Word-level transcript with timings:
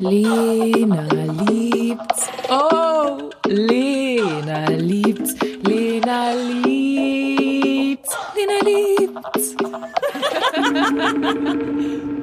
Lena 0.00 1.06
liebt's. 1.10 2.28
Oh, 2.50 3.30
Lena 3.46 4.66
liebt's. 4.70 5.34
Lena 5.62 6.34
liebt's. 6.34 8.16
Lena 8.34 8.58
liebt's. 8.64 9.56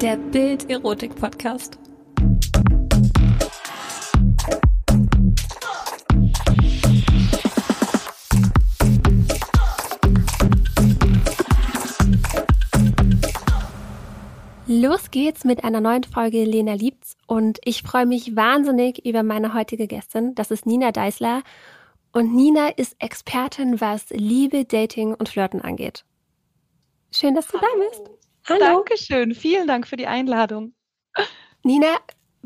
Der 0.02 0.18
Bild-Erotik-Podcast. 0.18 1.78
Los 14.72 15.12
geht's 15.12 15.44
mit 15.44 15.66
einer 15.66 15.82
neuen 15.82 16.06
Folge 16.06 16.46
Lena 16.46 16.76
liebt's 16.76 17.18
und 17.28 17.60
ich 17.66 17.84
freue 17.84 18.06
mich 18.06 18.38
wahnsinnig 18.38 19.06
über 19.06 19.22
meine 19.22 19.54
heutige 19.54 19.86
Gästin. 19.86 20.34
Das 20.34 20.50
ist 20.50 20.66
Nina 20.66 20.94
Deisler 20.94 21.44
und 22.14 22.34
Nina 22.34 22.70
ist 22.70 22.96
Expertin, 23.00 23.82
was 23.82 24.12
Liebe, 24.12 24.64
Dating 24.64 25.14
und 25.14 25.28
Flirten 25.28 25.60
angeht. 25.60 26.06
Schön, 27.14 27.36
dass 27.36 27.48
du 27.48 27.60
Hallo. 27.60 27.68
da 27.70 27.90
bist. 27.90 28.12
Hallo. 28.48 28.60
Dankeschön. 28.60 29.36
Vielen 29.36 29.68
Dank 29.68 29.86
für 29.86 29.98
die 29.98 30.08
Einladung. 30.08 30.74
Nina, 31.64 31.98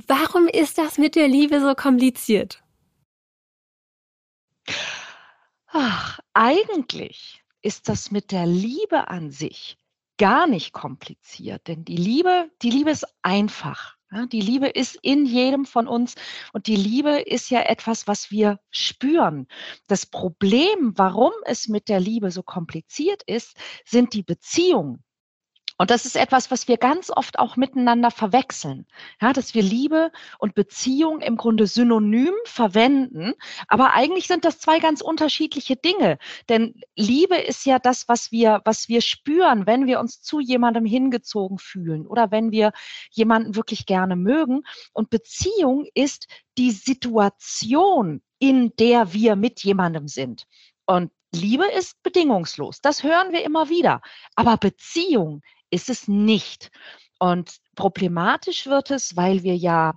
warum 0.07 0.47
ist 0.47 0.79
das 0.79 0.97
mit 0.97 1.13
der 1.15 1.27
Liebe 1.27 1.61
so 1.61 1.75
kompliziert? 1.75 2.63
Ach, 5.67 6.19
eigentlich 6.33 7.43
ist 7.61 7.87
das 7.87 8.09
mit 8.09 8.31
der 8.31 8.47
Liebe 8.47 9.09
an 9.09 9.29
sich 9.29 9.77
gar 10.17 10.47
nicht 10.47 10.73
kompliziert, 10.73 11.67
denn 11.67 11.85
die 11.85 11.97
Liebe, 11.97 12.49
die 12.61 12.69
Liebe 12.69 12.91
ist 12.91 13.05
einfach. 13.21 13.95
Die 14.31 14.41
Liebe 14.41 14.67
ist 14.67 14.97
in 15.01 15.25
jedem 15.25 15.65
von 15.65 15.87
uns 15.87 16.15
und 16.53 16.67
die 16.67 16.75
Liebe 16.75 17.19
ist 17.19 17.49
ja 17.49 17.61
etwas, 17.63 18.07
was 18.07 18.31
wir 18.31 18.59
spüren. 18.69 19.47
Das 19.87 20.05
Problem, 20.05 20.93
warum 20.95 21.33
es 21.45 21.67
mit 21.67 21.89
der 21.89 21.99
Liebe 21.99 22.31
so 22.31 22.43
kompliziert 22.43 23.23
ist, 23.23 23.57
sind 23.83 24.13
die 24.13 24.23
Beziehungen. 24.23 25.04
Und 25.77 25.89
das 25.91 26.05
ist 26.05 26.15
etwas, 26.15 26.51
was 26.51 26.67
wir 26.67 26.77
ganz 26.77 27.09
oft 27.09 27.37
auch 27.37 27.57
miteinander 27.57 28.09
verwechseln. 28.09 28.85
Ja, 29.21 29.33
dass 29.33 29.53
wir 29.53 29.61
Liebe 29.61 30.11
und 30.39 30.55
Beziehung 30.55 31.19
im 31.21 31.35
Grunde 31.35 31.67
synonym 31.67 32.33
verwenden. 32.45 33.33
Aber 33.67 33.93
eigentlich 33.93 34.27
sind 34.27 34.45
das 34.45 34.59
zwei 34.59 34.79
ganz 34.79 35.01
unterschiedliche 35.01 35.75
Dinge. 35.75 36.17
Denn 36.47 36.81
Liebe 36.95 37.35
ist 37.35 37.65
ja 37.65 37.79
das, 37.79 38.07
was 38.07 38.31
wir, 38.31 38.61
was 38.63 38.87
wir 38.87 39.01
spüren, 39.01 39.67
wenn 39.67 39.85
wir 39.85 39.99
uns 39.99 40.21
zu 40.21 40.39
jemandem 40.39 40.85
hingezogen 40.85 41.57
fühlen 41.57 42.07
oder 42.07 42.31
wenn 42.31 42.51
wir 42.51 42.71
jemanden 43.11 43.55
wirklich 43.55 43.85
gerne 43.85 44.15
mögen. 44.15 44.61
Und 44.93 45.09
Beziehung 45.09 45.85
ist 45.93 46.27
die 46.57 46.71
Situation, 46.71 48.21
in 48.39 48.73
der 48.77 49.11
wir 49.11 49.35
mit 49.35 49.63
jemandem 49.63 50.07
sind. 50.07 50.45
Und 50.85 51.11
Liebe 51.33 51.65
ist 51.65 52.01
bedingungslos. 52.01 52.79
Das 52.79 53.03
hören 53.03 53.33
wir 53.33 53.43
immer 53.43 53.69
wieder. 53.69 54.01
Aber 54.35 54.55
Beziehung 54.55 55.41
ist 55.75 55.89
es 55.89 56.07
nicht. 56.07 56.71
Und 57.19 57.57
problematisch 57.75 58.65
wird 58.65 58.91
es, 58.91 59.15
weil 59.15 59.43
wir 59.43 59.55
ja 59.55 59.93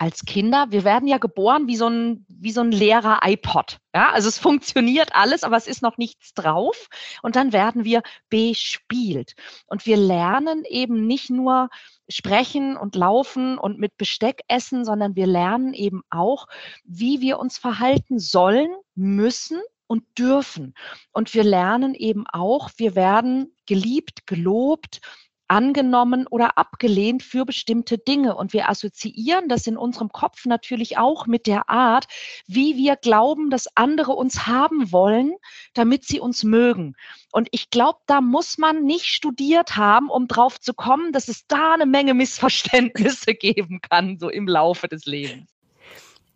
als 0.00 0.24
Kinder, 0.24 0.66
wir 0.70 0.84
werden 0.84 1.08
ja 1.08 1.18
geboren 1.18 1.66
wie 1.66 1.74
so 1.74 1.88
ein, 1.88 2.24
wie 2.28 2.52
so 2.52 2.60
ein 2.60 2.70
leerer 2.70 3.20
iPod. 3.24 3.78
Ja, 3.92 4.12
also 4.12 4.28
es 4.28 4.38
funktioniert 4.38 5.14
alles, 5.14 5.42
aber 5.42 5.56
es 5.56 5.66
ist 5.66 5.82
noch 5.82 5.98
nichts 5.98 6.34
drauf. 6.34 6.88
Und 7.22 7.34
dann 7.34 7.52
werden 7.52 7.84
wir 7.84 8.02
bespielt. 8.28 9.34
Und 9.66 9.86
wir 9.86 9.96
lernen 9.96 10.64
eben 10.68 11.06
nicht 11.06 11.30
nur 11.30 11.68
sprechen 12.08 12.76
und 12.76 12.94
laufen 12.94 13.58
und 13.58 13.78
mit 13.78 13.96
Besteck 13.96 14.42
essen, 14.46 14.84
sondern 14.84 15.16
wir 15.16 15.26
lernen 15.26 15.74
eben 15.74 16.02
auch, 16.10 16.46
wie 16.84 17.20
wir 17.20 17.40
uns 17.40 17.58
verhalten 17.58 18.20
sollen, 18.20 18.70
müssen 18.94 19.60
und 19.88 20.04
dürfen. 20.16 20.74
Und 21.12 21.34
wir 21.34 21.42
lernen 21.42 21.94
eben 21.94 22.26
auch, 22.28 22.70
wir 22.76 22.94
werden 22.94 23.52
geliebt, 23.66 24.26
gelobt, 24.26 25.00
angenommen 25.48 26.26
oder 26.26 26.58
abgelehnt 26.58 27.22
für 27.22 27.44
bestimmte 27.44 27.98
Dinge. 27.98 28.36
Und 28.36 28.52
wir 28.52 28.68
assoziieren 28.68 29.48
das 29.48 29.66
in 29.66 29.76
unserem 29.76 30.10
Kopf 30.10 30.44
natürlich 30.44 30.98
auch 30.98 31.26
mit 31.26 31.46
der 31.46 31.68
Art, 31.68 32.06
wie 32.46 32.76
wir 32.76 32.96
glauben, 32.96 33.50
dass 33.50 33.74
andere 33.74 34.12
uns 34.12 34.46
haben 34.46 34.92
wollen, 34.92 35.34
damit 35.74 36.04
sie 36.04 36.20
uns 36.20 36.44
mögen. 36.44 36.94
Und 37.32 37.48
ich 37.50 37.70
glaube, 37.70 37.98
da 38.06 38.20
muss 38.20 38.58
man 38.58 38.84
nicht 38.84 39.06
studiert 39.06 39.76
haben, 39.76 40.10
um 40.10 40.28
drauf 40.28 40.60
zu 40.60 40.74
kommen, 40.74 41.12
dass 41.12 41.28
es 41.28 41.46
da 41.46 41.74
eine 41.74 41.86
Menge 41.86 42.14
Missverständnisse 42.14 43.34
geben 43.34 43.80
kann, 43.80 44.18
so 44.18 44.28
im 44.28 44.46
Laufe 44.46 44.86
des 44.86 45.06
Lebens. 45.06 45.57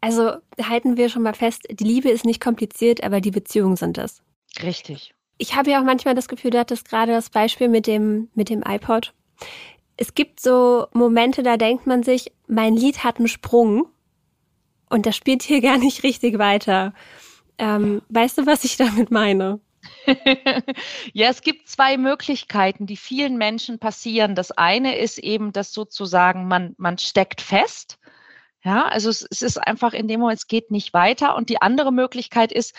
Also 0.02 0.32
halten 0.60 0.96
wir 0.96 1.08
schon 1.08 1.22
mal 1.22 1.32
fest, 1.32 1.62
die 1.70 1.84
Liebe 1.84 2.10
ist 2.10 2.24
nicht 2.24 2.42
kompliziert, 2.42 3.04
aber 3.04 3.20
die 3.20 3.30
Beziehungen 3.30 3.76
sind 3.76 3.98
es. 3.98 4.20
Richtig. 4.60 5.14
Ich 5.38 5.54
habe 5.54 5.70
ja 5.70 5.80
auch 5.80 5.84
manchmal 5.84 6.16
das 6.16 6.26
Gefühl, 6.26 6.50
du 6.50 6.58
hattest 6.58 6.88
gerade 6.88 7.12
das 7.12 7.30
Beispiel 7.30 7.68
mit 7.68 7.86
dem, 7.86 8.28
mit 8.34 8.50
dem 8.50 8.64
iPod. 8.66 9.14
Es 9.96 10.14
gibt 10.14 10.40
so 10.40 10.88
Momente, 10.92 11.44
da 11.44 11.56
denkt 11.56 11.86
man 11.86 12.02
sich, 12.02 12.32
mein 12.48 12.76
Lied 12.76 13.04
hat 13.04 13.18
einen 13.18 13.28
Sprung 13.28 13.86
und 14.90 15.06
das 15.06 15.14
spielt 15.14 15.44
hier 15.44 15.60
gar 15.62 15.78
nicht 15.78 16.02
richtig 16.02 16.36
weiter. 16.36 16.94
Ähm, 17.58 18.02
weißt 18.08 18.38
du, 18.38 18.46
was 18.46 18.64
ich 18.64 18.76
damit 18.76 19.12
meine? 19.12 19.60
ja, 21.12 21.28
es 21.28 21.42
gibt 21.42 21.68
zwei 21.68 21.96
Möglichkeiten, 21.96 22.86
die 22.86 22.96
vielen 22.96 23.38
Menschen 23.38 23.78
passieren. 23.78 24.34
Das 24.34 24.50
eine 24.50 24.98
ist 24.98 25.18
eben, 25.18 25.52
dass 25.52 25.72
sozusagen 25.72 26.48
man, 26.48 26.74
man 26.76 26.98
steckt 26.98 27.40
fest 27.40 28.00
ja, 28.64 28.86
also 28.86 29.10
es, 29.10 29.26
es, 29.28 29.42
ist 29.42 29.58
einfach 29.58 29.92
in 29.92 30.06
dem 30.06 30.20
Moment, 30.20 30.38
es 30.38 30.46
geht 30.46 30.70
nicht 30.70 30.94
weiter. 30.94 31.34
Und 31.34 31.48
die 31.48 31.60
andere 31.60 31.92
Möglichkeit 31.92 32.52
ist, 32.52 32.76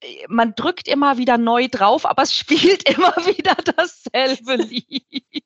äh, 0.00 0.24
man 0.28 0.54
drückt 0.54 0.88
immer 0.88 1.18
wieder 1.18 1.36
neu 1.36 1.68
drauf, 1.68 2.06
aber 2.06 2.22
es 2.22 2.34
spielt 2.36 2.88
immer 2.88 3.14
wieder 3.16 3.54
dasselbe 3.54 4.56
Lied. 4.56 5.44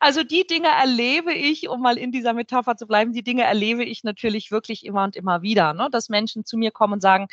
also 0.00 0.22
die 0.22 0.46
Dinge 0.46 0.68
erlebe 0.68 1.34
ich, 1.34 1.68
um 1.68 1.82
mal 1.82 1.98
in 1.98 2.10
dieser 2.10 2.32
Metapher 2.32 2.76
zu 2.76 2.86
bleiben, 2.86 3.12
die 3.12 3.22
Dinge 3.22 3.42
erlebe 3.42 3.84
ich 3.84 4.02
natürlich 4.02 4.50
wirklich 4.50 4.84
immer 4.86 5.04
und 5.04 5.14
immer 5.14 5.42
wieder, 5.42 5.74
ne? 5.74 5.88
dass 5.90 6.08
Menschen 6.08 6.46
zu 6.46 6.56
mir 6.56 6.70
kommen 6.70 6.94
und 6.94 7.02
sagen, 7.02 7.28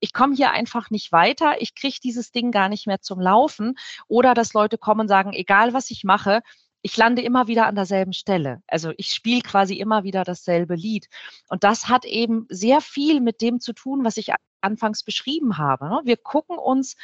ich 0.00 0.12
komme 0.12 0.34
hier 0.34 0.50
einfach 0.50 0.90
nicht 0.90 1.12
weiter, 1.12 1.60
ich 1.60 1.74
kriege 1.76 1.98
dieses 2.02 2.32
Ding 2.32 2.50
gar 2.50 2.68
nicht 2.68 2.86
mehr 2.88 3.00
zum 3.00 3.20
Laufen. 3.20 3.76
Oder 4.08 4.34
dass 4.34 4.52
Leute 4.52 4.76
kommen 4.76 5.02
und 5.02 5.08
sagen, 5.08 5.32
egal 5.32 5.74
was 5.74 5.90
ich 5.92 6.02
mache, 6.02 6.40
ich 6.82 6.96
lande 6.96 7.22
immer 7.22 7.46
wieder 7.46 7.66
an 7.66 7.76
derselben 7.76 8.12
Stelle. 8.12 8.62
Also 8.66 8.92
ich 8.96 9.14
spiele 9.14 9.40
quasi 9.40 9.74
immer 9.74 10.02
wieder 10.04 10.24
dasselbe 10.24 10.74
Lied. 10.74 11.08
Und 11.48 11.64
das 11.64 11.88
hat 11.88 12.04
eben 12.04 12.46
sehr 12.48 12.80
viel 12.80 13.20
mit 13.20 13.40
dem 13.40 13.60
zu 13.60 13.72
tun, 13.72 14.04
was 14.04 14.16
ich 14.16 14.32
anfangs 14.60 15.04
beschrieben 15.04 15.58
habe. 15.58 15.88
Ne? 15.88 16.00
Wir 16.04 16.16
gucken 16.16 16.58
uns 16.58 16.96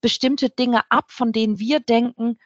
bestimmte 0.00 0.50
Dinge 0.50 0.82
ab, 0.90 1.10
von 1.10 1.32
denen 1.32 1.58
wir 1.58 1.80
denken, 1.80 2.38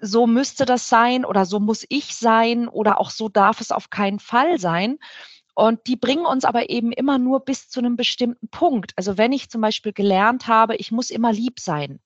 so 0.00 0.26
müsste 0.26 0.64
das 0.64 0.88
sein 0.88 1.24
oder 1.24 1.46
so 1.46 1.60
muss 1.60 1.86
ich 1.88 2.16
sein 2.16 2.66
oder 2.66 3.00
auch 3.00 3.10
so 3.10 3.28
darf 3.28 3.60
es 3.60 3.70
auf 3.70 3.88
keinen 3.88 4.18
Fall 4.18 4.58
sein. 4.58 4.98
Und 5.54 5.86
die 5.86 5.96
bringen 5.96 6.26
uns 6.26 6.44
aber 6.44 6.70
eben 6.70 6.90
immer 6.92 7.18
nur 7.18 7.40
bis 7.44 7.68
zu 7.68 7.78
einem 7.78 7.96
bestimmten 7.96 8.48
Punkt. 8.48 8.92
Also 8.96 9.18
wenn 9.18 9.32
ich 9.32 9.50
zum 9.50 9.60
Beispiel 9.60 9.92
gelernt 9.92 10.48
habe, 10.48 10.76
ich 10.76 10.90
muss 10.90 11.10
immer 11.10 11.32
lieb 11.32 11.60
sein, 11.60 12.00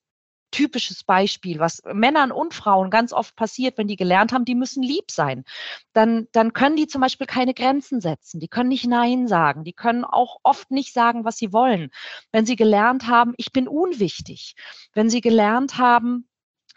typisches 0.51 1.05
Beispiel, 1.05 1.59
was 1.59 1.83
Männern 1.93 2.33
und 2.33 2.55
Frauen 2.55 2.91
ganz 2.91 3.13
oft 3.13 3.37
passiert, 3.37 3.79
wenn 3.79 3.89
die 3.89 3.97
gelernt 3.97 4.33
haben, 4.33 4.45
die 4.45 4.55
müssen 4.55 4.83
lieb 4.83 5.11
sein. 5.11 5.45
Dann, 5.93 6.29
dann 6.33 6.53
können 6.53 6.77
die 6.77 6.87
zum 6.87 7.01
Beispiel 7.01 7.27
keine 7.27 7.55
Grenzen 7.55 8.01
setzen, 8.01 8.41
die 8.41 8.49
können 8.49 8.69
nicht 8.69 8.87
Nein 8.87 9.29
sagen, 9.29 9.65
die 9.65 9.73
können 9.73 10.05
auch 10.05 10.39
oft 10.43 10.71
nicht 10.71 10.93
sagen, 10.93 11.25
was 11.25 11.37
sie 11.37 11.53
wollen. 11.53 11.91
Wenn 12.33 12.47
sie 12.47 12.57
gelernt 12.57 13.07
haben, 13.07 13.35
ich 13.37 13.53
bin 13.53 13.69
unwichtig, 13.69 14.55
wenn 14.95 15.11
sie 15.11 15.21
gelernt 15.21 15.79
haben, 15.79 16.29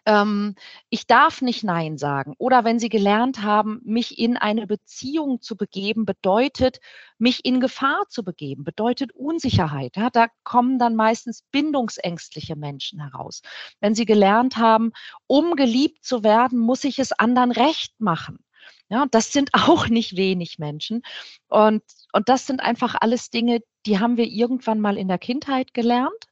ähm, 0.06 0.56
ich 0.90 1.08
darf 1.08 1.42
nicht 1.42 1.64
Nein 1.64 1.98
sagen. 1.98 2.34
Oder 2.38 2.64
wenn 2.64 2.80
Sie 2.80 2.90
gelernt 2.90 3.42
haben, 3.42 3.82
mich 3.84 4.18
in 4.18 4.38
eine 4.38 4.68
Beziehung 4.68 5.42
zu 5.42 5.56
begeben, 5.56 6.06
bedeutet, 6.06 6.80
mich 7.18 7.46
in 7.46 7.60
Gefahr 7.60 8.06
zu 8.10 8.24
begeben, 8.24 8.64
bedeutet 8.64 9.12
Unsicherheit. 9.14 9.98
Ja, 9.98 10.10
da 10.10 10.28
kommen 10.44 10.80
dann 10.80 10.96
meistens 10.96 11.44
bindungsängstliche 11.52 12.56
Menschen 12.56 13.02
heraus. 13.02 13.42
Wenn 13.80 13.96
Sie 13.96 14.06
gelernt 14.06 14.58
haben, 14.58 14.92
um 15.28 15.56
geliebt 15.56 16.04
zu 16.04 16.24
werden, 16.24 16.60
muss 16.60 16.84
ich 16.84 17.00
es 17.00 17.12
anderen 17.12 17.52
recht 17.52 18.00
machen. 18.00 18.40
Ja, 18.90 19.06
das 19.12 19.32
sind 19.32 19.52
auch 19.54 19.88
nicht 19.88 20.16
wenig 20.16 20.60
Menschen. 20.60 21.02
Und, 21.48 21.84
und 22.14 22.30
das 22.30 22.46
sind 22.48 22.62
einfach 22.62 22.96
alles 23.00 23.30
Dinge, 23.30 23.62
die 23.86 24.00
haben 24.00 24.18
wir 24.18 24.26
irgendwann 24.26 24.80
mal 24.80 24.98
in 24.98 25.08
der 25.08 25.20
Kindheit 25.20 25.74
gelernt 25.74 26.29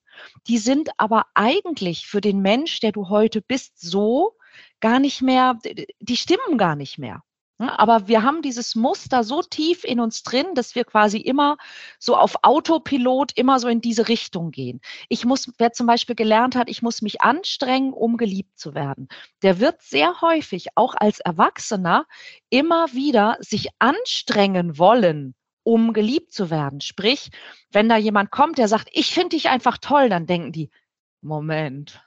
die 0.48 0.58
sind 0.58 0.90
aber 0.98 1.26
eigentlich 1.34 2.08
für 2.08 2.22
den 2.22 2.42
Mensch, 2.42 2.80
der 2.80 2.92
du 2.92 3.10
heute 3.10 3.42
bist, 3.42 3.80
so 3.80 4.36
gar 4.80 5.00
nicht 5.00 5.22
mehr, 5.22 5.60
die 6.00 6.18
stimmen 6.18 6.58
gar 6.58 6.76
nicht 6.76 6.98
mehr. 6.98 7.24
Aber 7.60 8.08
wir 8.08 8.22
haben 8.22 8.44
dieses 8.44 8.76
Muster 8.76 9.24
so 9.24 9.42
tief 9.42 9.84
in 9.84 10.00
uns 10.00 10.22
drin, 10.22 10.46
dass 10.54 10.76
wir 10.76 10.86
quasi 10.86 11.18
immer 11.18 11.58
so 11.98 12.16
auf 12.16 12.36
Autopilot 12.44 13.32
immer 13.36 13.60
so 13.60 13.68
in 13.68 13.82
diese 13.82 14.08
Richtung 14.08 14.52
gehen. 14.52 14.80
Ich 15.10 15.26
muss, 15.26 15.52
wer 15.58 15.74
zum 15.74 15.88
Beispiel 15.88 16.16
gelernt 16.16 16.56
hat, 16.56 16.70
ich 16.70 16.84
muss 16.84 17.02
mich 17.02 17.22
anstrengen, 17.22 17.94
um 17.94 18.18
geliebt 18.18 18.60
zu 18.60 18.76
werden, 18.76 19.08
der 19.42 19.60
wird 19.60 19.82
sehr 19.82 20.22
häufig 20.22 20.68
auch 20.76 20.94
als 20.96 21.20
Erwachsener 21.20 22.06
immer 22.52 22.94
wieder 22.94 23.38
sich 23.40 23.70
anstrengen 23.80 24.78
wollen, 24.78 25.34
um 25.68 25.92
geliebt 25.92 26.32
zu 26.32 26.50
werden. 26.50 26.80
Sprich, 26.80 27.30
wenn 27.74 27.90
da 27.90 27.98
jemand 27.98 28.32
kommt, 28.32 28.58
der 28.58 28.70
sagt, 28.70 28.88
ich 28.94 29.14
finde 29.14 29.36
dich 29.36 29.50
einfach 29.50 29.78
toll, 29.78 30.08
dann 30.08 30.26
denken 30.26 30.54
die, 30.54 30.70
Moment, 31.20 32.02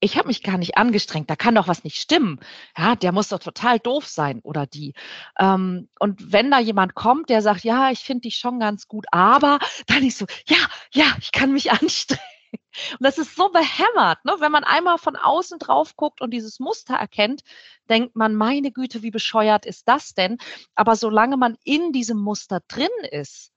ich 0.00 0.18
habe 0.18 0.28
mich 0.28 0.42
gar 0.42 0.58
nicht 0.58 0.76
angestrengt, 0.76 1.30
da 1.30 1.34
kann 1.34 1.54
doch 1.54 1.66
was 1.66 1.82
nicht 1.82 1.96
stimmen. 1.96 2.40
Ja, 2.76 2.96
der 2.96 3.12
muss 3.12 3.28
doch 3.28 3.38
total 3.38 3.78
doof 3.78 4.06
sein 4.06 4.40
oder 4.40 4.66
die. 4.66 4.92
Ähm, 5.38 5.88
und 5.98 6.30
wenn 6.30 6.50
da 6.50 6.60
jemand 6.60 6.94
kommt, 6.94 7.30
der 7.30 7.40
sagt, 7.40 7.64
ja, 7.64 7.90
ich 7.90 8.00
finde 8.00 8.22
dich 8.22 8.36
schon 8.36 8.60
ganz 8.60 8.86
gut, 8.86 9.06
aber 9.12 9.60
dann 9.86 10.04
ist 10.04 10.18
so, 10.18 10.26
ja, 10.46 10.58
ja, 10.92 11.06
ich 11.20 11.32
kann 11.32 11.52
mich 11.52 11.72
anstrengen. 11.72 12.20
Und 12.92 13.00
das 13.00 13.18
ist 13.18 13.36
so 13.36 13.48
behämmert, 13.50 14.24
ne? 14.24 14.36
wenn 14.38 14.52
man 14.52 14.64
einmal 14.64 14.98
von 14.98 15.16
außen 15.16 15.58
drauf 15.58 15.96
guckt 15.96 16.20
und 16.20 16.32
dieses 16.32 16.60
Muster 16.60 16.94
erkennt, 16.94 17.42
denkt 17.88 18.16
man, 18.16 18.34
meine 18.34 18.72
Güte, 18.72 19.02
wie 19.02 19.10
bescheuert 19.10 19.66
ist 19.66 19.88
das 19.88 20.14
denn? 20.14 20.38
Aber 20.74 20.96
solange 20.96 21.36
man 21.36 21.56
in 21.64 21.92
diesem 21.92 22.18
Muster 22.18 22.60
drin 22.68 22.88
ist, 23.10 23.52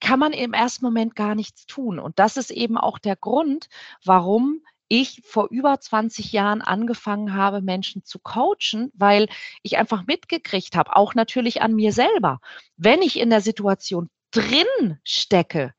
kann 0.00 0.18
man 0.18 0.32
im 0.32 0.52
ersten 0.52 0.84
Moment 0.84 1.16
gar 1.16 1.34
nichts 1.34 1.66
tun. 1.66 1.98
Und 1.98 2.18
das 2.18 2.36
ist 2.36 2.50
eben 2.50 2.76
auch 2.76 2.98
der 2.98 3.16
Grund, 3.16 3.68
warum 4.04 4.62
ich 4.88 5.22
vor 5.24 5.48
über 5.50 5.80
20 5.80 6.32
Jahren 6.32 6.62
angefangen 6.62 7.34
habe, 7.34 7.60
Menschen 7.60 8.04
zu 8.04 8.18
coachen, 8.20 8.92
weil 8.94 9.28
ich 9.62 9.78
einfach 9.78 10.06
mitgekriegt 10.06 10.76
habe, 10.76 10.94
auch 10.94 11.14
natürlich 11.14 11.62
an 11.62 11.74
mir 11.74 11.92
selber, 11.92 12.40
wenn 12.76 13.02
ich 13.02 13.18
in 13.18 13.30
der 13.30 13.40
Situation 13.40 14.08
drin 14.30 14.98
stecke, 15.02 15.74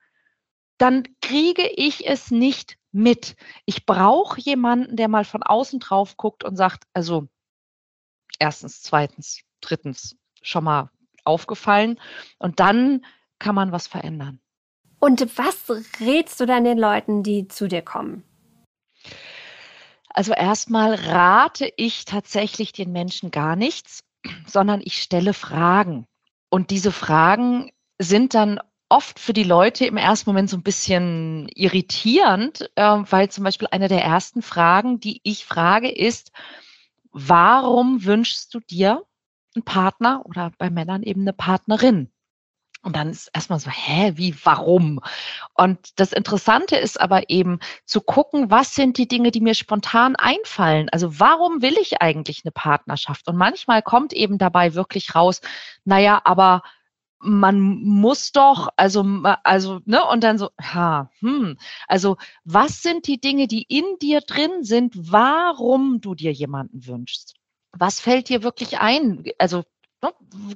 dann 0.78 1.04
kriege 1.22 1.68
ich 1.76 2.08
es 2.08 2.32
nicht 2.32 2.78
mit. 2.92 3.36
Ich 3.66 3.86
brauche 3.86 4.40
jemanden, 4.40 4.96
der 4.96 5.08
mal 5.08 5.26
von 5.26 5.44
außen 5.44 5.80
drauf 5.80 6.18
guckt 6.18 6.44
und 6.44 6.56
sagt, 6.56 6.84
also 6.94 7.28
erstens, 8.40 8.82
zweitens, 8.82 9.42
drittens, 9.62 10.16
schon 10.42 10.64
mal 10.64 10.90
aufgefallen 11.24 12.00
und 12.40 12.60
dann 12.60 13.06
kann 13.40 13.56
man 13.56 13.72
was 13.72 13.88
verändern. 13.88 14.40
Und 15.00 15.38
was 15.38 15.70
rätst 16.00 16.40
du 16.40 16.46
dann 16.46 16.64
den 16.64 16.78
Leuten, 16.78 17.22
die 17.22 17.48
zu 17.48 17.68
dir 17.68 17.82
kommen? 17.82 18.24
Also 20.10 20.34
erstmal 20.34 20.96
rate 20.96 21.72
ich 21.78 22.06
tatsächlich 22.06 22.72
den 22.72 22.92
Menschen 22.92 23.30
gar 23.30 23.56
nichts, 23.56 24.04
sondern 24.48 24.82
ich 24.84 25.02
stelle 25.02 25.34
Fragen. 25.34 26.08
Und 26.50 26.72
diese 26.72 26.92
Fragen 26.92 27.72
sind 28.00 28.34
dann 28.34 28.60
oft 28.90 29.20
für 29.20 29.34
die 29.34 29.44
Leute 29.44 29.86
im 29.86 29.98
ersten 29.98 30.30
Moment 30.30 30.50
so 30.50 30.58
ein 30.58 30.64
bisschen 30.64 31.50
irritierend, 31.54 32.70
äh, 32.76 32.84
weil 32.84 33.30
zum 33.30 33.44
Beispiel 33.44 33.68
eine 33.72 33.88
der 33.88 34.04
ersten 34.04 34.42
Fragen, 34.42 35.00
die 35.00 35.20
ich 35.24 35.46
frage, 35.46 35.90
ist, 35.90 36.32
warum 37.12 38.06
wünschst 38.06 38.54
du 38.54 38.60
dir 38.60 39.04
einen 39.56 39.64
Partner 39.64 40.22
oder 40.26 40.52
bei 40.58 40.70
Männern 40.70 41.04
eben 41.04 41.22
eine 41.22 41.34
Partnerin? 41.34 42.12
Und 42.84 42.96
dann 42.96 43.10
ist 43.10 43.30
erstmal 43.34 43.60
so, 43.60 43.70
hä, 43.70 44.14
wie, 44.16 44.36
warum? 44.44 45.02
Und 45.56 46.00
das 46.00 46.14
Interessante 46.14 46.78
ist 46.78 47.02
aber 47.02 47.30
eben 47.30 47.60
zu 47.86 48.00
gucken, 48.00 48.50
was 48.50 48.76
sind 48.76 48.98
die 48.98 49.08
Dinge, 49.08 49.32
die 49.32 49.42
mir 49.42 49.56
spontan 49.56 50.16
einfallen? 50.16 50.88
Also 50.90 51.20
warum 51.20 51.62
will 51.62 51.76
ich 51.82 52.02
eigentlich 52.02 52.44
eine 52.46 52.52
Partnerschaft? 52.52 53.28
Und 53.28 53.36
manchmal 53.36 53.82
kommt 53.82 54.14
eben 54.14 54.38
dabei 54.38 54.74
wirklich 54.74 55.16
raus, 55.16 55.42
naja, 55.84 56.22
aber 56.24 56.62
man 57.20 57.60
muss 57.62 58.32
doch, 58.32 58.70
also, 58.76 59.04
also, 59.44 59.80
ne, 59.86 60.06
und 60.06 60.24
dann 60.24 60.38
so, 60.38 60.50
ha, 60.62 61.10
hm, 61.20 61.58
also, 61.88 62.18
was 62.44 62.82
sind 62.82 63.08
die 63.08 63.20
Dinge, 63.20 63.48
die 63.48 63.64
in 63.64 63.86
dir 64.02 64.22
drin 64.22 64.64
sind, 64.64 64.94
warum 64.96 66.00
du 66.02 66.16
dir 66.16 66.32
jemanden 66.32 66.86
wünschst? 66.86 67.36
Was 67.74 68.00
fällt 68.00 68.30
dir 68.30 68.44
wirklich 68.44 68.80
ein? 68.80 69.24
Also, 69.40 69.64
Ne, 70.04 70.12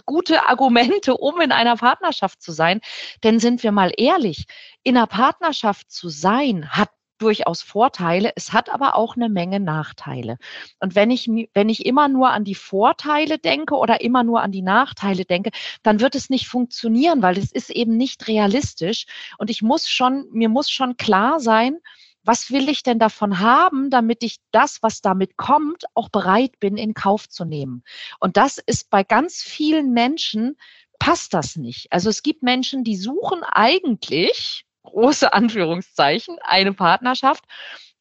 gute 0.06 0.48
Argumente, 0.48 1.18
um 1.18 1.42
in 1.42 1.52
einer 1.52 1.76
Partnerschaft 1.76 2.44
zu 2.44 2.52
sein. 2.52 2.80
Denn 3.24 3.40
sind 3.40 3.64
wir 3.64 3.72
mal 3.72 3.92
ehrlich, 3.98 4.46
in 4.84 4.96
einer 4.98 5.08
Partnerschaft 5.08 5.92
zu 5.92 6.10
sein, 6.10 6.70
hat 6.70 6.90
durchaus 7.22 7.62
Vorteile, 7.62 8.32
es 8.36 8.54
hat 8.54 8.70
aber 8.70 8.96
auch 8.96 9.16
eine 9.16 9.30
Menge 9.30 9.60
Nachteile. 9.60 10.38
Und 10.80 10.96
wenn 10.96 11.12
ich, 11.12 11.30
wenn 11.54 11.70
ich 11.70 11.86
immer 11.86 12.08
nur 12.08 12.32
an 12.32 12.44
die 12.44 12.56
Vorteile 12.56 13.38
denke 13.38 13.76
oder 13.76 14.02
immer 14.02 14.24
nur 14.24 14.42
an 14.42 14.52
die 14.52 14.62
Nachteile 14.62 15.26
denke, 15.26 15.52
dann 15.84 16.00
wird 16.00 16.16
es 16.16 16.30
nicht 16.30 16.48
funktionieren, 16.48 17.22
weil 17.22 17.38
es 17.38 17.52
ist 17.52 17.70
eben 17.70 17.98
nicht 17.98 18.28
realistisch. 18.28 19.06
Und 19.38 19.50
ich 19.50 19.62
muss 19.62 19.90
schon, 19.90 20.28
mir 20.32 20.50
muss 20.50 20.70
schon 20.70 20.98
klar 20.98 21.40
sein, 21.40 21.78
was 22.24 22.52
will 22.52 22.70
ich 22.70 22.84
denn 22.84 23.00
davon 23.00 23.40
haben, 23.40 23.90
damit 23.90 24.24
ich 24.24 24.38
das, 24.52 24.84
was 24.84 25.02
damit 25.02 25.38
kommt, 25.38 25.86
auch 25.96 26.10
bereit 26.10 26.60
bin, 26.60 26.78
in 26.78 26.94
Kauf 26.94 27.28
zu 27.28 27.46
nehmen. 27.46 27.84
Und 28.20 28.38
das 28.38 28.58
ist 28.58 28.90
bei 28.90 29.04
ganz 29.04 29.42
vielen 29.42 29.92
Menschen, 29.92 30.58
passt 31.00 31.34
das 31.34 31.56
nicht. 31.56 31.92
Also 31.92 32.10
es 32.10 32.22
gibt 32.22 32.44
Menschen, 32.44 32.84
die 32.84 32.96
suchen 32.96 33.44
eigentlich, 33.44 34.66
große 34.84 35.34
Anführungszeichen, 35.34 36.38
eine 36.44 36.74
Partnerschaft, 36.74 37.44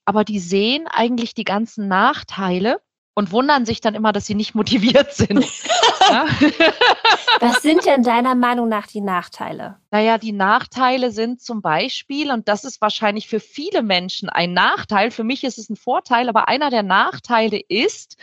aber 0.04 0.24
die 0.24 0.38
sehen 0.38 0.86
eigentlich 0.88 1.34
die 1.34 1.44
ganzen 1.44 1.88
Nachteile 1.88 2.80
und 3.14 3.32
wundern 3.32 3.66
sich 3.66 3.80
dann 3.80 3.94
immer, 3.94 4.12
dass 4.12 4.26
sie 4.26 4.34
nicht 4.34 4.54
motiviert 4.54 5.12
sind. 5.12 5.44
Was 7.40 7.62
sind 7.62 7.84
denn 7.84 8.02
deiner 8.02 8.34
Meinung 8.34 8.68
nach 8.68 8.86
die 8.86 9.00
Nachteile? 9.00 9.78
Naja, 9.90 10.18
die 10.18 10.32
Nachteile 10.32 11.10
sind 11.10 11.42
zum 11.42 11.60
Beispiel, 11.60 12.30
und 12.30 12.48
das 12.48 12.64
ist 12.64 12.80
wahrscheinlich 12.80 13.28
für 13.28 13.40
viele 13.40 13.82
Menschen 13.82 14.28
ein 14.28 14.52
Nachteil, 14.52 15.10
für 15.10 15.24
mich 15.24 15.44
ist 15.44 15.58
es 15.58 15.68
ein 15.68 15.76
Vorteil, 15.76 16.28
aber 16.28 16.48
einer 16.48 16.70
der 16.70 16.82
Nachteile 16.82 17.60
ist, 17.68 18.16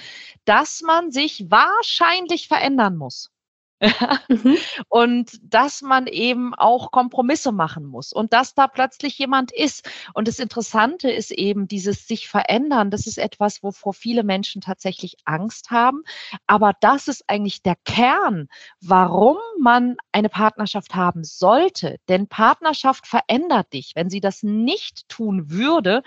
dass 0.46 0.82
man 0.82 1.12
sich 1.12 1.46
wahrscheinlich 1.50 2.48
verändern 2.48 2.98
muss 2.98 3.32
mhm. 4.28 4.58
Und 4.90 5.40
dass 5.44 5.82
man 5.82 6.08
eben 6.08 6.56
auch 6.56 6.92
Kompromisse 6.92 7.52
machen 7.52 7.86
muss 7.86 8.12
und 8.12 8.34
dass 8.34 8.56
da 8.56 8.68
plötzlich 8.68 9.18
jemand 9.20 9.52
ist. 9.52 9.88
Und 10.14 10.28
das 10.28 10.40
Interessante 10.40 11.12
ist 11.12 11.32
eben 11.32 11.68
dieses 11.68 12.08
sich 12.08 12.28
verändern. 12.28 12.90
Das 12.90 13.06
ist 13.06 13.18
etwas, 13.18 13.62
wovor 13.62 13.94
viele 13.94 14.24
Menschen 14.24 14.62
tatsächlich 14.62 15.18
Angst 15.26 15.70
haben. 15.70 16.04
Aber 16.48 16.74
das 16.82 17.08
ist 17.08 17.24
eigentlich 17.28 17.62
der 17.62 17.76
Kern, 17.86 18.48
warum 18.82 19.38
man 19.60 19.98
eine 20.12 20.30
Partnerschaft 20.30 20.96
haben 20.96 21.24
sollte. 21.24 21.98
Denn 22.10 22.28
Partnerschaft 22.28 23.06
verändert 23.06 23.74
dich. 23.74 23.92
Wenn 23.96 24.10
sie 24.10 24.22
das 24.22 24.42
nicht 24.42 25.08
tun 25.08 25.52
würde, 25.52 26.02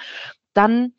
dann, 0.55 0.95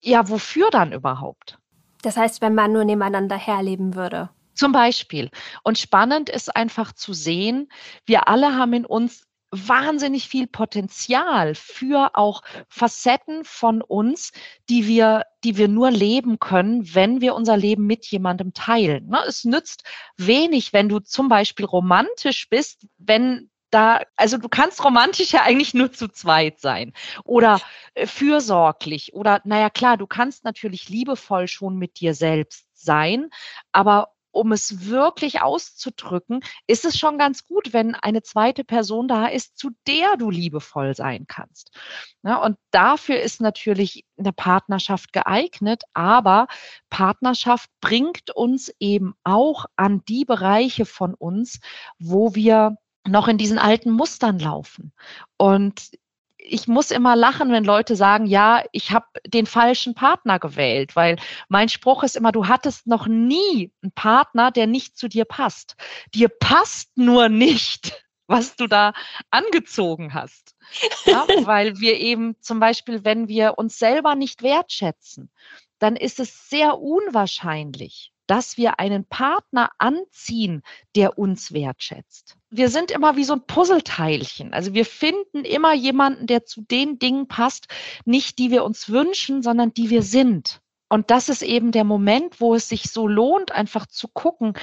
ja, 0.00 0.28
wofür 0.28 0.70
dann 0.70 0.92
überhaupt? 0.92 1.58
Das 2.02 2.16
heißt, 2.16 2.40
wenn 2.40 2.54
man 2.54 2.72
nur 2.72 2.84
nebeneinander 2.84 3.36
herleben 3.36 3.96
würde. 3.96 4.30
Zum 4.56 4.72
Beispiel. 4.72 5.30
Und 5.62 5.78
spannend 5.78 6.28
ist 6.28 6.54
einfach 6.54 6.92
zu 6.92 7.12
sehen, 7.12 7.68
wir 8.04 8.28
alle 8.28 8.56
haben 8.56 8.72
in 8.72 8.86
uns 8.86 9.26
wahnsinnig 9.50 10.28
viel 10.28 10.46
Potenzial 10.46 11.54
für 11.54 12.10
auch 12.14 12.42
Facetten 12.68 13.44
von 13.44 13.80
uns, 13.80 14.32
die 14.68 14.86
wir, 14.86 15.24
die 15.44 15.56
wir 15.56 15.68
nur 15.68 15.90
leben 15.90 16.38
können, 16.38 16.94
wenn 16.94 17.20
wir 17.20 17.34
unser 17.34 17.56
Leben 17.56 17.86
mit 17.86 18.06
jemandem 18.06 18.52
teilen. 18.52 19.08
Ne? 19.08 19.20
Es 19.26 19.44
nützt 19.44 19.84
wenig, 20.16 20.72
wenn 20.72 20.88
du 20.88 20.98
zum 20.98 21.28
Beispiel 21.28 21.64
romantisch 21.64 22.48
bist, 22.48 22.86
wenn 22.98 23.50
da, 23.70 24.00
also 24.16 24.38
du 24.38 24.48
kannst 24.48 24.84
romantisch 24.84 25.32
ja 25.32 25.42
eigentlich 25.42 25.74
nur 25.74 25.92
zu 25.92 26.08
zweit 26.08 26.60
sein 26.60 26.92
oder 27.24 27.60
äh, 27.94 28.06
fürsorglich 28.06 29.12
oder, 29.14 29.40
naja, 29.44 29.70
klar, 29.70 29.96
du 29.96 30.06
kannst 30.06 30.44
natürlich 30.44 30.88
liebevoll 30.88 31.48
schon 31.48 31.76
mit 31.76 32.00
dir 32.00 32.14
selbst 32.14 32.66
sein, 32.74 33.28
aber 33.72 34.15
um 34.36 34.52
es 34.52 34.86
wirklich 34.86 35.40
auszudrücken, 35.40 36.40
ist 36.66 36.84
es 36.84 36.98
schon 36.98 37.18
ganz 37.18 37.46
gut, 37.46 37.72
wenn 37.72 37.94
eine 37.94 38.22
zweite 38.22 38.64
Person 38.64 39.08
da 39.08 39.26
ist, 39.26 39.56
zu 39.56 39.70
der 39.86 40.16
du 40.16 40.30
liebevoll 40.30 40.94
sein 40.94 41.26
kannst. 41.26 41.70
Ja, 42.22 42.36
und 42.36 42.58
dafür 42.70 43.20
ist 43.20 43.40
natürlich 43.40 44.04
eine 44.18 44.32
Partnerschaft 44.32 45.12
geeignet, 45.12 45.84
aber 45.94 46.46
Partnerschaft 46.90 47.70
bringt 47.80 48.30
uns 48.30 48.70
eben 48.78 49.14
auch 49.24 49.64
an 49.76 50.02
die 50.06 50.24
Bereiche 50.24 50.84
von 50.84 51.14
uns, 51.14 51.60
wo 51.98 52.34
wir 52.34 52.76
noch 53.06 53.28
in 53.28 53.38
diesen 53.38 53.58
alten 53.58 53.90
Mustern 53.90 54.38
laufen. 54.38 54.92
Und 55.38 55.90
ich 56.48 56.68
muss 56.68 56.90
immer 56.90 57.16
lachen, 57.16 57.50
wenn 57.50 57.64
Leute 57.64 57.96
sagen, 57.96 58.26
ja, 58.26 58.62
ich 58.72 58.92
habe 58.92 59.06
den 59.26 59.46
falschen 59.46 59.94
Partner 59.94 60.38
gewählt, 60.38 60.94
weil 60.94 61.16
mein 61.48 61.68
Spruch 61.68 62.02
ist 62.02 62.16
immer, 62.16 62.32
du 62.32 62.46
hattest 62.46 62.86
noch 62.86 63.06
nie 63.06 63.72
einen 63.82 63.92
Partner, 63.92 64.50
der 64.50 64.66
nicht 64.66 64.96
zu 64.96 65.08
dir 65.08 65.24
passt. 65.24 65.76
Dir 66.14 66.28
passt 66.28 66.96
nur 66.96 67.28
nicht, 67.28 68.04
was 68.28 68.56
du 68.56 68.66
da 68.66 68.92
angezogen 69.30 70.14
hast. 70.14 70.54
Ja, 71.04 71.24
weil 71.44 71.78
wir 71.78 72.00
eben 72.00 72.34
zum 72.40 72.58
Beispiel, 72.58 73.04
wenn 73.04 73.28
wir 73.28 73.56
uns 73.56 73.78
selber 73.78 74.16
nicht 74.16 74.42
wertschätzen, 74.42 75.30
dann 75.78 75.94
ist 75.94 76.18
es 76.18 76.48
sehr 76.48 76.78
unwahrscheinlich, 76.78 78.12
dass 78.26 78.56
wir 78.56 78.78
einen 78.80 79.04
Partner 79.04 79.70
anziehen, 79.78 80.62
der 80.94 81.18
uns 81.18 81.52
wertschätzt. 81.52 82.36
Wir 82.50 82.68
sind 82.68 82.90
immer 82.90 83.16
wie 83.16 83.24
so 83.24 83.34
ein 83.34 83.46
Puzzleteilchen. 83.46 84.52
Also 84.52 84.74
wir 84.74 84.84
finden 84.84 85.44
immer 85.44 85.74
jemanden, 85.74 86.26
der 86.26 86.44
zu 86.44 86.62
den 86.62 86.98
Dingen 86.98 87.28
passt, 87.28 87.66
nicht 88.04 88.38
die 88.38 88.50
wir 88.50 88.64
uns 88.64 88.88
wünschen, 88.88 89.42
sondern 89.42 89.74
die 89.74 89.90
wir 89.90 90.02
sind. 90.02 90.60
Und 90.88 91.10
das 91.10 91.28
ist 91.28 91.42
eben 91.42 91.72
der 91.72 91.84
Moment, 91.84 92.40
wo 92.40 92.54
es 92.54 92.68
sich 92.68 92.84
so 92.84 93.08
lohnt, 93.08 93.52
einfach 93.52 93.86
zu 93.86 94.08
gucken. 94.08 94.54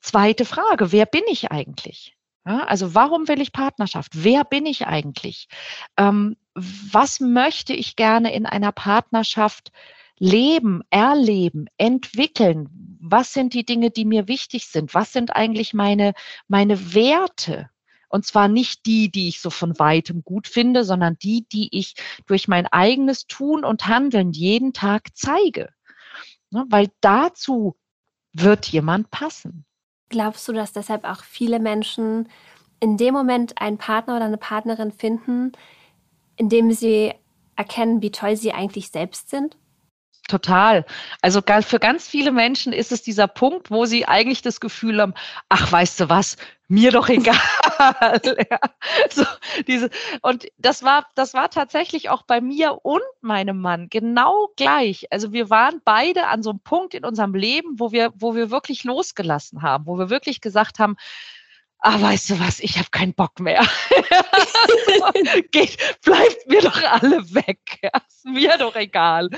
Zweite 0.00 0.44
Frage, 0.44 0.92
wer 0.92 1.06
bin 1.06 1.22
ich 1.28 1.50
eigentlich? 1.50 2.16
Ja, 2.46 2.64
also 2.64 2.94
warum 2.94 3.28
will 3.28 3.40
ich 3.40 3.52
Partnerschaft? 3.52 4.12
Wer 4.14 4.44
bin 4.44 4.66
ich 4.66 4.86
eigentlich? 4.86 5.48
Ähm, 5.96 6.36
was 6.54 7.20
möchte 7.20 7.72
ich 7.72 7.96
gerne 7.96 8.34
in 8.34 8.46
einer 8.46 8.72
Partnerschaft 8.72 9.72
leben, 10.18 10.82
erleben, 10.90 11.66
entwickeln? 11.76 12.89
Was 13.00 13.32
sind 13.32 13.54
die 13.54 13.64
Dinge, 13.64 13.90
die 13.90 14.04
mir 14.04 14.28
wichtig 14.28 14.66
sind? 14.66 14.94
Was 14.94 15.12
sind 15.12 15.34
eigentlich 15.34 15.74
meine, 15.74 16.12
meine 16.48 16.94
Werte? 16.94 17.70
Und 18.08 18.26
zwar 18.26 18.48
nicht 18.48 18.86
die, 18.86 19.10
die 19.10 19.28
ich 19.28 19.40
so 19.40 19.50
von 19.50 19.78
weitem 19.78 20.22
gut 20.24 20.48
finde, 20.48 20.84
sondern 20.84 21.16
die, 21.22 21.46
die 21.48 21.68
ich 21.70 21.94
durch 22.26 22.48
mein 22.48 22.66
eigenes 22.66 23.26
Tun 23.26 23.64
und 23.64 23.86
Handeln 23.86 24.32
jeden 24.32 24.72
Tag 24.72 25.08
zeige. 25.14 25.70
Ne, 26.50 26.66
weil 26.68 26.90
dazu 27.00 27.76
wird 28.32 28.66
jemand 28.66 29.10
passen. 29.10 29.64
Glaubst 30.08 30.48
du, 30.48 30.52
dass 30.52 30.72
deshalb 30.72 31.04
auch 31.04 31.22
viele 31.22 31.60
Menschen 31.60 32.28
in 32.80 32.96
dem 32.96 33.14
Moment 33.14 33.60
einen 33.60 33.78
Partner 33.78 34.16
oder 34.16 34.24
eine 34.24 34.38
Partnerin 34.38 34.90
finden, 34.90 35.52
in 36.36 36.48
dem 36.48 36.72
sie 36.72 37.12
erkennen, 37.54 38.02
wie 38.02 38.10
toll 38.10 38.36
sie 38.36 38.52
eigentlich 38.52 38.90
selbst 38.90 39.30
sind? 39.30 39.56
Total. 40.30 40.86
Also 41.22 41.40
für 41.42 41.80
ganz 41.80 42.06
viele 42.06 42.30
Menschen 42.30 42.72
ist 42.72 42.92
es 42.92 43.02
dieser 43.02 43.26
Punkt, 43.26 43.72
wo 43.72 43.84
sie 43.84 44.06
eigentlich 44.06 44.42
das 44.42 44.60
Gefühl 44.60 45.00
haben, 45.00 45.12
ach, 45.48 45.72
weißt 45.72 45.98
du 45.98 46.08
was, 46.08 46.36
mir 46.68 46.92
doch 46.92 47.08
egal. 47.08 47.34
ja, 48.48 48.60
so, 49.10 49.24
diese, 49.66 49.90
und 50.22 50.46
das 50.56 50.84
war, 50.84 51.08
das 51.16 51.34
war 51.34 51.50
tatsächlich 51.50 52.10
auch 52.10 52.22
bei 52.22 52.40
mir 52.40 52.78
und 52.84 53.02
meinem 53.22 53.60
Mann 53.60 53.88
genau 53.90 54.50
gleich. 54.54 55.08
Also 55.10 55.32
wir 55.32 55.50
waren 55.50 55.80
beide 55.84 56.28
an 56.28 56.44
so 56.44 56.50
einem 56.50 56.60
Punkt 56.60 56.94
in 56.94 57.04
unserem 57.04 57.34
Leben, 57.34 57.80
wo 57.80 57.90
wir, 57.90 58.12
wo 58.14 58.36
wir 58.36 58.52
wirklich 58.52 58.84
losgelassen 58.84 59.62
haben, 59.62 59.86
wo 59.86 59.98
wir 59.98 60.10
wirklich 60.10 60.40
gesagt 60.40 60.78
haben, 60.78 60.94
ah, 61.80 62.00
weißt 62.00 62.30
du 62.30 62.38
was, 62.38 62.60
ich 62.60 62.78
habe 62.78 62.90
keinen 62.92 63.14
Bock 63.14 63.40
mehr. 63.40 63.66
Geht, 65.50 65.76
bleibt 66.02 66.46
mir 66.46 66.60
doch 66.60 66.80
alle 66.84 67.34
weg. 67.34 67.80
Ja, 67.82 67.90
ist 68.06 68.26
mir 68.26 68.58
doch 68.58 68.76
egal. 68.76 69.28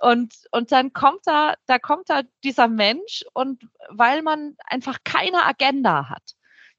Und, 0.00 0.34
und 0.50 0.72
dann 0.72 0.92
kommt 0.92 1.20
da, 1.24 1.54
da 1.66 1.78
kommt 1.78 2.10
da 2.10 2.22
dieser 2.42 2.68
Mensch 2.68 3.24
und 3.32 3.68
weil 3.88 4.22
man 4.22 4.56
einfach 4.66 4.98
keine 5.04 5.44
Agenda 5.44 6.08
hat, 6.08 6.34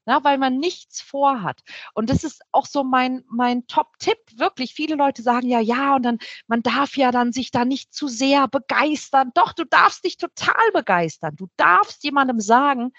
ja, 0.06 0.22
weil 0.22 0.38
man 0.38 0.58
nichts 0.58 1.00
vorhat. 1.00 1.60
Und 1.94 2.10
das 2.10 2.24
ist 2.24 2.42
auch 2.52 2.66
so 2.66 2.84
mein, 2.84 3.24
mein 3.28 3.66
Top-Tipp, 3.66 4.18
wirklich. 4.36 4.74
Viele 4.74 4.96
Leute 4.96 5.22
sagen 5.22 5.48
ja, 5.48 5.60
ja, 5.60 5.96
und 5.96 6.02
dann, 6.02 6.18
man 6.46 6.62
darf 6.62 6.96
ja 6.96 7.10
dann 7.10 7.32
sich 7.32 7.50
da 7.50 7.64
nicht 7.64 7.92
zu 7.92 8.06
sehr 8.08 8.48
begeistern. 8.48 9.32
Doch, 9.34 9.52
du 9.52 9.64
darfst 9.64 10.04
dich 10.04 10.16
total 10.18 10.70
begeistern. 10.72 11.34
Du 11.36 11.48
darfst 11.56 12.04
jemandem 12.04 12.40
sagen, 12.40 12.92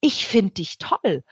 ich 0.00 0.26
finde 0.26 0.54
dich 0.54 0.78
toll. 0.78 1.24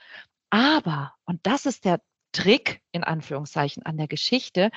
Aber, 0.49 1.13
und 1.25 1.39
das 1.43 1.65
ist 1.65 1.85
der 1.85 2.01
Trick 2.31 2.81
in 2.91 3.03
Anführungszeichen 3.03 3.83
an 3.85 3.97
der 3.97 4.07
Geschichte, 4.07 4.71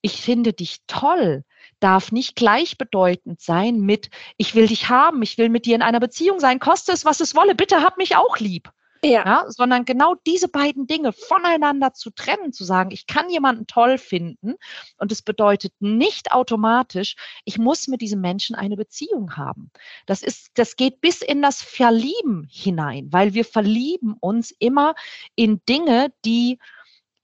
ich 0.00 0.20
finde 0.20 0.52
dich 0.52 0.78
toll, 0.86 1.44
darf 1.80 2.12
nicht 2.12 2.36
gleichbedeutend 2.36 3.40
sein 3.40 3.80
mit, 3.80 4.10
ich 4.36 4.54
will 4.54 4.68
dich 4.68 4.88
haben, 4.88 5.22
ich 5.22 5.38
will 5.38 5.48
mit 5.48 5.66
dir 5.66 5.74
in 5.74 5.82
einer 5.82 6.00
Beziehung 6.00 6.40
sein, 6.40 6.60
koste 6.60 6.92
es, 6.92 7.04
was 7.04 7.20
es 7.20 7.34
wolle, 7.34 7.54
bitte 7.54 7.82
hab 7.82 7.96
mich 7.98 8.16
auch 8.16 8.38
lieb. 8.38 8.70
Ja. 9.04 9.24
ja. 9.24 9.44
Sondern 9.48 9.84
genau 9.84 10.16
diese 10.26 10.48
beiden 10.48 10.86
Dinge 10.86 11.12
voneinander 11.12 11.92
zu 11.92 12.10
trennen, 12.10 12.52
zu 12.52 12.64
sagen, 12.64 12.90
ich 12.90 13.06
kann 13.06 13.30
jemanden 13.30 13.66
toll 13.66 13.98
finden 13.98 14.54
und 14.98 15.12
es 15.12 15.22
bedeutet 15.22 15.72
nicht 15.80 16.32
automatisch, 16.32 17.14
ich 17.44 17.58
muss 17.58 17.88
mit 17.88 18.00
diesem 18.00 18.20
Menschen 18.20 18.56
eine 18.56 18.76
Beziehung 18.76 19.36
haben. 19.36 19.70
Das 20.06 20.22
ist, 20.22 20.50
das 20.54 20.76
geht 20.76 21.00
bis 21.00 21.22
in 21.22 21.42
das 21.42 21.62
Verlieben 21.62 22.48
hinein, 22.50 23.08
weil 23.12 23.34
wir 23.34 23.44
verlieben 23.44 24.16
uns 24.20 24.50
immer 24.58 24.94
in 25.36 25.60
Dinge, 25.68 26.12
die 26.24 26.58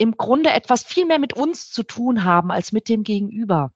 im 0.05 0.17
Grunde 0.17 0.51
etwas 0.51 0.85
viel 0.85 1.07
mehr 1.07 1.19
mit 1.19 1.33
uns 1.33 1.71
zu 1.71 1.83
tun 1.83 2.25
haben 2.25 2.53
als 2.53 2.73
mit 2.73 2.89
dem 2.89 3.03
Gegenüber. 3.03 3.73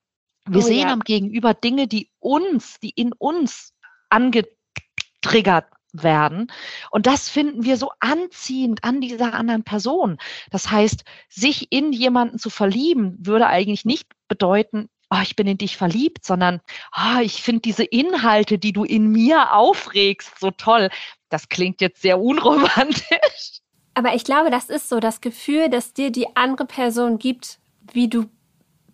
Wir 0.47 0.61
oh, 0.61 0.64
sehen 0.64 0.87
ja. 0.87 0.92
am 0.92 1.00
Gegenüber 1.00 1.54
Dinge, 1.54 1.88
die 1.88 2.11
uns, 2.20 2.78
die 2.80 2.90
in 2.90 3.12
uns 3.12 3.75
angetriggert 4.11 5.66
werden. 5.92 6.52
Und 6.90 7.06
das 7.06 7.28
finden 7.30 7.64
wir 7.64 7.76
so 7.76 7.90
anziehend 8.00 8.85
an 8.85 9.00
dieser 9.00 9.32
anderen 9.35 9.64
Person. 9.64 10.18
Das 10.50 10.70
heißt, 10.70 11.04
sich 11.28 11.73
in 11.73 11.92
jemanden 11.92 12.38
zu 12.38 12.50
verlieben, 12.50 13.16
würde 13.20 13.47
eigentlich 13.47 13.85
nicht 13.85 14.06
bedeuten, 14.28 14.88
oh, 15.11 15.20
ich 15.23 15.35
bin 15.35 15.47
in 15.47 15.56
dich 15.56 15.78
verliebt, 15.78 16.25
sondern 16.26 16.61
oh, 16.94 17.20
ich 17.23 17.42
finde 17.42 17.62
diese 17.62 17.85
Inhalte, 17.85 18.58
die 18.58 18.75
du 18.75 18.85
in 18.85 19.11
mir 19.11 19.54
aufregst, 19.54 20.38
so 20.38 20.50
toll. 20.50 20.90
Das 21.30 21.49
klingt 21.49 21.80
jetzt 21.80 22.02
sehr 22.02 22.20
unromantisch. 22.20 23.57
Aber 23.98 24.14
ich 24.14 24.22
glaube, 24.22 24.48
das 24.50 24.70
ist 24.70 24.88
so 24.88 25.00
das 25.00 25.20
Gefühl, 25.20 25.68
dass 25.68 25.92
dir 25.92 26.12
die 26.12 26.36
andere 26.36 26.68
Person 26.68 27.18
gibt, 27.18 27.58
wie 27.92 28.06
du 28.06 28.26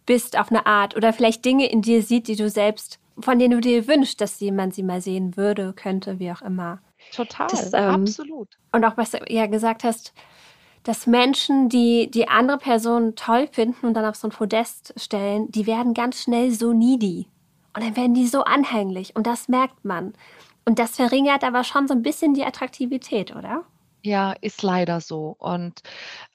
bist 0.06 0.38
auf 0.38 0.49
eine 0.49 0.64
Art 0.64 0.96
oder 0.96 1.12
vielleicht 1.12 1.44
Dinge 1.44 1.70
in 1.70 1.82
dir 1.82 2.02
sieht, 2.02 2.26
die 2.26 2.37
du 2.37 2.49
selbst, 2.49 2.99
von 3.18 3.38
denen 3.38 3.50
du 3.50 3.61
dir 3.61 3.87
wünschst, 3.87 4.18
dass 4.23 4.40
jemand 4.40 4.75
sie 4.75 4.82
mal 4.82 5.02
sehen 5.02 5.37
würde, 5.37 5.75
könnte, 5.75 6.20
wie 6.20 6.32
auch 6.32 6.40
immer. 6.40 6.80
Total, 7.14 7.49
das, 7.49 7.75
ähm, 7.75 7.90
absolut. 7.90 8.49
Und 8.73 8.82
auch 8.87 8.96
was 8.96 9.11
du 9.11 9.18
ja 9.28 9.44
gesagt 9.44 9.84
hast, 9.84 10.14
dass 10.84 11.06
Menschen, 11.06 11.68
die 11.68 12.11
die 12.11 12.28
andere 12.28 12.56
Person 12.56 13.14
toll 13.14 13.46
finden 13.52 13.84
und 13.84 13.92
dann 13.92 14.06
auf 14.06 14.16
so 14.16 14.28
ein 14.28 14.32
Podest 14.32 14.94
stellen, 14.96 15.52
die 15.52 15.66
werden 15.66 15.92
ganz 15.92 16.23
schnell 16.23 16.50
so 16.50 16.73
needy. 16.73 17.28
Und 17.76 17.84
dann 17.84 17.94
werden 17.94 18.14
die 18.14 18.26
so 18.26 18.44
anhänglich 18.44 19.14
und 19.14 19.26
das 19.26 19.49
merkt 19.49 19.84
man. 19.84 20.14
Und 20.64 20.78
das 20.78 20.96
verringert 20.96 21.44
aber 21.44 21.62
schon 21.62 21.88
so 21.88 21.92
ein 21.92 22.00
bisschen 22.00 22.32
die 22.32 22.44
Attraktivität, 22.46 23.37
oder? 23.37 23.66
Ja, 24.06 24.32
ist 24.42 24.62
leider 24.62 25.00
so. 25.00 25.34
Und 25.38 25.80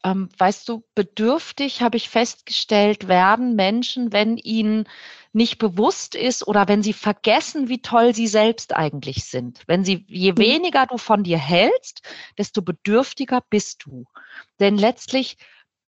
ähm, 0.03 0.29
weißt 0.39 0.67
du, 0.67 0.83
bedürftig 0.95 1.83
habe 1.83 1.97
ich 1.97 2.09
festgestellt, 2.09 3.07
werden 3.07 3.55
Menschen, 3.55 4.11
wenn 4.11 4.38
ihnen 4.38 4.88
nicht 5.33 5.59
bewusst 5.59 6.15
ist 6.15 6.47
oder 6.47 6.67
wenn 6.67 6.81
sie 6.81 6.93
vergessen, 6.93 7.69
wie 7.69 7.83
toll 7.83 8.15
sie 8.15 8.25
selbst 8.25 8.75
eigentlich 8.75 9.25
sind. 9.25 9.61
Wenn 9.67 9.83
sie, 9.85 10.03
je 10.07 10.31
mhm. 10.31 10.38
weniger 10.39 10.88
du 10.88 10.97
von 10.97 11.21
dir 11.23 11.38
hältst, 11.38 12.01
desto 12.39 12.63
bedürftiger 12.63 13.43
bist 13.51 13.85
du. 13.85 14.05
Denn 14.59 14.75
letztlich 14.75 15.38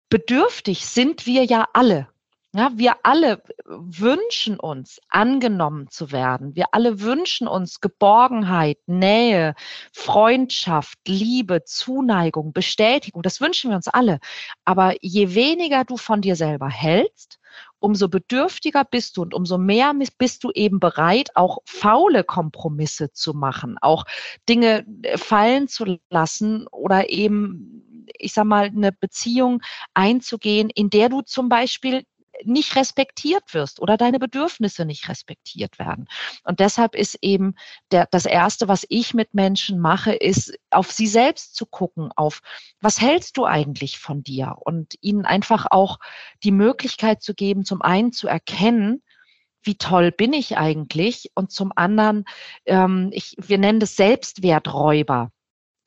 bedürftig 0.08 0.86
sind 0.86 1.26
wir 1.26 1.44
ja 1.44 1.66
alle. 1.72 2.11
Ja, 2.54 2.70
wir 2.74 2.96
alle 3.02 3.42
wünschen 3.64 4.60
uns, 4.60 5.00
angenommen 5.08 5.88
zu 5.88 6.12
werden. 6.12 6.54
Wir 6.54 6.66
alle 6.72 7.00
wünschen 7.00 7.48
uns 7.48 7.80
Geborgenheit, 7.80 8.76
Nähe, 8.86 9.54
Freundschaft, 9.94 10.98
Liebe, 11.08 11.64
Zuneigung, 11.64 12.52
Bestätigung. 12.52 13.22
Das 13.22 13.40
wünschen 13.40 13.70
wir 13.70 13.76
uns 13.76 13.88
alle. 13.88 14.18
Aber 14.66 14.94
je 15.00 15.34
weniger 15.34 15.84
du 15.84 15.96
von 15.96 16.20
dir 16.20 16.36
selber 16.36 16.68
hältst, 16.68 17.38
umso 17.78 18.08
bedürftiger 18.08 18.84
bist 18.84 19.16
du 19.16 19.22
und 19.22 19.32
umso 19.32 19.56
mehr 19.56 19.94
bist 20.18 20.44
du 20.44 20.50
eben 20.50 20.78
bereit, 20.78 21.30
auch 21.34 21.58
faule 21.64 22.22
Kompromisse 22.22 23.12
zu 23.12 23.32
machen, 23.32 23.78
auch 23.80 24.04
Dinge 24.46 24.84
äh, 25.02 25.16
fallen 25.16 25.68
zu 25.68 25.98
lassen 26.10 26.66
oder 26.68 27.08
eben, 27.08 28.06
ich 28.18 28.34
sag 28.34 28.44
mal, 28.44 28.66
eine 28.66 28.92
Beziehung 28.92 29.62
einzugehen, 29.94 30.68
in 30.68 30.90
der 30.90 31.08
du 31.08 31.22
zum 31.22 31.48
Beispiel 31.48 32.04
nicht 32.44 32.76
respektiert 32.76 33.54
wirst 33.54 33.80
oder 33.80 33.96
deine 33.96 34.18
Bedürfnisse 34.18 34.84
nicht 34.84 35.08
respektiert 35.08 35.78
werden. 35.78 36.08
Und 36.44 36.60
deshalb 36.60 36.94
ist 36.94 37.18
eben 37.22 37.54
der, 37.90 38.06
das 38.10 38.26
Erste, 38.26 38.68
was 38.68 38.86
ich 38.88 39.14
mit 39.14 39.34
Menschen 39.34 39.78
mache, 39.78 40.12
ist 40.12 40.54
auf 40.70 40.90
sie 40.90 41.06
selbst 41.06 41.54
zu 41.56 41.66
gucken, 41.66 42.10
auf 42.16 42.40
was 42.80 43.00
hältst 43.00 43.36
du 43.36 43.44
eigentlich 43.44 43.98
von 43.98 44.22
dir 44.22 44.56
und 44.60 44.94
ihnen 45.00 45.24
einfach 45.24 45.66
auch 45.70 45.98
die 46.42 46.52
Möglichkeit 46.52 47.22
zu 47.22 47.34
geben, 47.34 47.64
zum 47.64 47.82
einen 47.82 48.12
zu 48.12 48.28
erkennen, 48.28 49.02
wie 49.62 49.76
toll 49.76 50.12
bin 50.12 50.32
ich 50.32 50.56
eigentlich 50.56 51.30
und 51.34 51.52
zum 51.52 51.72
anderen, 51.74 52.24
ähm, 52.66 53.10
ich, 53.12 53.36
wir 53.38 53.58
nennen 53.58 53.80
das 53.80 53.96
Selbstwerträuber. 53.96 55.30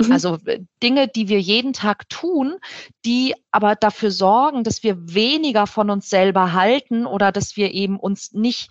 Mhm. 0.01 0.11
Also 0.11 0.37
äh, 0.45 0.61
Dinge, 0.83 1.07
die 1.07 1.27
wir 1.27 1.39
jeden 1.39 1.73
Tag 1.73 2.09
tun, 2.09 2.57
die 3.05 3.33
aber 3.51 3.75
dafür 3.75 4.11
sorgen, 4.11 4.63
dass 4.63 4.83
wir 4.83 5.13
weniger 5.13 5.67
von 5.67 5.89
uns 5.89 6.09
selber 6.09 6.53
halten 6.53 7.05
oder 7.05 7.31
dass 7.31 7.55
wir 7.55 7.73
eben 7.73 7.99
uns 7.99 8.33
nicht 8.33 8.69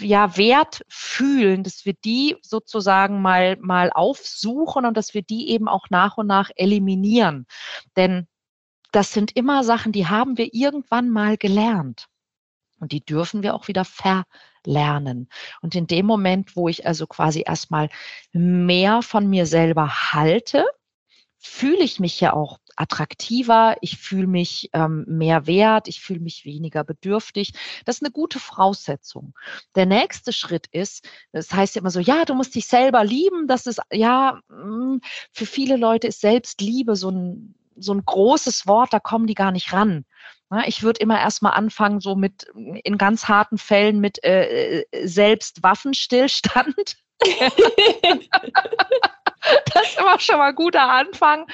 ja 0.00 0.36
wert 0.36 0.82
fühlen, 0.88 1.62
dass 1.62 1.84
wir 1.84 1.94
die 2.04 2.36
sozusagen 2.42 3.20
mal 3.20 3.56
mal 3.60 3.90
aufsuchen 3.90 4.86
und 4.86 4.96
dass 4.96 5.14
wir 5.14 5.22
die 5.22 5.50
eben 5.50 5.68
auch 5.68 5.90
nach 5.90 6.16
und 6.16 6.26
nach 6.26 6.50
eliminieren. 6.54 7.46
Denn 7.96 8.28
das 8.92 9.12
sind 9.12 9.36
immer 9.36 9.64
Sachen, 9.64 9.92
die 9.92 10.06
haben 10.06 10.38
wir 10.38 10.54
irgendwann 10.54 11.10
mal 11.10 11.36
gelernt 11.36 12.06
und 12.80 12.92
die 12.92 13.04
dürfen 13.04 13.42
wir 13.42 13.54
auch 13.54 13.68
wieder 13.68 13.84
ver 13.84 14.24
lernen. 14.66 15.28
Und 15.62 15.74
in 15.74 15.86
dem 15.86 16.06
Moment, 16.06 16.56
wo 16.56 16.68
ich 16.68 16.86
also 16.86 17.06
quasi 17.06 17.42
erstmal 17.46 17.88
mehr 18.32 19.02
von 19.02 19.28
mir 19.28 19.46
selber 19.46 20.12
halte, 20.12 20.64
fühle 21.38 21.82
ich 21.82 22.00
mich 22.00 22.20
ja 22.20 22.32
auch 22.32 22.58
attraktiver, 22.76 23.76
ich 23.80 23.96
fühle 23.96 24.26
mich 24.26 24.70
ähm, 24.72 25.04
mehr 25.08 25.46
wert, 25.46 25.88
ich 25.88 26.00
fühle 26.00 26.20
mich 26.20 26.44
weniger 26.44 26.84
bedürftig. 26.84 27.52
Das 27.84 27.96
ist 27.96 28.02
eine 28.02 28.12
gute 28.12 28.38
Voraussetzung. 28.38 29.34
Der 29.74 29.86
nächste 29.86 30.32
Schritt 30.32 30.66
ist, 30.72 31.08
das 31.32 31.52
heißt 31.52 31.74
ja 31.74 31.80
immer 31.80 31.90
so, 31.90 32.00
ja, 32.00 32.24
du 32.24 32.34
musst 32.34 32.54
dich 32.54 32.66
selber 32.66 33.02
lieben. 33.04 33.46
Das 33.48 33.66
ist, 33.66 33.80
ja, 33.90 34.40
mm, 34.48 34.98
für 35.32 35.46
viele 35.46 35.76
Leute 35.76 36.08
ist 36.08 36.20
Selbstliebe 36.20 36.96
so 36.96 37.10
ein, 37.10 37.54
so 37.76 37.92
ein 37.92 38.04
großes 38.04 38.66
Wort, 38.66 38.92
da 38.92 39.00
kommen 39.00 39.26
die 39.26 39.34
gar 39.34 39.52
nicht 39.52 39.72
ran. 39.72 40.04
Ich 40.66 40.82
würde 40.82 41.00
immer 41.00 41.18
erstmal 41.18 41.54
anfangen, 41.54 42.00
so 42.00 42.14
mit 42.14 42.44
in 42.84 42.98
ganz 42.98 43.26
harten 43.28 43.58
Fällen 43.58 44.00
mit 44.00 44.22
äh, 44.24 44.80
äh 44.80 45.06
Selbstwaffenstillstand. 45.06 46.96
das 49.74 49.88
ist 49.88 49.98
immer 49.98 50.20
schon 50.20 50.38
mal 50.38 50.50
ein 50.50 50.54
guter 50.54 50.88
Anfang. 50.88 51.46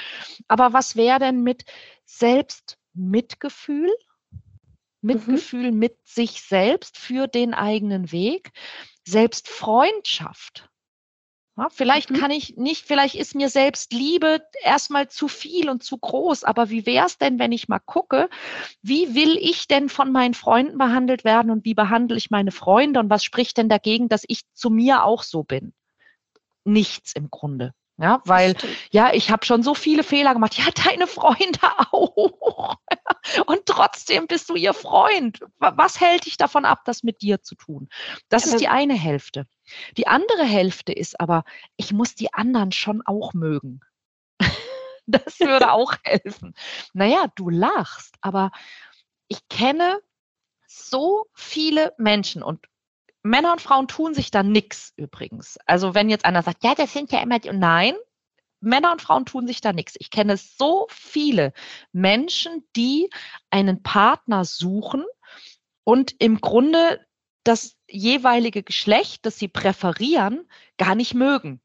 Aber 0.47 0.73
was 0.73 0.95
wäre 0.95 1.19
denn 1.19 1.41
mit 1.41 1.65
Selbstmitgefühl? 2.05 3.91
Mitgefühl 5.01 5.71
mhm. 5.71 5.79
mit 5.79 5.97
sich 6.05 6.41
selbst 6.41 6.97
für 6.97 7.27
den 7.27 7.53
eigenen 7.53 8.11
Weg, 8.11 8.51
Selbstfreundschaft. 9.05 10.69
Ja, 11.55 11.67
vielleicht 11.69 12.09
mhm. 12.09 12.15
kann 12.15 12.31
ich 12.31 12.57
nicht, 12.57 12.85
vielleicht 12.85 13.13
ist 13.13 13.35
mir 13.35 13.49
selbst 13.49 13.93
Liebe 13.93 14.41
erstmal 14.63 15.07
zu 15.09 15.27
viel 15.27 15.69
und 15.69 15.83
zu 15.83 15.97
groß, 15.97 16.43
aber 16.43 16.71
wie 16.71 16.87
wäre 16.87 17.05
es 17.05 17.19
denn, 17.19 17.37
wenn 17.37 17.51
ich 17.51 17.67
mal 17.67 17.79
gucke, 17.79 18.27
wie 18.81 19.13
will 19.13 19.37
ich 19.39 19.67
denn 19.67 19.87
von 19.87 20.11
meinen 20.11 20.33
Freunden 20.33 20.79
behandelt 20.79 21.23
werden 21.23 21.51
und 21.51 21.63
wie 21.63 21.75
behandle 21.75 22.17
ich 22.17 22.31
meine 22.31 22.51
Freunde 22.51 22.99
und 22.99 23.11
was 23.11 23.23
spricht 23.23 23.57
denn 23.57 23.69
dagegen, 23.69 24.09
dass 24.09 24.23
ich 24.27 24.41
zu 24.53 24.71
mir 24.71 25.03
auch 25.03 25.21
so 25.21 25.43
bin? 25.43 25.73
Nichts 26.63 27.13
im 27.13 27.29
Grunde. 27.29 27.73
Ja, 27.97 28.21
weil, 28.25 28.55
ja, 28.91 29.13
ich 29.13 29.29
habe 29.29 29.45
schon 29.45 29.61
so 29.61 29.75
viele 29.75 30.03
Fehler 30.03 30.33
gemacht. 30.33 30.57
Ja, 30.57 30.65
deine 30.71 31.05
Freunde 31.05 31.59
auch. 31.91 32.75
Und 33.45 33.65
trotzdem 33.67 34.25
bist 34.27 34.49
du 34.49 34.55
ihr 34.55 34.73
Freund. 34.73 35.39
Was 35.59 36.01
hält 36.01 36.25
dich 36.25 36.37
davon 36.37 36.65
ab, 36.65 36.81
das 36.85 37.03
mit 37.03 37.21
dir 37.21 37.41
zu 37.41 37.55
tun? 37.55 37.89
Das 38.29 38.45
ist 38.45 38.59
die 38.59 38.67
eine 38.67 38.95
Hälfte. 38.95 39.45
Die 39.97 40.07
andere 40.07 40.43
Hälfte 40.43 40.91
ist 40.91 41.19
aber, 41.19 41.43
ich 41.77 41.93
muss 41.93 42.15
die 42.15 42.33
anderen 42.33 42.71
schon 42.71 43.01
auch 43.05 43.33
mögen. 43.33 43.81
Das 45.05 45.41
würde 45.41 45.71
auch 45.73 45.95
helfen. 46.03 46.55
Naja, 46.93 47.25
du 47.35 47.49
lachst, 47.49 48.15
aber 48.21 48.51
ich 49.27 49.45
kenne 49.49 49.99
so 50.65 51.25
viele 51.33 51.93
Menschen 51.97 52.41
und 52.41 52.65
Männer 53.23 53.53
und 53.53 53.61
Frauen 53.61 53.87
tun 53.87 54.13
sich 54.13 54.31
da 54.31 54.43
nichts 54.43 54.93
übrigens. 54.97 55.57
Also 55.65 55.95
wenn 55.95 56.09
jetzt 56.09 56.25
einer 56.25 56.43
sagt, 56.43 56.63
ja, 56.63 56.75
das 56.75 56.93
sind 56.93 57.11
ja 57.11 57.21
immer 57.21 57.39
die, 57.39 57.51
nein, 57.51 57.95
Männer 58.59 58.91
und 58.91 59.01
Frauen 59.01 59.25
tun 59.25 59.47
sich 59.47 59.61
da 59.61 59.73
nichts. 59.73 59.95
Ich 59.99 60.09
kenne 60.09 60.37
so 60.37 60.87
viele 60.89 61.53
Menschen, 61.91 62.65
die 62.75 63.09
einen 63.49 63.83
Partner 63.83 64.45
suchen 64.45 65.03
und 65.83 66.15
im 66.19 66.39
Grunde 66.39 67.05
das 67.43 67.75
jeweilige 67.89 68.63
Geschlecht, 68.63 69.25
das 69.25 69.37
sie 69.37 69.49
präferieren, 69.49 70.47
gar 70.77 70.95
nicht 70.95 71.13
mögen. 71.13 71.61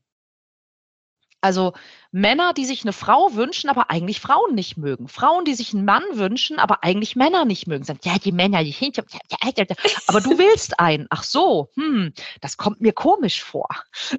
Also 1.40 1.72
Männer, 2.10 2.52
die 2.52 2.64
sich 2.64 2.82
eine 2.82 2.92
Frau 2.92 3.34
wünschen, 3.34 3.70
aber 3.70 3.90
eigentlich 3.90 4.20
Frauen 4.20 4.54
nicht 4.54 4.76
mögen. 4.76 5.08
Frauen, 5.08 5.44
die 5.44 5.54
sich 5.54 5.72
einen 5.72 5.84
Mann 5.84 6.02
wünschen, 6.12 6.58
aber 6.58 6.82
eigentlich 6.82 7.14
Männer 7.14 7.44
nicht 7.44 7.66
mögen. 7.66 7.84
Sagen, 7.84 8.00
ja, 8.02 8.18
die 8.18 8.32
Männer, 8.32 8.64
die 8.64 8.72
sind, 8.72 8.98
aber 8.98 10.20
du 10.20 10.38
willst 10.38 10.80
einen. 10.80 11.06
Ach 11.10 11.22
so, 11.22 11.70
hm, 11.74 12.12
das 12.40 12.56
kommt 12.56 12.80
mir 12.80 12.92
komisch 12.92 13.44
vor. 13.44 13.68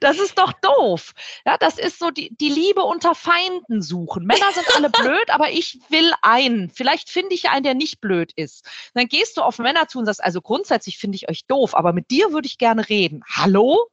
das 0.00 0.18
ist 0.18 0.38
doch 0.38 0.52
doof. 0.60 1.12
Ja, 1.44 1.56
das 1.58 1.78
ist 1.78 1.98
so 1.98 2.10
die, 2.10 2.36
die 2.36 2.50
Liebe 2.50 2.82
unter 2.82 3.14
Feinden 3.16 3.82
suchen. 3.82 4.26
Männer 4.26 4.52
sind 4.52 4.66
alle 4.76 4.90
blöd, 4.90 5.30
aber 5.30 5.50
ich 5.50 5.80
will 5.88 6.12
einen. 6.22 6.70
Vielleicht 6.70 7.10
finde 7.10 7.34
ich 7.34 7.48
einen, 7.48 7.64
der 7.64 7.74
nicht 7.74 8.00
blöd 8.00 8.32
ist. 8.36 8.68
Dann 8.94 9.06
gehst 9.06 9.36
du 9.36 9.42
auf 9.42 9.58
Männer 9.58 9.88
zu 9.88 9.98
und 9.98 10.06
sagst, 10.06 10.22
also 10.22 10.40
grundsätzlich 10.40 10.98
finde 10.98 11.16
ich 11.16 11.28
euch 11.28 11.46
doof, 11.46 11.74
aber 11.74 11.92
mit 11.92 12.10
dir 12.10 12.32
würde 12.32 12.46
ich 12.46 12.58
gerne 12.58 12.88
reden. 12.88 13.22
Hallo? 13.26 13.88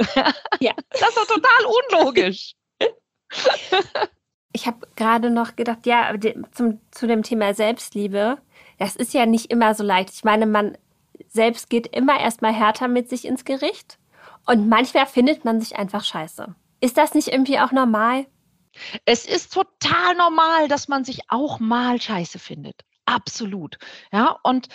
Ja. 0.60 0.72
Das 0.90 1.08
ist 1.08 1.16
doch 1.16 1.26
total 1.26 1.64
unlogisch. 1.66 2.54
Ich 4.52 4.66
habe 4.66 4.86
gerade 4.96 5.30
noch 5.30 5.56
gedacht, 5.56 5.86
ja, 5.86 6.12
zum, 6.52 6.80
zu 6.90 7.06
dem 7.06 7.22
Thema 7.22 7.54
Selbstliebe, 7.54 8.38
das 8.78 8.96
ist 8.96 9.14
ja 9.14 9.26
nicht 9.26 9.50
immer 9.50 9.74
so 9.74 9.84
leicht. 9.84 10.10
Ich 10.12 10.24
meine, 10.24 10.46
man 10.46 10.76
selbst 11.28 11.70
geht 11.70 11.86
immer 11.94 12.18
erstmal 12.18 12.52
härter 12.52 12.88
mit 12.88 13.08
sich 13.08 13.24
ins 13.24 13.44
Gericht 13.44 13.98
und 14.46 14.68
manchmal 14.68 15.06
findet 15.06 15.44
man 15.44 15.60
sich 15.60 15.76
einfach 15.76 16.04
scheiße. 16.04 16.54
Ist 16.80 16.96
das 16.96 17.14
nicht 17.14 17.28
irgendwie 17.28 17.60
auch 17.60 17.72
normal? 17.72 18.26
Es 19.04 19.26
ist 19.26 19.52
total 19.52 20.14
normal, 20.16 20.68
dass 20.68 20.88
man 20.88 21.04
sich 21.04 21.20
auch 21.28 21.60
mal 21.60 22.00
scheiße 22.00 22.38
findet. 22.38 22.82
Absolut. 23.04 23.78
Ja, 24.12 24.38
und 24.42 24.68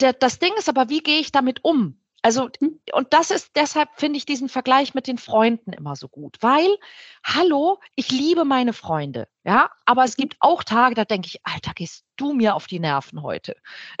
der, 0.00 0.12
das 0.12 0.38
Ding 0.38 0.52
ist 0.56 0.68
aber, 0.68 0.88
wie 0.88 1.02
gehe 1.02 1.20
ich 1.20 1.32
damit 1.32 1.64
um? 1.64 2.00
Also, 2.26 2.48
mhm. 2.58 2.80
und 2.92 3.12
das 3.12 3.30
ist 3.30 3.52
deshalb 3.54 3.88
finde 3.94 4.16
ich 4.16 4.26
diesen 4.26 4.48
Vergleich 4.48 4.94
mit 4.94 5.06
den 5.06 5.16
Freunden 5.16 5.72
immer 5.72 5.94
so 5.94 6.08
gut, 6.08 6.38
weil, 6.40 6.76
hallo, 7.22 7.78
ich 7.94 8.10
liebe 8.10 8.44
meine 8.44 8.72
Freunde, 8.72 9.28
ja, 9.44 9.70
aber 9.84 10.02
es 10.02 10.18
mhm. 10.18 10.22
gibt 10.22 10.36
auch 10.40 10.64
Tage, 10.64 10.96
da 10.96 11.04
denke 11.04 11.28
ich, 11.28 11.38
Alter, 11.44 11.70
gehst 11.72 12.04
du 12.16 12.32
mir 12.32 12.56
auf 12.56 12.66
die 12.66 12.80
Nerven 12.80 13.22
heute. 13.22 13.54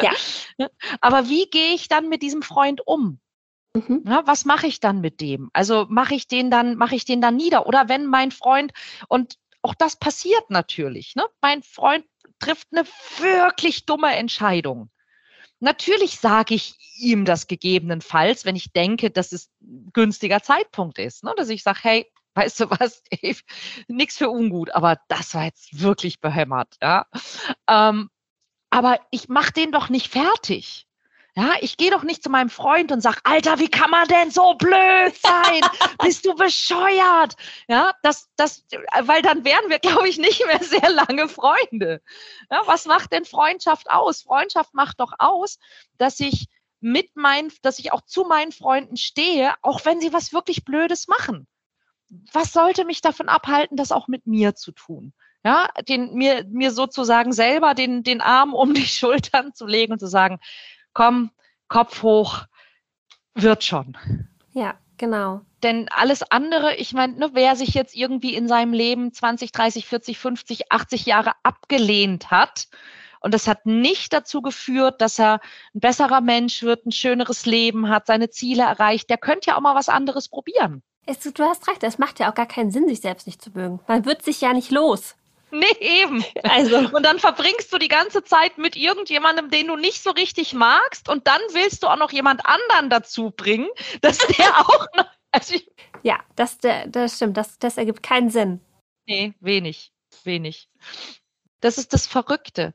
ja. 0.00 0.12
Aber 1.02 1.28
wie 1.28 1.50
gehe 1.50 1.74
ich 1.74 1.88
dann 1.88 2.08
mit 2.08 2.22
diesem 2.22 2.40
Freund 2.40 2.80
um? 2.86 3.20
Mhm. 3.74 4.04
Ja, 4.06 4.22
was 4.26 4.46
mache 4.46 4.68
ich 4.68 4.80
dann 4.80 5.02
mit 5.02 5.20
dem? 5.20 5.50
Also 5.52 5.84
mache 5.90 6.14
ich 6.14 6.28
den 6.28 6.50
dann, 6.50 6.76
mache 6.76 6.94
ich 6.94 7.04
den 7.04 7.20
dann 7.20 7.36
nieder? 7.36 7.66
Oder 7.66 7.90
wenn 7.90 8.06
mein 8.06 8.30
Freund, 8.30 8.72
und 9.08 9.36
auch 9.60 9.74
das 9.74 9.96
passiert 9.96 10.48
natürlich, 10.48 11.14
ne? 11.14 11.26
Mein 11.42 11.62
Freund 11.62 12.06
trifft 12.38 12.68
eine 12.72 12.86
wirklich 13.18 13.84
dumme 13.84 14.16
Entscheidung. 14.16 14.88
Natürlich 15.60 16.18
sage 16.18 16.54
ich 16.54 16.74
ihm 16.98 17.24
das 17.24 17.46
gegebenenfalls, 17.46 18.44
wenn 18.44 18.56
ich 18.56 18.72
denke, 18.72 19.10
dass 19.10 19.32
es 19.32 19.50
ein 19.62 19.90
günstiger 19.92 20.42
Zeitpunkt 20.42 20.98
ist. 20.98 21.24
Ne? 21.24 21.32
Dass 21.36 21.48
ich 21.48 21.62
sage, 21.62 21.78
hey, 21.82 22.12
weißt 22.34 22.60
du 22.60 22.70
was, 22.70 23.02
nichts 23.88 24.18
für 24.18 24.28
ungut, 24.28 24.70
aber 24.70 24.98
das 25.08 25.32
war 25.34 25.44
jetzt 25.44 25.80
wirklich 25.80 26.20
behämmert. 26.20 26.76
Ja? 26.82 27.06
Ähm, 27.66 28.10
aber 28.68 29.00
ich 29.10 29.28
mache 29.28 29.52
den 29.52 29.72
doch 29.72 29.88
nicht 29.88 30.08
fertig. 30.08 30.86
Ja, 31.38 31.52
ich 31.60 31.76
gehe 31.76 31.90
doch 31.90 32.02
nicht 32.02 32.22
zu 32.22 32.30
meinem 32.30 32.48
Freund 32.48 32.92
und 32.92 33.02
sag, 33.02 33.20
Alter, 33.24 33.58
wie 33.58 33.68
kann 33.68 33.90
man 33.90 34.08
denn 34.08 34.30
so 34.30 34.54
blöd 34.54 35.14
sein? 35.20 35.60
Bist 36.02 36.24
du 36.24 36.34
bescheuert? 36.34 37.36
Ja, 37.68 37.92
das, 38.02 38.30
das, 38.36 38.64
weil 39.02 39.20
dann 39.20 39.44
wären 39.44 39.68
wir, 39.68 39.78
glaube 39.78 40.08
ich, 40.08 40.16
nicht 40.16 40.46
mehr 40.46 40.62
sehr 40.64 40.88
lange 40.88 41.28
Freunde. 41.28 42.00
Ja, 42.50 42.62
was 42.64 42.86
macht 42.86 43.12
denn 43.12 43.26
Freundschaft 43.26 43.90
aus? 43.90 44.22
Freundschaft 44.22 44.72
macht 44.72 44.98
doch 44.98 45.12
aus, 45.18 45.58
dass 45.98 46.20
ich 46.20 46.48
mit 46.80 47.16
meinen, 47.16 47.52
dass 47.60 47.78
ich 47.78 47.92
auch 47.92 48.00
zu 48.00 48.24
meinen 48.24 48.52
Freunden 48.52 48.96
stehe, 48.96 49.52
auch 49.60 49.84
wenn 49.84 50.00
sie 50.00 50.14
was 50.14 50.32
wirklich 50.32 50.64
Blödes 50.64 51.06
machen. 51.06 51.46
Was 52.32 52.54
sollte 52.54 52.86
mich 52.86 53.02
davon 53.02 53.28
abhalten, 53.28 53.76
das 53.76 53.92
auch 53.92 54.08
mit 54.08 54.26
mir 54.26 54.54
zu 54.54 54.72
tun? 54.72 55.12
Ja, 55.44 55.68
den, 55.86 56.14
mir, 56.14 56.44
mir 56.48 56.70
sozusagen 56.70 57.32
selber 57.32 57.74
den, 57.74 58.02
den 58.02 58.22
Arm 58.22 58.54
um 58.54 58.72
die 58.72 58.86
Schultern 58.86 59.52
zu 59.52 59.66
legen 59.66 59.92
und 59.92 59.98
zu 59.98 60.08
sagen, 60.08 60.40
komm, 60.96 61.30
Kopf 61.68 62.02
hoch, 62.02 62.46
wird 63.34 63.62
schon. 63.64 63.98
Ja, 64.52 64.76
genau. 64.96 65.42
Denn 65.62 65.90
alles 65.90 66.22
andere, 66.30 66.74
ich 66.76 66.94
meine, 66.94 67.18
ne, 67.18 67.30
wer 67.34 67.54
sich 67.54 67.74
jetzt 67.74 67.94
irgendwie 67.94 68.34
in 68.34 68.48
seinem 68.48 68.72
Leben 68.72 69.12
20, 69.12 69.52
30, 69.52 69.86
40, 69.86 70.18
50, 70.18 70.72
80 70.72 71.04
Jahre 71.04 71.32
abgelehnt 71.42 72.30
hat, 72.30 72.68
und 73.20 73.34
das 73.34 73.46
hat 73.46 73.66
nicht 73.66 74.14
dazu 74.14 74.40
geführt, 74.40 75.02
dass 75.02 75.18
er 75.18 75.40
ein 75.74 75.80
besserer 75.80 76.22
Mensch 76.22 76.62
wird, 76.62 76.86
ein 76.86 76.92
schöneres 76.92 77.44
Leben 77.44 77.90
hat, 77.90 78.06
seine 78.06 78.30
Ziele 78.30 78.62
erreicht. 78.62 79.10
Der 79.10 79.18
könnte 79.18 79.50
ja 79.50 79.56
auch 79.56 79.60
mal 79.60 79.74
was 79.74 79.88
anderes 79.88 80.28
probieren. 80.28 80.82
du 81.06 81.44
hast 81.44 81.68
recht, 81.68 81.82
es 81.82 81.98
macht 81.98 82.20
ja 82.20 82.30
auch 82.30 82.34
gar 82.34 82.46
keinen 82.46 82.70
Sinn, 82.70 82.88
sich 82.88 83.00
selbst 83.00 83.26
nicht 83.26 83.42
zu 83.42 83.50
mögen. 83.50 83.80
Man 83.86 84.06
wird 84.06 84.22
sich 84.22 84.40
ja 84.40 84.52
nicht 84.52 84.70
los. 84.70 85.16
Nee, 85.50 85.76
eben. 85.80 86.24
Also. 86.42 86.76
Und 86.76 87.04
dann 87.04 87.18
verbringst 87.18 87.72
du 87.72 87.78
die 87.78 87.88
ganze 87.88 88.24
Zeit 88.24 88.58
mit 88.58 88.76
irgendjemandem, 88.76 89.50
den 89.50 89.68
du 89.68 89.76
nicht 89.76 90.02
so 90.02 90.10
richtig 90.10 90.54
magst, 90.54 91.08
und 91.08 91.26
dann 91.26 91.40
willst 91.52 91.82
du 91.82 91.86
auch 91.86 91.96
noch 91.96 92.12
jemand 92.12 92.44
anderen 92.44 92.90
dazu 92.90 93.30
bringen, 93.30 93.68
dass 94.00 94.18
der 94.18 94.60
auch 94.60 94.86
noch. 94.96 95.06
Also 95.30 95.54
ja, 96.02 96.20
das, 96.34 96.58
das 96.58 97.16
stimmt. 97.16 97.36
Das, 97.36 97.58
das 97.58 97.76
ergibt 97.76 98.02
keinen 98.02 98.30
Sinn. 98.30 98.60
Nee, 99.06 99.34
wenig. 99.40 99.92
Wenig. 100.24 100.68
Das 101.60 101.78
ist 101.78 101.92
das 101.92 102.06
Verrückte. 102.06 102.74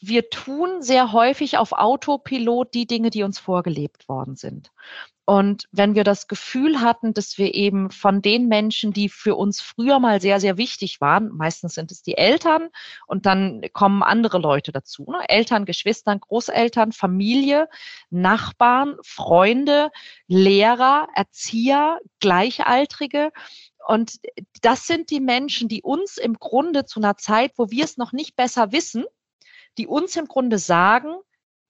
Wir 0.00 0.30
tun 0.30 0.82
sehr 0.82 1.12
häufig 1.12 1.58
auf 1.58 1.72
Autopilot 1.72 2.72
die 2.72 2.86
Dinge, 2.86 3.10
die 3.10 3.22
uns 3.22 3.38
vorgelebt 3.38 4.08
worden 4.08 4.36
sind. 4.36 4.72
Und 5.30 5.68
wenn 5.70 5.94
wir 5.94 6.02
das 6.02 6.26
Gefühl 6.26 6.80
hatten, 6.80 7.14
dass 7.14 7.38
wir 7.38 7.54
eben 7.54 7.92
von 7.92 8.20
den 8.20 8.48
Menschen, 8.48 8.92
die 8.92 9.08
für 9.08 9.36
uns 9.36 9.60
früher 9.60 10.00
mal 10.00 10.20
sehr, 10.20 10.40
sehr 10.40 10.56
wichtig 10.56 11.00
waren, 11.00 11.28
meistens 11.28 11.74
sind 11.74 11.92
es 11.92 12.02
die 12.02 12.16
Eltern 12.16 12.70
und 13.06 13.26
dann 13.26 13.62
kommen 13.72 14.02
andere 14.02 14.38
Leute 14.38 14.72
dazu, 14.72 15.04
ne? 15.08 15.20
Eltern, 15.28 15.66
Geschwistern, 15.66 16.18
Großeltern, 16.18 16.90
Familie, 16.90 17.68
Nachbarn, 18.10 18.96
Freunde, 19.04 19.92
Lehrer, 20.26 21.06
Erzieher, 21.14 22.00
Gleichaltrige, 22.18 23.30
und 23.86 24.16
das 24.62 24.88
sind 24.88 25.10
die 25.10 25.20
Menschen, 25.20 25.68
die 25.68 25.82
uns 25.82 26.18
im 26.18 26.40
Grunde 26.40 26.86
zu 26.86 26.98
einer 26.98 27.16
Zeit, 27.16 27.52
wo 27.56 27.70
wir 27.70 27.84
es 27.84 27.96
noch 27.96 28.10
nicht 28.10 28.34
besser 28.34 28.72
wissen, 28.72 29.04
die 29.78 29.86
uns 29.86 30.16
im 30.16 30.26
Grunde 30.26 30.58
sagen, 30.58 31.14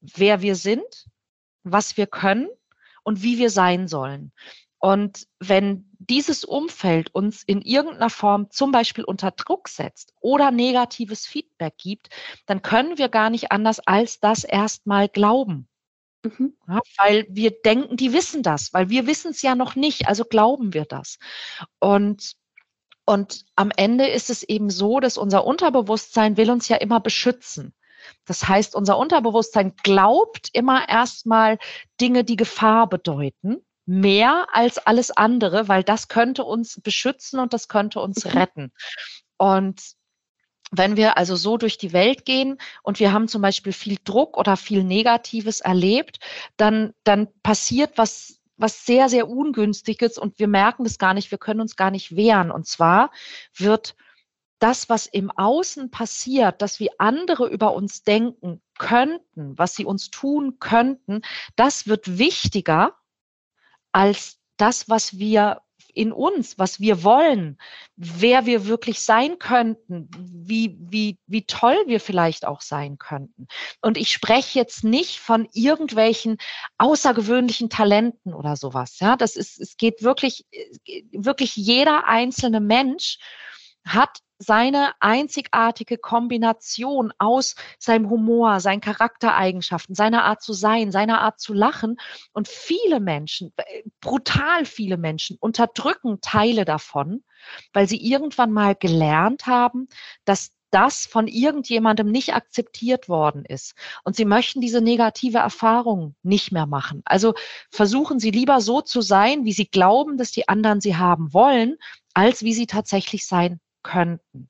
wer 0.01 0.41
wir 0.41 0.55
sind, 0.55 1.09
was 1.63 1.99
wir 1.99 2.07
können 2.07 2.49
und 3.03 3.23
wie 3.23 3.39
wir 3.39 3.51
sein 3.51 3.89
sollen. 3.89 4.33
Und 4.81 5.27
wenn 5.39 5.91
dieses 5.99 6.45
Umfeld 6.45 7.15
uns 7.15 7.43
in 7.43 7.61
irgendeiner 7.61 8.09
Form 8.09 8.51
zum 8.51 8.73
Beispiel 8.73 9.05
unter 9.05 9.31
Druck 9.31 9.69
setzt 9.69 10.15
oder 10.21 10.51
negatives 10.51 11.27
Feedback 11.27 11.77
gibt, 11.77 12.09
dann 12.47 12.63
können 12.63 12.97
wir 12.97 13.11
gar 13.11 13.29
nicht 13.29 13.53
anders 13.53 13.81
als 13.81 14.21
das 14.21 14.43
erstmal 14.43 15.09
glauben. 15.09 15.69
Mhm. 16.23 16.55
Ja, 16.67 16.81
weil 16.97 17.27
wir 17.29 17.51
denken, 17.51 17.99
die 17.99 18.15
wissen 18.15 18.43
das, 18.43 18.73
weil 18.73 18.89
wir 18.89 19.07
wissen 19.07 19.33
es 19.33 19.43
ja 19.43 19.55
noch 19.55 19.75
nicht, 19.77 20.09
also 20.09 20.25
glauben 20.25 20.73
wir 20.73 20.87
das. 20.87 21.19
Und, 21.79 22.37
und 23.05 23.45
am 23.57 23.71
Ende 23.77 24.09
ist 24.09 24.31
es 24.31 24.43
eben 24.43 24.71
so, 24.71 24.99
dass 25.01 25.19
unser 25.19 25.45
Unterbewusstsein 25.45 26.39
will 26.39 26.51
uns 26.51 26.69
ja 26.69 26.77
immer 26.77 27.01
beschützen. 27.01 27.75
Das 28.27 28.49
heißt, 28.49 28.75
unser 28.75 28.99
Unterbewusstsein 28.99 29.75
glaubt 29.83 30.51
immer 30.53 30.89
erstmal 30.89 31.59
Dinge, 32.01 32.25
die 32.25 32.37
Gefahr 32.37 32.89
bedeuten, 32.89 33.59
mehr 33.87 34.47
als 34.53 34.79
alles 34.79 35.11
andere, 35.11 35.69
weil 35.69 35.83
das 35.83 36.09
könnte 36.09 36.45
uns 36.45 36.81
beschützen 36.81 37.41
und 37.41 37.53
das 37.53 37.69
könnte 37.69 38.01
uns 38.01 38.25
mhm. 38.25 38.31
retten. 38.31 38.73
Und 39.37 39.81
wenn 40.71 40.97
wir 40.97 41.17
also 41.17 41.35
so 41.35 41.57
durch 41.57 41.79
die 41.79 41.93
Welt 41.93 42.25
gehen 42.25 42.59
und 42.83 43.01
wir 43.01 43.13
haben 43.13 43.27
zum 43.27 43.43
Beispiel 43.43 43.73
viel 43.73 43.99
Druck 44.05 44.39
oder 44.39 44.57
viel 44.57 44.85
Negatives 44.85 45.61
erlebt, 45.61 46.21
dann, 46.57 46.93
dann 47.03 47.29
passiert 47.43 47.99
was, 47.99 48.41
was 48.57 48.87
sehr, 48.87 49.09
sehr 49.09 49.29
ungünstiges 49.29 50.19
und 50.19 50.39
wir 50.39 50.49
merken 50.49 50.85
das 50.85 50.99
gar 50.99 51.15
nicht, 51.15 51.31
wir 51.31 51.39
können 51.39 51.61
uns 51.61 51.75
gar 51.75 51.91
nicht 51.91 52.15
wehren. 52.15 52.51
Und 52.51 52.67
zwar 52.67 53.11
wird 53.57 53.97
das, 54.61 54.89
was 54.89 55.07
im 55.07 55.31
Außen 55.31 55.91
passiert, 55.91 56.63
dass 56.63 56.79
wir 56.79 56.91
andere 56.99 57.49
über 57.49 57.75
uns 57.75 58.05
denken 58.05 58.63
könnten, 58.79 59.59
was 59.59 59.75
sie 59.75 59.85
uns 59.85 60.11
tun 60.11 60.59
könnten, 60.61 61.23
das 61.57 61.87
wird 61.87 62.19
wichtiger 62.19 62.95
als 63.93 64.39
das, 64.57 64.89
was 64.89 65.19
wir 65.19 65.63
in 65.95 66.13
uns, 66.13 66.59
was 66.59 66.79
wir 66.79 67.03
wollen, 67.03 67.59
wer 67.97 68.47
wir 68.47 68.67
wirklich 68.67 69.01
sein 69.01 69.39
könnten, 69.39 70.09
wie, 70.17 70.77
wie, 70.79 71.19
wie 71.27 71.47
toll 71.47 71.77
wir 71.87 72.01
vielleicht 72.01 72.47
auch 72.47 72.61
sein 72.61 72.99
könnten. 72.99 73.49
Und 73.81 73.97
ich 73.97 74.13
spreche 74.13 74.59
jetzt 74.59 74.85
nicht 74.85 75.19
von 75.19 75.49
irgendwelchen 75.53 76.39
außergewöhnlichen 76.79 77.71
Talenten 77.71 78.35
oder 78.35 78.57
sowas. 78.57 79.01
Ja, 79.01 79.17
das 79.17 79.37
ist, 79.37 79.59
es 79.59 79.77
geht 79.77 80.03
wirklich, 80.03 80.45
wirklich 81.13 81.57
jeder 81.57 82.07
einzelne 82.07 82.61
Mensch 82.61 83.19
hat 83.85 84.21
seine 84.43 84.93
einzigartige 85.01 85.99
Kombination 85.99 87.13
aus 87.19 87.57
seinem 87.79 88.09
Humor, 88.09 88.61
seinen 88.61 88.81
Charaktereigenschaften, 88.81 89.95
seiner 89.95 90.25
Art 90.25 90.43
zu 90.43 90.55
sein, 90.55 90.93
seiner 90.93 91.21
Art 91.21 91.41
zu 91.41 91.53
lachen. 91.53 91.97
Und 92.33 92.49
viele 92.49 93.01
Menschen, 93.01 93.53
äh, 93.57 93.83
brutal 94.01 94.65
viele 94.65 94.97
Menschen, 94.97 95.37
unterdrücken 95.41 96.21
Teile 96.23 96.65
davon, 96.65 97.23
weil 97.75 97.87
sie 97.87 98.03
irgendwann 98.03 98.51
mal 98.51 98.75
gelernt 98.75 99.47
haben, 99.47 99.89
dass 100.25 100.53
das 100.71 101.05
von 101.05 101.27
irgendjemandem 101.27 102.11
nicht 102.11 102.33
akzeptiert 102.33 103.09
worden 103.09 103.45
ist. 103.45 103.75
Und 104.05 104.17
sie 104.17 104.25
möchten 104.25 104.61
diese 104.61 104.81
negative 104.81 105.39
Erfahrung 105.39 106.15
nicht 106.23 106.53
mehr 106.53 106.67
machen. 106.67 107.03
Also 107.05 107.35
versuchen 107.71 108.21
sie 108.21 108.31
lieber 108.31 108.61
so 108.61 108.81
zu 108.81 109.03
sein, 109.03 109.45
wie 109.45 109.53
sie 109.53 109.67
glauben, 109.67 110.17
dass 110.17 110.31
die 110.31 110.49
anderen 110.49 110.81
sie 110.81 110.97
haben 110.97 111.35
wollen, 111.35 111.77
als 112.15 112.43
wie 112.43 112.55
sie 112.55 112.67
tatsächlich 112.67 113.27
sein 113.27 113.61
könnten. 113.83 114.49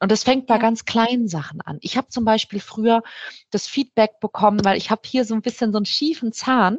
Und 0.00 0.10
das 0.10 0.24
fängt 0.24 0.46
bei 0.46 0.58
ganz 0.58 0.84
kleinen 0.84 1.28
Sachen 1.28 1.60
an. 1.60 1.78
Ich 1.80 1.96
habe 1.96 2.08
zum 2.08 2.24
Beispiel 2.24 2.60
früher 2.60 3.02
das 3.50 3.66
Feedback 3.66 4.20
bekommen, 4.20 4.64
weil 4.64 4.76
ich 4.76 4.90
habe 4.90 5.02
hier 5.04 5.24
so 5.24 5.34
ein 5.34 5.42
bisschen 5.42 5.72
so 5.72 5.78
einen 5.78 5.86
schiefen 5.86 6.32
Zahn 6.32 6.78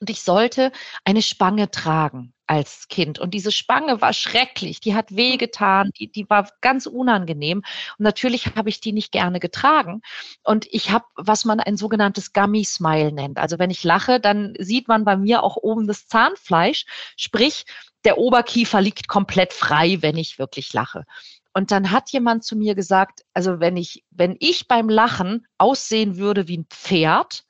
und 0.00 0.08
ich 0.08 0.22
sollte 0.22 0.72
eine 1.04 1.22
Spange 1.22 1.70
tragen 1.70 2.32
als 2.46 2.88
Kind. 2.88 3.18
Und 3.18 3.32
diese 3.32 3.52
Spange 3.52 4.00
war 4.00 4.12
schrecklich, 4.12 4.80
die 4.80 4.94
hat 4.94 5.14
wehgetan, 5.14 5.90
die, 5.98 6.10
die 6.10 6.28
war 6.28 6.50
ganz 6.62 6.86
unangenehm. 6.86 7.58
Und 7.58 8.00
natürlich 8.00 8.46
habe 8.56 8.70
ich 8.70 8.80
die 8.80 8.92
nicht 8.92 9.12
gerne 9.12 9.38
getragen. 9.38 10.00
Und 10.42 10.66
ich 10.70 10.90
habe, 10.90 11.04
was 11.14 11.44
man 11.44 11.60
ein 11.60 11.76
sogenanntes 11.76 12.32
Gummy 12.32 12.64
Smile 12.64 13.12
nennt. 13.12 13.38
Also 13.38 13.58
wenn 13.58 13.70
ich 13.70 13.84
lache, 13.84 14.20
dann 14.20 14.54
sieht 14.58 14.88
man 14.88 15.04
bei 15.04 15.16
mir 15.16 15.42
auch 15.42 15.56
oben 15.56 15.86
das 15.86 16.08
Zahnfleisch. 16.08 16.86
Sprich, 17.16 17.66
der 18.04 18.18
Oberkiefer 18.18 18.80
liegt 18.80 19.08
komplett 19.08 19.52
frei, 19.52 19.98
wenn 20.00 20.16
ich 20.16 20.38
wirklich 20.38 20.72
lache. 20.72 21.04
Und 21.52 21.70
dann 21.70 21.90
hat 21.90 22.10
jemand 22.10 22.44
zu 22.44 22.56
mir 22.56 22.74
gesagt, 22.74 23.22
also 23.34 23.60
wenn 23.60 23.76
ich, 23.76 24.04
wenn 24.10 24.36
ich 24.38 24.68
beim 24.68 24.88
Lachen 24.88 25.46
aussehen 25.58 26.16
würde 26.16 26.48
wie 26.48 26.58
ein 26.58 26.66
Pferd, 26.70 27.44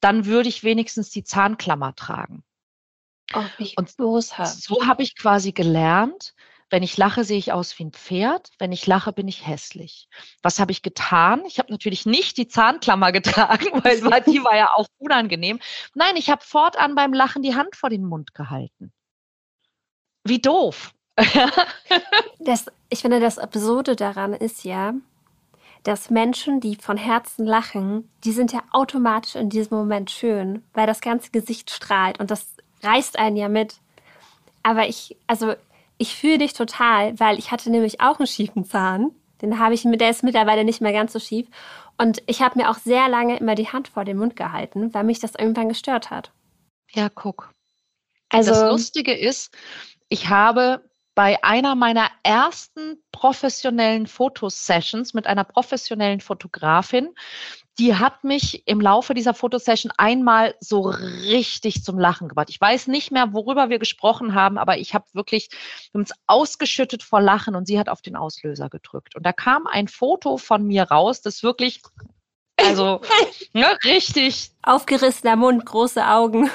dann 0.00 0.26
würde 0.26 0.48
ich 0.48 0.64
wenigstens 0.64 1.10
die 1.10 1.24
Zahnklammer 1.24 1.94
tragen. 1.94 2.44
Oh, 3.34 3.44
und 3.76 3.90
so 3.90 4.86
habe 4.86 5.02
ich 5.02 5.16
quasi 5.16 5.52
gelernt, 5.52 6.34
wenn 6.70 6.82
ich 6.82 6.96
lache, 6.96 7.24
sehe 7.24 7.38
ich 7.38 7.52
aus 7.52 7.78
wie 7.78 7.84
ein 7.84 7.92
Pferd. 7.92 8.50
Wenn 8.58 8.72
ich 8.72 8.86
lache, 8.86 9.12
bin 9.12 9.26
ich 9.26 9.46
hässlich. 9.46 10.08
Was 10.42 10.60
habe 10.60 10.72
ich 10.72 10.82
getan? 10.82 11.44
Ich 11.46 11.58
habe 11.58 11.72
natürlich 11.72 12.04
nicht 12.04 12.36
die 12.36 12.48
Zahnklammer 12.48 13.12
getragen, 13.12 13.82
weil 13.84 14.22
die 14.22 14.44
war 14.44 14.56
ja 14.56 14.74
auch 14.74 14.86
unangenehm. 14.98 15.60
Nein, 15.94 16.16
ich 16.16 16.30
habe 16.30 16.44
fortan 16.44 16.94
beim 16.94 17.12
Lachen 17.12 17.42
die 17.42 17.54
Hand 17.54 17.74
vor 17.74 17.90
den 17.90 18.04
Mund 18.04 18.34
gehalten. 18.34 18.92
Wie 20.28 20.40
doof. 20.40 20.92
das, 22.38 22.66
ich 22.90 23.00
finde, 23.00 23.20
das 23.20 23.38
Absurde 23.38 23.96
daran 23.96 24.34
ist 24.34 24.64
ja, 24.64 24.94
dass 25.82 26.10
Menschen, 26.10 26.60
die 26.60 26.76
von 26.76 26.96
Herzen 26.96 27.46
lachen, 27.46 28.10
die 28.24 28.32
sind 28.32 28.52
ja 28.52 28.62
automatisch 28.72 29.34
in 29.34 29.48
diesem 29.48 29.78
Moment 29.78 30.10
schön, 30.10 30.62
weil 30.74 30.86
das 30.86 31.00
ganze 31.00 31.30
Gesicht 31.30 31.70
strahlt 31.70 32.20
und 32.20 32.30
das 32.30 32.46
reißt 32.82 33.18
einen 33.18 33.36
ja 33.36 33.48
mit. 33.48 33.76
Aber 34.62 34.88
ich, 34.88 35.16
also 35.26 35.54
ich 35.98 36.14
fühle 36.14 36.38
dich 36.38 36.52
total, 36.52 37.18
weil 37.18 37.38
ich 37.38 37.50
hatte 37.50 37.70
nämlich 37.70 38.00
auch 38.00 38.18
einen 38.18 38.26
schiefen 38.26 38.64
Zahn. 38.64 39.12
Den 39.40 39.58
habe 39.58 39.74
ich 39.74 39.84
mit, 39.84 40.00
der 40.00 40.10
ist 40.10 40.24
mittlerweile 40.24 40.64
nicht 40.64 40.80
mehr 40.80 40.92
ganz 40.92 41.12
so 41.12 41.18
schief. 41.18 41.46
Und 41.96 42.22
ich 42.26 42.42
habe 42.42 42.58
mir 42.58 42.70
auch 42.70 42.78
sehr 42.78 43.08
lange 43.08 43.38
immer 43.38 43.54
die 43.54 43.68
Hand 43.68 43.88
vor 43.88 44.04
den 44.04 44.18
Mund 44.18 44.36
gehalten, 44.36 44.94
weil 44.94 45.04
mich 45.04 45.20
das 45.20 45.34
irgendwann 45.34 45.68
gestört 45.68 46.10
hat. 46.10 46.32
Ja, 46.90 47.08
guck. 47.08 47.52
Also 48.30 48.50
das 48.50 48.70
Lustige 48.70 49.16
ist, 49.16 49.56
ich 50.08 50.28
habe 50.28 50.88
bei 51.14 51.42
einer 51.42 51.74
meiner 51.74 52.08
ersten 52.22 53.02
professionellen 53.10 54.06
Fotosessions 54.06 55.14
mit 55.14 55.26
einer 55.26 55.42
professionellen 55.42 56.20
Fotografin, 56.20 57.12
die 57.78 57.96
hat 57.96 58.22
mich 58.22 58.66
im 58.68 58.80
Laufe 58.80 59.14
dieser 59.14 59.34
Fotosession 59.34 59.92
einmal 59.96 60.54
so 60.60 60.82
richtig 60.82 61.82
zum 61.82 61.98
Lachen 61.98 62.28
gebracht. 62.28 62.50
Ich 62.50 62.60
weiß 62.60 62.88
nicht 62.88 63.10
mehr, 63.10 63.32
worüber 63.32 63.68
wir 63.68 63.80
gesprochen 63.80 64.34
haben, 64.34 64.58
aber 64.58 64.78
ich 64.78 64.94
habe 64.94 65.06
wirklich 65.12 65.50
uns 65.92 66.12
ausgeschüttet 66.28 67.02
vor 67.02 67.20
Lachen 67.20 67.56
und 67.56 67.66
sie 67.66 67.80
hat 67.80 67.88
auf 67.88 68.00
den 68.00 68.14
Auslöser 68.14 68.68
gedrückt. 68.68 69.16
Und 69.16 69.26
da 69.26 69.32
kam 69.32 69.66
ein 69.66 69.88
Foto 69.88 70.38
von 70.38 70.64
mir 70.64 70.84
raus, 70.84 71.20
das 71.20 71.42
wirklich, 71.42 71.82
also 72.56 73.00
ne, 73.52 73.76
richtig. 73.84 74.52
Aufgerissener 74.62 75.34
Mund, 75.34 75.66
große 75.66 76.06
Augen. 76.06 76.50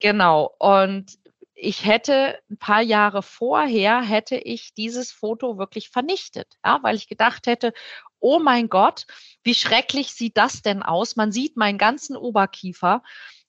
Genau. 0.00 0.54
Und 0.58 1.18
ich 1.64 1.84
hätte 1.84 2.38
ein 2.50 2.58
paar 2.58 2.82
Jahre 2.82 3.22
vorher 3.22 4.02
hätte 4.02 4.36
ich 4.36 4.74
dieses 4.74 5.10
Foto 5.10 5.58
wirklich 5.58 5.88
vernichtet, 5.88 6.54
ja, 6.64 6.78
weil 6.82 6.96
ich 6.96 7.08
gedacht 7.08 7.46
hätte, 7.46 7.72
oh 8.20 8.38
mein 8.38 8.68
Gott, 8.68 9.06
wie 9.42 9.54
schrecklich 9.54 10.14
sieht 10.14 10.36
das 10.36 10.62
denn 10.62 10.82
aus? 10.82 11.16
Man 11.16 11.32
sieht 11.32 11.56
meinen 11.56 11.78
ganzen 11.78 12.16
Oberkiefer 12.16 13.02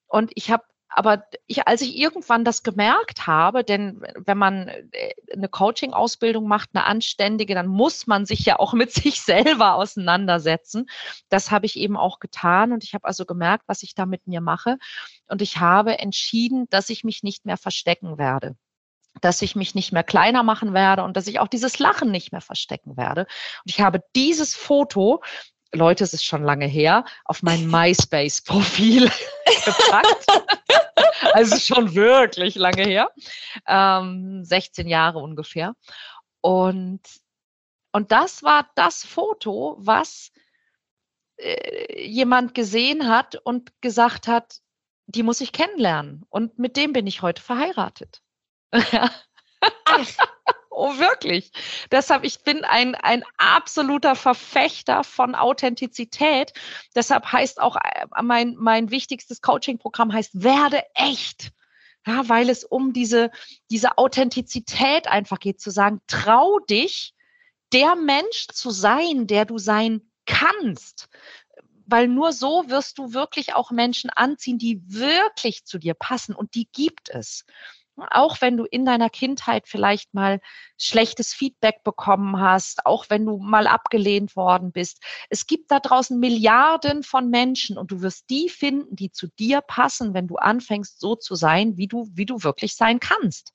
und 0.07 0.31
ich 0.35 0.51
habe 0.51 0.63
aber 0.95 1.25
ich, 1.45 1.67
als 1.67 1.81
ich 1.81 1.97
irgendwann 1.97 2.45
das 2.45 2.63
gemerkt 2.63 3.27
habe, 3.27 3.65
denn 3.65 4.01
wenn 4.15 4.37
man 4.37 4.69
äh, 4.69 5.13
eine 5.33 5.49
Coaching-Ausbildung 5.49 6.47
macht, 6.47 6.69
eine 6.73 6.85
anständige, 6.85 7.53
dann 7.53 7.67
muss 7.67 8.07
man 8.07 8.25
sich 8.25 8.45
ja 8.45 8.59
auch 8.59 8.73
mit 8.73 8.93
sich 8.93 9.21
selber 9.21 9.75
auseinandersetzen. 9.75 10.87
Das 11.27 11.51
habe 11.51 11.65
ich 11.65 11.77
eben 11.77 11.97
auch 11.97 12.19
getan 12.19 12.71
und 12.71 12.83
ich 12.85 12.93
habe 12.93 13.05
also 13.05 13.25
gemerkt, 13.25 13.65
was 13.67 13.83
ich 13.83 13.93
da 13.93 14.05
mit 14.05 14.25
mir 14.25 14.39
mache. 14.39 14.77
Und 15.27 15.41
ich 15.41 15.57
habe 15.57 15.99
entschieden, 15.99 16.67
dass 16.69 16.89
ich 16.89 17.03
mich 17.03 17.23
nicht 17.23 17.45
mehr 17.45 17.57
verstecken 17.57 18.17
werde 18.17 18.55
dass 19.21 19.41
ich 19.41 19.55
mich 19.55 19.75
nicht 19.75 19.93
mehr 19.93 20.03
kleiner 20.03 20.43
machen 20.43 20.73
werde 20.73 21.03
und 21.03 21.15
dass 21.15 21.27
ich 21.27 21.39
auch 21.39 21.47
dieses 21.47 21.79
Lachen 21.79 22.11
nicht 22.11 22.33
mehr 22.33 22.41
verstecken 22.41 22.97
werde. 22.97 23.21
Und 23.21 23.71
ich 23.71 23.79
habe 23.79 24.03
dieses 24.13 24.55
Foto 24.55 25.23
Leute, 25.75 26.03
es 26.03 26.13
ist 26.13 26.25
schon 26.25 26.43
lange 26.43 26.65
her, 26.67 27.05
auf 27.25 27.43
mein 27.43 27.67
MySpace-Profil 27.71 29.09
gepackt. 29.65 30.25
also 31.33 31.57
schon 31.57 31.93
wirklich 31.95 32.55
lange 32.55 32.83
her. 32.83 33.11
Ähm, 33.67 34.43
16 34.43 34.87
Jahre 34.87 35.19
ungefähr. 35.19 35.75
Und, 36.41 37.01
und 37.91 38.11
das 38.11 38.43
war 38.43 38.69
das 38.75 39.03
Foto, 39.03 39.75
was 39.79 40.31
äh, 41.37 42.05
jemand 42.05 42.53
gesehen 42.53 43.07
hat 43.07 43.35
und 43.35 43.71
gesagt 43.81 44.27
hat, 44.27 44.59
die 45.07 45.23
muss 45.23 45.41
ich 45.41 45.51
kennenlernen. 45.51 46.25
Und 46.29 46.57
mit 46.59 46.77
dem 46.77 46.93
bin 46.93 47.07
ich 47.07 47.21
heute 47.21 47.41
verheiratet. 47.41 48.21
oh, 50.75 50.97
wirklich. 50.97 51.51
Deshalb, 51.91 52.23
ich 52.23 52.43
bin 52.43 52.63
ein, 52.63 52.95
ein 52.95 53.23
absoluter 53.37 54.15
Verfechter 54.15 55.03
von 55.03 55.35
Authentizität. 55.35 56.53
Deshalb 56.95 57.31
heißt 57.31 57.61
auch 57.61 57.75
äh, 57.77 58.05
mein, 58.21 58.55
mein 58.57 58.91
wichtigstes 58.91 59.41
Coaching-Programm 59.41 60.13
heißt 60.13 60.43
Werde 60.43 60.83
echt. 60.93 61.51
Ja, 62.07 62.29
weil 62.29 62.49
es 62.49 62.63
um 62.63 62.93
diese, 62.93 63.31
diese 63.71 63.97
Authentizität 63.97 65.07
einfach 65.07 65.39
geht, 65.39 65.59
zu 65.59 65.71
sagen, 65.71 66.01
trau 66.05 66.59
dich, 66.59 67.15
der 67.73 67.95
Mensch 67.95 68.47
zu 68.53 68.69
sein, 68.69 69.25
der 69.25 69.45
du 69.45 69.57
sein 69.57 70.01
kannst 70.27 71.09
weil 71.85 72.07
nur 72.07 72.33
so 72.33 72.67
wirst 72.67 72.97
du 72.97 73.13
wirklich 73.13 73.53
auch 73.53 73.71
Menschen 73.71 74.09
anziehen, 74.09 74.57
die 74.57 74.81
wirklich 74.87 75.65
zu 75.65 75.77
dir 75.77 75.93
passen 75.93 76.35
und 76.35 76.55
die 76.55 76.67
gibt 76.71 77.09
es. 77.09 77.45
Auch 78.11 78.41
wenn 78.41 78.57
du 78.57 78.65
in 78.65 78.85
deiner 78.85 79.09
Kindheit 79.09 79.67
vielleicht 79.67 80.13
mal 80.13 80.41
schlechtes 80.77 81.33
Feedback 81.33 81.83
bekommen 81.83 82.39
hast, 82.39 82.85
auch 82.85 83.05
wenn 83.09 83.25
du 83.25 83.37
mal 83.37 83.67
abgelehnt 83.67 84.35
worden 84.35 84.71
bist. 84.71 85.01
Es 85.29 85.47
gibt 85.47 85.71
da 85.71 85.79
draußen 85.79 86.19
Milliarden 86.19 87.03
von 87.03 87.29
Menschen 87.29 87.77
und 87.77 87.91
du 87.91 88.01
wirst 88.01 88.29
die 88.29 88.49
finden, 88.49 88.95
die 88.95 89.11
zu 89.11 89.27
dir 89.39 89.61
passen, 89.61 90.13
wenn 90.13 90.27
du 90.27 90.35
anfängst, 90.35 90.99
so 90.99 91.15
zu 91.15 91.35
sein, 91.35 91.77
wie 91.77 91.87
du, 91.87 92.07
wie 92.13 92.25
du 92.25 92.43
wirklich 92.43 92.75
sein 92.75 92.99
kannst. 92.99 93.53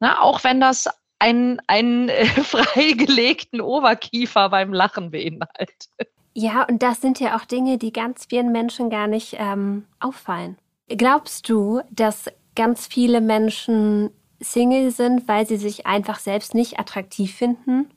Na, 0.00 0.20
auch 0.20 0.44
wenn 0.44 0.60
das 0.60 0.88
einen, 1.18 1.60
einen 1.66 2.08
äh, 2.08 2.26
freigelegten 2.42 3.60
Oberkiefer 3.60 4.50
beim 4.50 4.72
Lachen 4.72 5.12
beinhaltet. 5.12 5.88
Ja, 6.34 6.64
und 6.64 6.82
das 6.82 7.00
sind 7.00 7.20
ja 7.20 7.36
auch 7.36 7.44
Dinge, 7.44 7.78
die 7.78 7.92
ganz 7.92 8.26
vielen 8.26 8.52
Menschen 8.52 8.90
gar 8.90 9.06
nicht 9.06 9.36
ähm, 9.38 9.86
auffallen. 10.00 10.58
Glaubst 10.88 11.48
du, 11.48 11.80
dass 11.90 12.26
ganz 12.54 12.86
viele 12.86 13.20
Menschen 13.20 14.10
Single 14.40 14.90
sind, 14.90 15.28
weil 15.28 15.46
sie 15.46 15.56
sich 15.56 15.86
einfach 15.86 16.18
selbst 16.18 16.54
nicht 16.54 16.78
attraktiv 16.78 17.34
finden? 17.34 17.92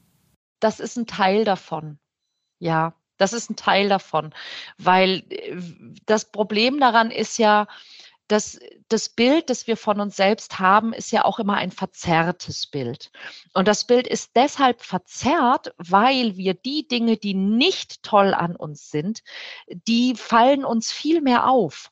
Das 0.60 0.80
ist 0.80 0.98
ein 0.98 1.08
Teil 1.08 1.44
davon. 1.44 2.00
Ja, 2.60 2.94
das 3.18 3.34
ist 3.34 3.50
ein 3.50 3.56
Teil 3.56 3.90
davon. 3.90 4.34
Weil 4.78 5.24
äh, 5.30 5.56
das 6.06 6.32
Problem 6.32 6.80
daran 6.80 7.12
ist 7.12 7.38
ja, 7.38 7.68
das, 8.28 8.60
das 8.90 9.10
Bild, 9.10 9.50
das 9.50 9.68
wir 9.68 9.78
von 9.78 10.00
uns 10.00 10.16
selbst 10.16 10.60
haben, 10.60 10.94
ist 10.94 11.12
ja 11.12 11.26
auch 11.26 11.38
immer 11.38 11.56
ein 11.58 11.72
verzerrtes 11.72 12.66
Bild. 12.66 13.12
Und 13.54 13.68
das 13.68 13.86
Bild 13.86 14.08
ist 14.08 14.32
deshalb 14.36 14.82
verzerrt, 14.82 15.74
weil 15.78 16.36
wir 16.36 16.56
die 16.56 16.88
Dinge, 16.88 17.18
die 17.18 17.36
nicht 17.36 18.02
toll 18.02 18.34
an 18.34 18.56
uns 18.56 18.90
sind, 18.90 19.22
die 19.68 20.16
fallen 20.16 20.66
uns 20.66 20.92
viel 20.92 21.22
mehr 21.22 21.48
auf. 21.48 21.92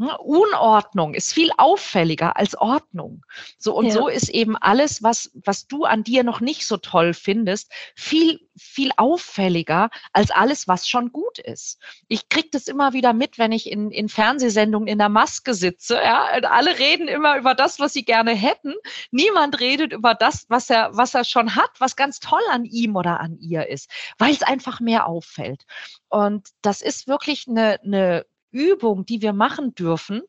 Ne, 0.00 0.16
Unordnung 0.18 1.14
ist 1.14 1.34
viel 1.34 1.50
auffälliger 1.58 2.36
als 2.36 2.56
Ordnung. 2.56 3.24
So 3.58 3.74
und 3.74 3.86
ja. 3.86 3.92
so 3.92 4.06
ist 4.06 4.28
eben 4.28 4.56
alles, 4.56 5.02
was 5.02 5.32
was 5.34 5.66
du 5.66 5.84
an 5.86 6.04
dir 6.04 6.22
noch 6.22 6.40
nicht 6.40 6.68
so 6.68 6.76
toll 6.76 7.14
findest, 7.14 7.72
viel 7.96 8.38
viel 8.56 8.92
auffälliger 8.96 9.90
als 10.12 10.30
alles, 10.30 10.68
was 10.68 10.86
schon 10.86 11.10
gut 11.10 11.40
ist. 11.40 11.80
Ich 12.06 12.28
krieg 12.28 12.52
das 12.52 12.68
immer 12.68 12.92
wieder 12.92 13.12
mit, 13.12 13.38
wenn 13.38 13.50
ich 13.50 13.72
in 13.72 13.90
in 13.90 14.08
Fernsehsendungen 14.08 14.86
in 14.86 14.98
der 14.98 15.08
Maske 15.08 15.52
sitze. 15.52 15.96
Ja, 15.96 16.26
alle 16.26 16.78
reden 16.78 17.08
immer 17.08 17.36
über 17.36 17.56
das, 17.56 17.80
was 17.80 17.92
sie 17.92 18.04
gerne 18.04 18.36
hätten. 18.36 18.74
Niemand 19.10 19.58
redet 19.58 19.92
über 19.92 20.14
das, 20.14 20.46
was 20.48 20.70
er 20.70 20.90
was 20.92 21.14
er 21.14 21.24
schon 21.24 21.56
hat, 21.56 21.70
was 21.80 21.96
ganz 21.96 22.20
toll 22.20 22.42
an 22.52 22.64
ihm 22.64 22.94
oder 22.94 23.18
an 23.18 23.36
ihr 23.40 23.66
ist, 23.66 23.90
weil 24.16 24.32
es 24.32 24.44
einfach 24.44 24.78
mehr 24.78 25.08
auffällt. 25.08 25.64
Und 26.08 26.50
das 26.62 26.82
ist 26.82 27.08
wirklich 27.08 27.46
eine, 27.48 27.80
eine 27.82 28.26
Übung, 28.50 29.06
die 29.06 29.22
wir 29.22 29.32
machen 29.32 29.74
dürfen, 29.74 30.22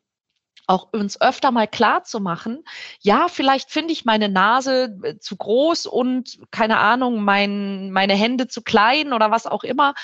auch 0.66 0.92
uns 0.92 1.20
öfter 1.20 1.50
mal 1.50 1.66
klar 1.66 2.04
zu 2.04 2.20
machen, 2.20 2.62
ja, 3.00 3.26
vielleicht 3.28 3.70
finde 3.70 3.92
ich 3.92 4.04
meine 4.04 4.28
Nase 4.28 4.96
äh, 5.02 5.18
zu 5.18 5.36
groß 5.36 5.86
und 5.86 6.38
keine 6.52 6.78
Ahnung, 6.78 7.24
mein, 7.24 7.90
meine 7.90 8.14
Hände 8.14 8.46
zu 8.46 8.62
klein 8.62 9.12
oder 9.12 9.30
was 9.30 9.46
auch 9.46 9.64
immer. 9.64 9.94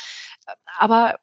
Aber 0.78 1.18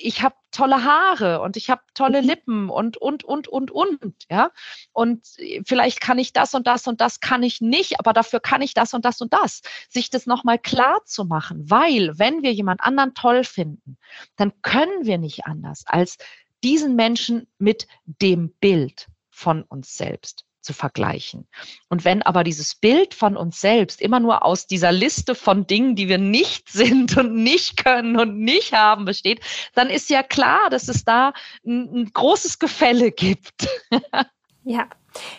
ich 0.00 0.22
habe 0.22 0.34
tolle 0.50 0.84
Haare 0.84 1.40
und 1.40 1.56
ich 1.56 1.70
habe 1.70 1.82
tolle 1.94 2.22
mhm. 2.22 2.28
Lippen 2.28 2.70
und, 2.70 2.96
und, 2.96 3.24
und, 3.24 3.48
und, 3.48 3.70
und, 3.70 4.14
ja. 4.30 4.50
Und 4.92 5.26
vielleicht 5.66 6.00
kann 6.00 6.18
ich 6.18 6.32
das 6.32 6.54
und 6.54 6.66
das 6.66 6.86
und 6.86 7.00
das 7.00 7.20
kann 7.20 7.42
ich 7.42 7.60
nicht, 7.60 7.98
aber 7.98 8.12
dafür 8.12 8.40
kann 8.40 8.62
ich 8.62 8.74
das 8.74 8.94
und 8.94 9.04
das 9.04 9.20
und 9.20 9.32
das. 9.32 9.62
Sich 9.88 10.10
das 10.10 10.26
nochmal 10.26 10.58
klar 10.58 11.00
zu 11.04 11.24
machen, 11.24 11.68
weil 11.68 12.18
wenn 12.18 12.42
wir 12.42 12.52
jemand 12.52 12.80
anderen 12.80 13.14
toll 13.14 13.44
finden, 13.44 13.98
dann 14.36 14.52
können 14.62 15.04
wir 15.04 15.18
nicht 15.18 15.46
anders 15.46 15.84
als 15.86 16.18
diesen 16.62 16.96
Menschen 16.96 17.46
mit 17.58 17.86
dem 18.06 18.54
Bild 18.60 19.08
von 19.30 19.62
uns 19.64 19.96
selbst 19.96 20.46
zu 20.64 20.72
vergleichen. 20.72 21.46
Und 21.88 22.04
wenn 22.04 22.22
aber 22.22 22.44
dieses 22.44 22.74
Bild 22.74 23.14
von 23.14 23.36
uns 23.36 23.60
selbst 23.60 24.00
immer 24.00 24.20
nur 24.20 24.44
aus 24.44 24.66
dieser 24.66 24.92
Liste 24.92 25.34
von 25.34 25.66
Dingen, 25.66 25.94
die 25.96 26.08
wir 26.08 26.18
nicht 26.18 26.70
sind 26.70 27.16
und 27.16 27.34
nicht 27.34 27.84
können 27.84 28.18
und 28.18 28.38
nicht 28.38 28.72
haben, 28.72 29.04
besteht, 29.04 29.40
dann 29.74 29.90
ist 29.90 30.10
ja 30.10 30.22
klar, 30.22 30.70
dass 30.70 30.88
es 30.88 31.04
da 31.04 31.32
ein, 31.66 31.88
ein 31.94 32.10
großes 32.12 32.58
Gefälle 32.58 33.12
gibt. 33.12 33.68
ja, 34.64 34.88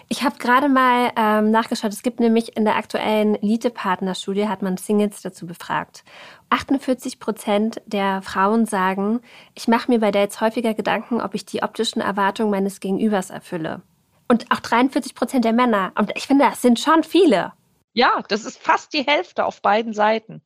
ich 0.08 0.24
habe 0.24 0.38
gerade 0.38 0.70
mal 0.70 1.12
ähm, 1.16 1.52
nachgeschaut. 1.52 1.92
Es 1.92 2.04
gibt 2.04 2.20
nämlich 2.20 2.56
in 2.56 2.66
der 2.66 2.76
aktuellen 2.76 3.36
Elite-Partnerstudie, 3.36 4.48
hat 4.48 4.62
man 4.62 4.78
Singles 4.78 5.22
dazu 5.22 5.46
befragt. 5.46 6.04
48 6.50 7.20
Prozent 7.20 7.82
der 7.86 8.22
Frauen 8.22 8.66
sagen, 8.66 9.22
ich 9.54 9.68
mache 9.68 9.92
mir 9.92 10.00
bei 10.00 10.12
Dates 10.12 10.42
häufiger 10.42 10.74
Gedanken, 10.74 11.22
ob 11.22 11.34
ich 11.34 11.46
die 11.46 11.64
optischen 11.64 12.02
Erwartungen 12.02 12.52
meines 12.52 12.80
Gegenübers 12.80 13.30
erfülle. 13.30 13.82
Und 14.28 14.52
auch 14.52 14.60
43 14.60 15.14
Prozent 15.14 15.46
der 15.46 15.54
Männer. 15.54 15.92
Und 15.96 16.12
ich 16.16 16.28
finde, 16.28 16.46
das 16.46 16.62
sind 16.62 16.80
schon 16.80 17.04
viele. 17.04 17.54
Ja, 17.94 18.24
das 18.28 18.44
ist 18.44 18.62
fast 18.62 18.94
die 18.94 19.04
Hälfte 19.04 19.46
auf 19.46 19.62
beiden 19.62 19.94
Seiten. 19.94 20.42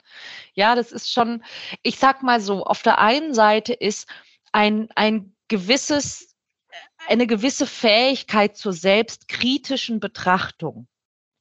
Ja, 0.54 0.76
das 0.76 0.92
ist 0.92 1.12
schon, 1.12 1.44
ich 1.82 1.98
sag 1.98 2.22
mal 2.22 2.42
so, 2.42 2.64
auf 2.64 2.84
der 2.84 3.00
einen 3.00 3.34
Seite 3.34 3.74
ist 3.74 4.08
ein, 4.52 4.90
ein 4.96 5.36
gewisses, 5.48 6.36
eine 7.08 7.26
gewisse 7.26 7.66
Fähigkeit 7.66 8.56
zur 8.56 8.74
selbstkritischen 8.74 10.00
Betrachtung. 10.00 10.88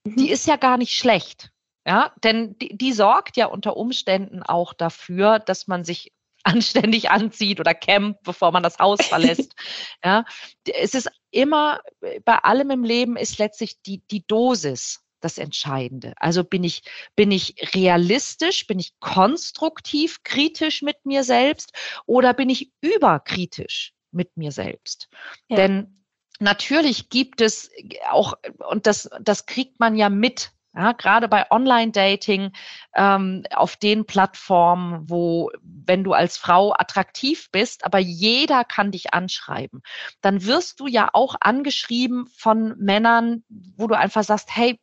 Mhm. 0.04 0.16
Die 0.16 0.30
ist 0.30 0.46
ja 0.46 0.56
gar 0.56 0.78
nicht 0.78 0.96
schlecht. 0.96 1.50
Ja, 1.86 2.12
denn 2.22 2.56
die, 2.58 2.76
die 2.76 2.92
sorgt 2.92 3.36
ja 3.36 3.46
unter 3.46 3.76
Umständen 3.76 4.42
auch 4.42 4.74
dafür, 4.74 5.38
dass 5.38 5.66
man 5.68 5.84
sich 5.84 6.12
anständig 6.44 7.10
anzieht 7.10 7.60
oder 7.60 7.74
campt, 7.74 8.22
bevor 8.22 8.52
man 8.52 8.62
das 8.62 8.78
Haus 8.78 9.04
verlässt. 9.04 9.54
ja, 10.04 10.24
es 10.66 10.94
ist 10.94 11.10
immer, 11.30 11.80
bei 12.24 12.36
allem 12.38 12.70
im 12.70 12.84
Leben 12.84 13.16
ist 13.16 13.38
letztlich 13.38 13.80
die, 13.82 14.02
die 14.10 14.26
Dosis 14.26 15.02
das 15.20 15.38
Entscheidende. 15.38 16.14
Also 16.16 16.44
bin 16.44 16.64
ich, 16.64 16.82
bin 17.16 17.30
ich 17.30 17.74
realistisch, 17.74 18.66
bin 18.66 18.78
ich 18.78 18.98
konstruktiv 19.00 20.22
kritisch 20.22 20.82
mit 20.82 21.04
mir 21.04 21.24
selbst 21.24 21.72
oder 22.06 22.34
bin 22.34 22.50
ich 22.50 22.70
überkritisch 22.80 23.92
mit 24.10 24.36
mir 24.36 24.52
selbst? 24.52 25.08
Ja. 25.48 25.56
Denn 25.56 26.04
natürlich 26.38 27.08
gibt 27.08 27.40
es 27.40 27.70
auch, 28.10 28.34
und 28.68 28.86
das, 28.86 29.10
das 29.20 29.46
kriegt 29.46 29.80
man 29.80 29.96
ja 29.96 30.08
mit, 30.08 30.52
ja, 30.74 30.92
gerade 30.92 31.28
bei 31.28 31.50
Online-Dating 31.50 32.52
ähm, 32.94 33.42
auf 33.54 33.76
den 33.76 34.06
Plattformen, 34.06 35.08
wo, 35.08 35.50
wenn 35.62 36.04
du 36.04 36.12
als 36.12 36.36
Frau 36.36 36.72
attraktiv 36.72 37.50
bist, 37.50 37.84
aber 37.84 37.98
jeder 37.98 38.64
kann 38.64 38.92
dich 38.92 39.14
anschreiben, 39.14 39.82
dann 40.20 40.44
wirst 40.44 40.80
du 40.80 40.86
ja 40.86 41.08
auch 41.12 41.36
angeschrieben 41.40 42.26
von 42.36 42.76
Männern, 42.78 43.44
wo 43.48 43.86
du 43.86 43.96
einfach 43.96 44.24
sagst, 44.24 44.54
hey, 44.54 44.78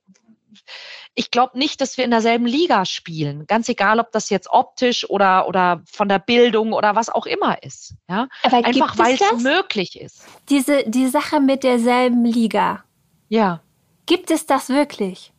ich 1.15 1.31
glaube 1.31 1.57
nicht, 1.57 1.81
dass 1.81 1.97
wir 1.97 2.05
in 2.05 2.11
derselben 2.11 2.45
Liga 2.45 2.85
spielen. 2.85 3.45
Ganz 3.47 3.69
egal, 3.69 3.99
ob 3.99 4.11
das 4.11 4.29
jetzt 4.29 4.49
optisch 4.49 5.09
oder, 5.09 5.47
oder 5.47 5.81
von 5.85 6.09
der 6.09 6.19
Bildung 6.19 6.73
oder 6.73 6.95
was 6.95 7.09
auch 7.09 7.25
immer 7.25 7.61
ist. 7.63 7.95
Ja? 8.09 8.27
Aber 8.43 8.57
Einfach 8.65 8.97
weil 8.97 9.15
es 9.15 9.43
möglich 9.43 9.99
ist. 9.99 10.25
Diese, 10.49 10.89
die 10.89 11.07
Sache 11.07 11.39
mit 11.39 11.63
derselben 11.63 12.25
Liga. 12.25 12.83
Ja. 13.29 13.61
Gibt 14.05 14.31
es 14.31 14.45
das 14.45 14.69
wirklich? 14.69 15.33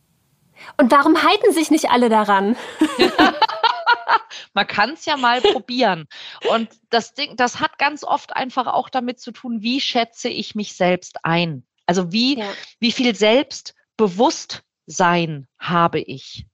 Und 0.77 0.91
warum 0.91 1.23
halten 1.23 1.53
sich 1.53 1.71
nicht 1.71 1.89
alle 1.89 2.09
daran? 2.09 2.55
Man 4.53 4.67
kann 4.67 4.91
es 4.91 5.05
ja 5.05 5.17
mal 5.17 5.41
probieren. 5.41 6.07
Und 6.49 6.69
das 6.89 7.13
Ding, 7.13 7.35
das 7.35 7.59
hat 7.59 7.77
ganz 7.77 8.03
oft 8.03 8.35
einfach 8.35 8.65
auch 8.67 8.89
damit 8.89 9.19
zu 9.19 9.31
tun, 9.31 9.61
wie 9.61 9.81
schätze 9.81 10.29
ich 10.29 10.55
mich 10.55 10.73
selbst 10.73 11.17
ein? 11.23 11.63
Also 11.85 12.11
wie, 12.11 12.39
ja. 12.39 12.49
wie 12.79 12.91
viel 12.91 13.15
Selbstbewusstsein 13.15 15.47
habe 15.59 15.99
ich? 15.99 16.47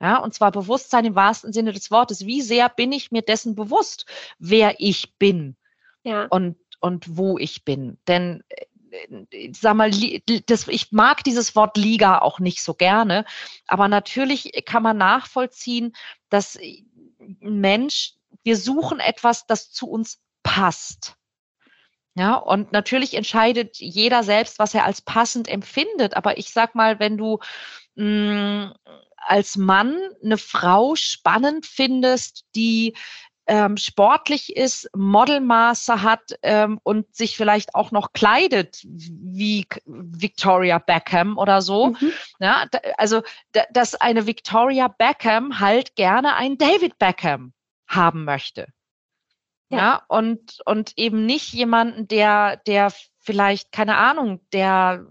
Ja, 0.00 0.18
und 0.18 0.34
zwar 0.34 0.52
Bewusstsein 0.52 1.06
im 1.06 1.14
wahrsten 1.14 1.52
Sinne 1.52 1.72
des 1.72 1.90
Wortes. 1.90 2.26
Wie 2.26 2.42
sehr 2.42 2.68
bin 2.68 2.92
ich 2.92 3.10
mir 3.10 3.22
dessen 3.22 3.54
bewusst, 3.54 4.04
wer 4.38 4.74
ich 4.78 5.14
bin 5.18 5.56
Ja. 6.04 6.26
und, 6.26 6.56
und 6.80 7.16
wo 7.16 7.38
ich 7.38 7.64
bin? 7.64 7.98
Denn 8.06 8.44
sag 9.52 9.74
mal, 9.76 9.90
das, 10.46 10.68
ich 10.68 10.92
mag 10.92 11.24
dieses 11.24 11.56
Wort 11.56 11.76
Liga 11.76 12.18
auch 12.18 12.40
nicht 12.40 12.62
so 12.62 12.74
gerne, 12.74 13.24
aber 13.66 13.88
natürlich 13.88 14.52
kann 14.64 14.82
man 14.82 14.96
nachvollziehen, 14.96 15.94
dass 16.28 16.56
ein 16.58 17.60
Mensch, 17.60 18.14
wir 18.42 18.56
suchen 18.56 19.00
etwas, 19.00 19.46
das 19.46 19.70
zu 19.72 19.88
uns 19.88 20.20
passt. 20.42 21.16
Ja, 22.14 22.34
und 22.36 22.72
natürlich 22.72 23.12
entscheidet 23.12 23.76
jeder 23.76 24.22
selbst, 24.22 24.58
was 24.58 24.72
er 24.72 24.86
als 24.86 25.02
passend 25.02 25.48
empfindet. 25.48 26.16
Aber 26.16 26.38
ich 26.38 26.50
sag 26.50 26.74
mal, 26.74 26.98
wenn 26.98 27.18
du 27.18 27.40
mh, 27.96 28.74
als 29.16 29.56
Mann 29.56 29.98
eine 30.24 30.38
Frau 30.38 30.94
spannend 30.94 31.66
findest, 31.66 32.46
die 32.54 32.96
ähm, 33.46 33.76
sportlich 33.76 34.56
ist, 34.56 34.90
Modelmaße 34.94 36.02
hat 36.02 36.36
ähm, 36.42 36.80
und 36.82 37.14
sich 37.14 37.36
vielleicht 37.36 37.74
auch 37.74 37.92
noch 37.92 38.12
kleidet 38.12 38.82
wie 38.84 39.66
Victoria 39.84 40.78
Beckham 40.78 41.38
oder 41.38 41.62
so. 41.62 41.88
Mhm. 41.88 42.12
Ja, 42.40 42.66
also, 42.96 43.22
da, 43.52 43.62
dass 43.72 43.94
eine 43.94 44.26
Victoria 44.26 44.88
Beckham 44.88 45.60
halt 45.60 45.94
gerne 45.94 46.34
einen 46.34 46.58
David 46.58 46.98
Beckham 46.98 47.52
haben 47.86 48.24
möchte. 48.24 48.68
Ja. 49.68 49.78
Ja, 49.78 50.02
und, 50.08 50.58
und 50.64 50.92
eben 50.96 51.26
nicht 51.26 51.52
jemanden, 51.52 52.06
der, 52.08 52.56
der 52.66 52.92
vielleicht, 53.18 53.72
keine 53.72 53.96
Ahnung, 53.96 54.40
der 54.52 55.04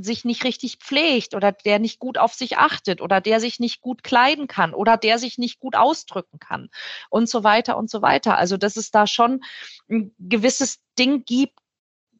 sich 0.00 0.24
nicht 0.24 0.44
richtig 0.44 0.78
pflegt 0.78 1.34
oder 1.34 1.52
der 1.52 1.78
nicht 1.78 1.98
gut 1.98 2.18
auf 2.18 2.34
sich 2.34 2.58
achtet 2.58 3.00
oder 3.00 3.20
der 3.20 3.40
sich 3.40 3.60
nicht 3.60 3.80
gut 3.80 4.02
kleiden 4.02 4.46
kann 4.46 4.74
oder 4.74 4.96
der 4.96 5.18
sich 5.18 5.38
nicht 5.38 5.60
gut 5.60 5.76
ausdrücken 5.76 6.38
kann 6.38 6.68
und 7.10 7.28
so 7.28 7.44
weiter 7.44 7.76
und 7.76 7.90
so 7.90 8.02
weiter. 8.02 8.38
Also, 8.38 8.56
dass 8.56 8.76
es 8.76 8.90
da 8.90 9.06
schon 9.06 9.42
ein 9.90 10.14
gewisses 10.18 10.80
Ding 10.98 11.24
gibt, 11.24 11.58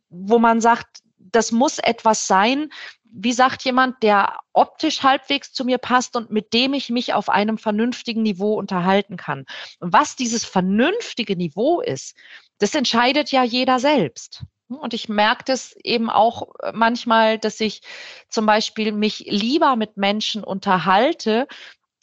wo 0.09 0.39
man 0.39 0.61
sagt, 0.61 1.01
das 1.19 1.53
muss 1.53 1.79
etwas 1.79 2.27
sein, 2.27 2.71
wie 3.17 3.33
sagt 3.33 3.65
jemand, 3.65 4.03
der 4.03 4.39
optisch 4.53 5.03
halbwegs 5.03 5.53
zu 5.53 5.65
mir 5.65 5.79
passt 5.79 6.17
und 6.17 6.31
mit 6.31 6.53
dem 6.53 6.75
ich 6.75 6.91
mich 6.91 7.15
auf 7.15 7.29
einem 7.29 7.59
vernünftigen 7.59 8.23
Niveau 8.23 8.55
unterhalten 8.55 9.17
kann. 9.17 9.45
Und 9.79 9.93
was 9.93 10.17
dieses 10.17 10.45
vernünftige 10.45 11.37
Niveau 11.37 11.81
ist, 11.81 12.17
das 12.59 12.75
entscheidet 12.75 13.31
ja 13.31 13.45
jeder 13.45 13.79
selbst. 13.79 14.45
Und 14.69 14.95
ich 14.95 15.09
merke 15.09 15.45
das 15.47 15.77
eben 15.83 16.11
auch 16.11 16.49
manchmal, 16.73 17.39
dass 17.39 17.61
ich 17.61 17.83
zum 18.29 18.47
Beispiel 18.47 18.93
mich 18.93 19.27
lieber 19.29 19.77
mit 19.77 19.97
Menschen 19.97 20.43
unterhalte, 20.43 21.47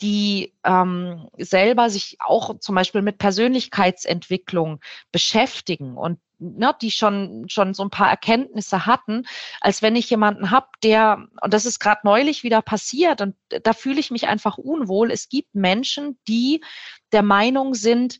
die 0.01 0.53
ähm, 0.63 1.29
selber 1.37 1.89
sich 1.89 2.17
auch 2.19 2.59
zum 2.59 2.75
Beispiel 2.75 3.01
mit 3.01 3.19
Persönlichkeitsentwicklung 3.19 4.79
beschäftigen 5.11 5.95
und 5.95 6.19
ne, 6.39 6.75
die 6.81 6.91
schon 6.91 7.45
schon 7.47 7.73
so 7.73 7.83
ein 7.83 7.91
paar 7.91 8.09
Erkenntnisse 8.09 8.85
hatten, 8.87 9.25
als 9.59 9.81
wenn 9.81 9.95
ich 9.95 10.09
jemanden 10.09 10.49
habe, 10.49 10.67
der 10.83 11.27
und 11.41 11.53
das 11.53 11.65
ist 11.65 11.79
gerade 11.79 12.01
neulich 12.03 12.43
wieder 12.43 12.61
passiert 12.63 13.21
und 13.21 13.35
da 13.49 13.73
fühle 13.73 13.99
ich 13.99 14.11
mich 14.11 14.27
einfach 14.27 14.57
unwohl. 14.57 15.11
Es 15.11 15.29
gibt 15.29 15.53
Menschen, 15.53 16.19
die 16.27 16.63
der 17.11 17.23
Meinung 17.23 17.75
sind, 17.75 18.19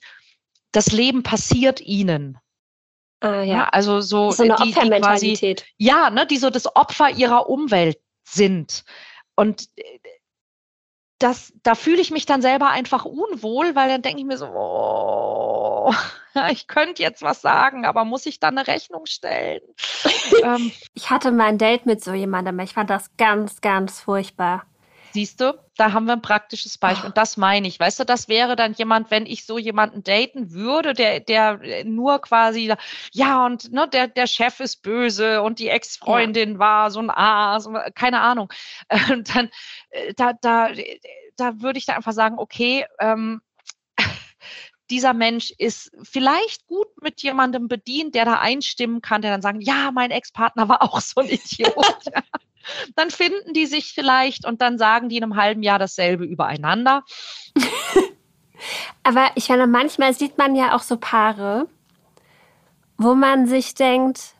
das 0.71 0.91
Leben 0.91 1.23
passiert 1.23 1.82
ihnen. 1.82 2.38
Ah, 3.21 3.43
Ja, 3.43 3.43
ja. 3.43 3.69
also 3.69 4.01
so, 4.01 4.31
So 4.31 4.43
eine 4.43 4.55
die, 4.55 4.63
die 4.63 4.71
quasi 4.73 5.36
Opfermentalität. 5.36 5.65
ja, 5.77 6.10
ne, 6.10 6.25
die 6.27 6.38
so 6.38 6.49
das 6.49 6.75
Opfer 6.75 7.10
ihrer 7.12 7.49
Umwelt 7.49 7.99
sind. 8.23 8.84
Und 9.36 9.69
äh, 9.77 9.99
das, 11.19 11.53
da 11.62 11.75
fühle 11.75 12.01
ich 12.01 12.10
mich 12.12 12.25
dann 12.25 12.41
selber 12.41 12.69
einfach 12.69 13.05
unwohl, 13.05 13.75
weil 13.75 13.89
dann 13.89 14.01
denke 14.01 14.19
ich 14.21 14.25
mir 14.25 14.38
so, 14.38 14.47
oh, 14.47 15.93
ich 16.51 16.67
könnte 16.67 17.01
jetzt 17.03 17.21
was 17.21 17.41
sagen, 17.41 17.86
aber 17.86 18.05
muss 18.05 18.25
ich 18.25 18.39
dann 18.39 18.57
eine 18.57 18.67
Rechnung 18.67 19.05
stellen? 19.05 19.62
ähm, 20.43 20.71
Ich 20.95 21.10
hatte 21.12 21.31
mal 21.31 21.45
ein 21.47 21.57
Date 21.60 21.86
mit 21.86 22.03
so 22.03 22.13
jemandem. 22.13 22.57
Ich 22.60 22.73
fand 22.73 22.89
das 22.89 23.15
ganz, 23.17 23.62
ganz 23.62 23.99
furchtbar. 24.01 24.65
Siehst 25.13 25.41
du, 25.41 25.54
da 25.78 25.93
haben 25.93 26.06
wir 26.06 26.13
ein 26.13 26.21
praktisches 26.21 26.78
Beispiel. 26.78 27.08
Und 27.08 27.17
das 27.17 27.38
meine 27.38 27.67
ich. 27.67 27.80
Weißt 27.80 28.00
du, 28.00 28.06
das 28.06 28.28
wäre 28.28 28.56
dann 28.56 28.74
jemand, 28.74 29.12
wenn 29.12 29.26
ich 29.26 29.45
so 29.45 29.58
jemanden 29.58 30.04
daten 30.04 30.52
würde, 30.52 30.93
der, 30.93 31.19
der 31.19 31.84
nur 31.86 32.19
quasi, 32.19 32.74
ja, 33.13 33.45
und 33.45 33.71
ne, 33.71 33.88
der, 33.88 34.08
der 34.08 34.28
Chef 34.28 34.60
ist 34.60 34.82
böse 34.82 35.41
und 35.41 35.60
die 35.60 35.69
Ex-Freundin 35.69 36.60
war 36.60 36.91
so 36.91 37.00
ein 37.00 37.10
Aas, 37.10 37.69
keine 37.95 38.21
Ahnung. 38.21 38.52
Und 39.12 39.36
dann, 39.36 39.50
äh, 39.89 40.13
da, 40.15 40.34
da, 40.34 40.69
da 41.36 41.62
würde 41.62 41.80
ich 41.80 41.86
da 41.86 41.95
einfach 41.95 42.13
sagen, 42.13 42.38
okay, 42.38 42.86
ähm, 43.00 43.41
dieser 44.89 45.13
Mensch 45.13 45.52
ist 45.58 45.91
vielleicht 46.04 46.67
gut 46.67 46.88
mit 47.02 47.21
jemandem 47.21 47.67
bedient, 47.67 48.15
der 48.15 48.26
da 48.26 48.39
einstimmen 48.39 49.02
kann, 49.02 49.21
der 49.21 49.32
dann 49.32 49.41
sagen, 49.41 49.62
ja, 49.62 49.91
mein 49.91 50.12
Ex-Partner 50.12 50.69
war 50.69 50.84
auch 50.84 51.00
so 51.02 51.21
ein 51.21 51.30
Idiot. 51.30 51.76
Dann 52.95 53.10
finden 53.10 53.54
die 53.54 53.65
sich 53.65 53.93
vielleicht 53.93 54.45
und 54.45 54.62
dann 54.62 54.78
sagen 54.78 55.10
die 55.10 55.17
in 55.17 55.24
einem 55.24 55.36
halben 55.36 55.63
Jahr 55.63 55.80
dasselbe 55.80 56.26
übereinander. 56.26 57.04
Aber 59.04 59.32
ich 59.36 59.45
finde, 59.45 59.67
manchmal 59.67 60.13
sieht 60.13 60.38
man 60.38 60.56
ja 60.56 60.76
auch 60.76 60.82
so 60.82 60.97
Paare, 60.97 61.67
wo 62.97 63.15
man 63.15 63.47
sich 63.47 63.74
denkt, 63.74 64.36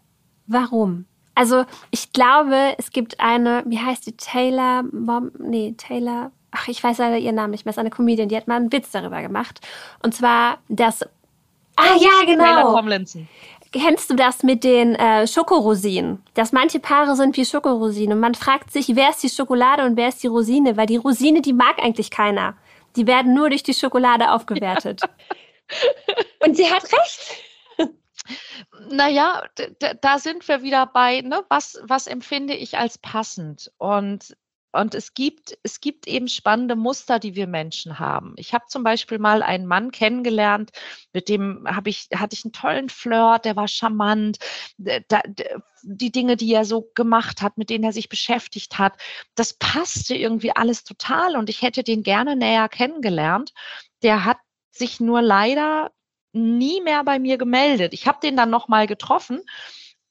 warum? 0.48 1.06
Also 1.34 1.66
ich 1.90 2.14
glaube, 2.14 2.76
es 2.78 2.92
gibt 2.92 3.20
eine, 3.20 3.64
wie 3.66 3.80
heißt 3.80 4.06
die, 4.06 4.16
Taylor, 4.18 4.84
Mom, 4.84 5.32
nee, 5.40 5.74
Taylor, 5.78 6.32
ach, 6.52 6.68
ich 6.68 6.84
weiß 6.84 6.98
leider 7.00 7.18
ihren 7.18 7.36
Namen 7.36 7.52
nicht 7.52 7.66
mehr, 7.66 7.72
ist 7.72 7.80
eine 7.80 7.90
Comedian, 7.90 8.30
die 8.30 8.36
hat 8.36 8.48
mal 8.48 8.58
einen 8.58 8.72
Witz 8.72 8.92
darüber 8.92 9.22
gemacht. 9.22 9.62
Und 10.04 10.14
zwar 10.14 10.60
das, 10.68 11.02
ah 11.76 11.96
ja, 12.00 12.10
Taylor 12.26 12.26
genau. 12.26 12.76
Tomlinson. 12.76 13.28
Kennst 13.72 14.10
du 14.10 14.16
das 14.16 14.44
mit 14.44 14.66
den 14.66 14.96
äh, 14.96 15.26
Schokorosinen? 15.26 16.22
Dass 16.34 16.52
manche 16.52 16.80
Paare 16.80 17.16
sind 17.16 17.38
wie 17.38 17.46
Schokorosinen. 17.46 18.14
Und 18.14 18.20
man 18.20 18.36
fragt 18.36 18.72
sich, 18.72 18.96
wer 18.96 19.12
ist 19.12 19.24
die 19.24 19.30
Schokolade 19.30 19.86
und 19.86 19.96
wer 19.96 20.10
ist 20.10 20.22
die 20.24 20.28
Rosine? 20.28 20.76
Weil 20.76 20.88
die 20.88 20.98
Rosine, 20.98 21.42
die 21.42 21.54
mag 21.54 21.80
eigentlich 21.80 22.12
keiner. 22.12 22.58
Die 22.98 23.08
werden 23.08 23.34
nur 23.34 23.50
durch 23.50 23.64
die 23.64 23.74
Schokolade 23.74 24.32
aufgewertet. 24.32 25.02
Und 26.44 26.58
sie 26.58 26.70
hat 26.70 26.84
recht. 26.84 27.92
Naja, 28.90 29.44
da 30.02 30.20
sind 30.20 30.46
wir 30.48 30.62
wieder 30.64 30.86
bei, 30.88 31.22
ne, 31.22 31.46
was, 31.48 31.80
was 31.84 32.08
empfinde 32.08 32.54
ich 32.54 32.78
als 32.78 32.98
passend? 32.98 33.72
Und, 33.78 34.36
und 34.72 34.96
es 34.96 35.14
gibt, 35.14 35.58
es 35.64 35.82
gibt 35.82 36.08
eben 36.08 36.28
spannende 36.28 36.76
Muster, 36.76 37.20
die 37.20 37.36
wir 37.36 37.48
Menschen 37.48 38.00
haben. 38.00 38.34
Ich 38.38 38.54
habe 38.54 38.66
zum 38.68 38.84
Beispiel 38.84 39.20
mal 39.20 39.44
einen 39.44 39.66
Mann 39.66 39.92
kennengelernt, 39.92 40.72
mit 41.14 41.30
dem 41.30 41.68
habe 41.68 41.90
ich, 41.90 42.08
hatte 42.16 42.36
ich 42.36 42.46
einen 42.46 42.54
tollen 42.54 42.90
Flirt, 42.90 43.46
der 43.46 43.56
war 43.56 43.68
charmant, 43.68 44.38
da, 44.78 45.22
die 45.84 46.12
Dinge, 46.12 46.38
die 46.38 46.54
er 46.54 46.66
so 46.66 46.90
gemacht 46.96 47.42
hat, 47.42 47.58
mit 47.58 47.70
denen 47.70 47.84
er 47.84 47.94
sich 47.94 48.08
beschäftigt 48.08 48.78
hat, 48.78 48.94
das 49.36 49.54
passte 49.54 50.16
irgendwie 50.16 50.56
alles 50.56 50.84
total 50.84 51.36
und 51.36 51.50
ich 51.50 51.62
hätte 51.62 51.84
den 51.84 52.04
gerne 52.04 52.36
näher 52.36 52.70
kennengelernt. 52.70 53.54
Der 54.04 54.26
hat 54.26 54.38
sich 54.72 55.00
nur 55.00 55.22
leider 55.22 55.92
nie 56.34 56.82
mehr 56.82 57.04
bei 57.04 57.20
mir 57.20 57.38
gemeldet. 57.38 57.94
Ich 57.94 58.08
habe 58.08 58.20
den 58.24 58.38
dann 58.38 58.50
noch 58.50 58.68
mal 58.70 58.88
getroffen 58.88 59.42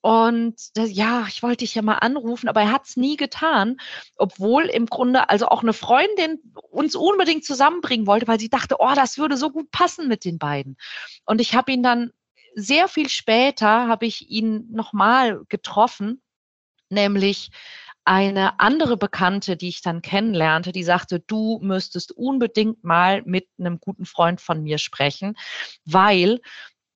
und 0.02 0.56
das, 0.74 0.92
ja, 0.92 1.26
ich 1.28 1.42
wollte 1.42 1.58
dich 1.58 1.74
ja 1.74 1.82
mal 1.82 1.96
anrufen, 1.96 2.48
aber 2.48 2.62
er 2.62 2.72
hat 2.72 2.86
es 2.86 2.96
nie 2.96 3.16
getan, 3.16 3.76
obwohl 4.16 4.64
im 4.64 4.86
Grunde 4.86 5.28
also 5.28 5.48
auch 5.48 5.62
eine 5.62 5.74
Freundin 5.74 6.40
uns 6.70 6.96
unbedingt 6.96 7.44
zusammenbringen 7.44 8.06
wollte, 8.06 8.26
weil 8.26 8.40
sie 8.40 8.48
dachte, 8.48 8.76
oh, 8.78 8.94
das 8.94 9.18
würde 9.18 9.36
so 9.36 9.50
gut 9.50 9.70
passen 9.70 10.08
mit 10.08 10.24
den 10.24 10.38
beiden. 10.38 10.76
Und 11.26 11.40
ich 11.40 11.54
habe 11.54 11.72
ihn 11.72 11.82
dann 11.82 12.12
sehr 12.54 12.88
viel 12.88 13.08
später 13.08 13.86
habe 13.86 14.06
ich 14.06 14.28
ihn 14.30 14.66
noch 14.72 14.92
mal 14.92 15.42
getroffen, 15.48 16.22
nämlich 16.88 17.50
eine 18.04 18.58
andere 18.58 18.96
Bekannte, 18.96 19.56
die 19.56 19.68
ich 19.68 19.82
dann 19.82 20.02
kennenlernte, 20.02 20.72
die 20.72 20.82
sagte, 20.82 21.20
du 21.20 21.60
müsstest 21.62 22.12
unbedingt 22.12 22.82
mal 22.82 23.22
mit 23.24 23.48
einem 23.58 23.78
guten 23.78 24.06
Freund 24.06 24.40
von 24.40 24.62
mir 24.62 24.78
sprechen, 24.78 25.36
weil 25.84 26.40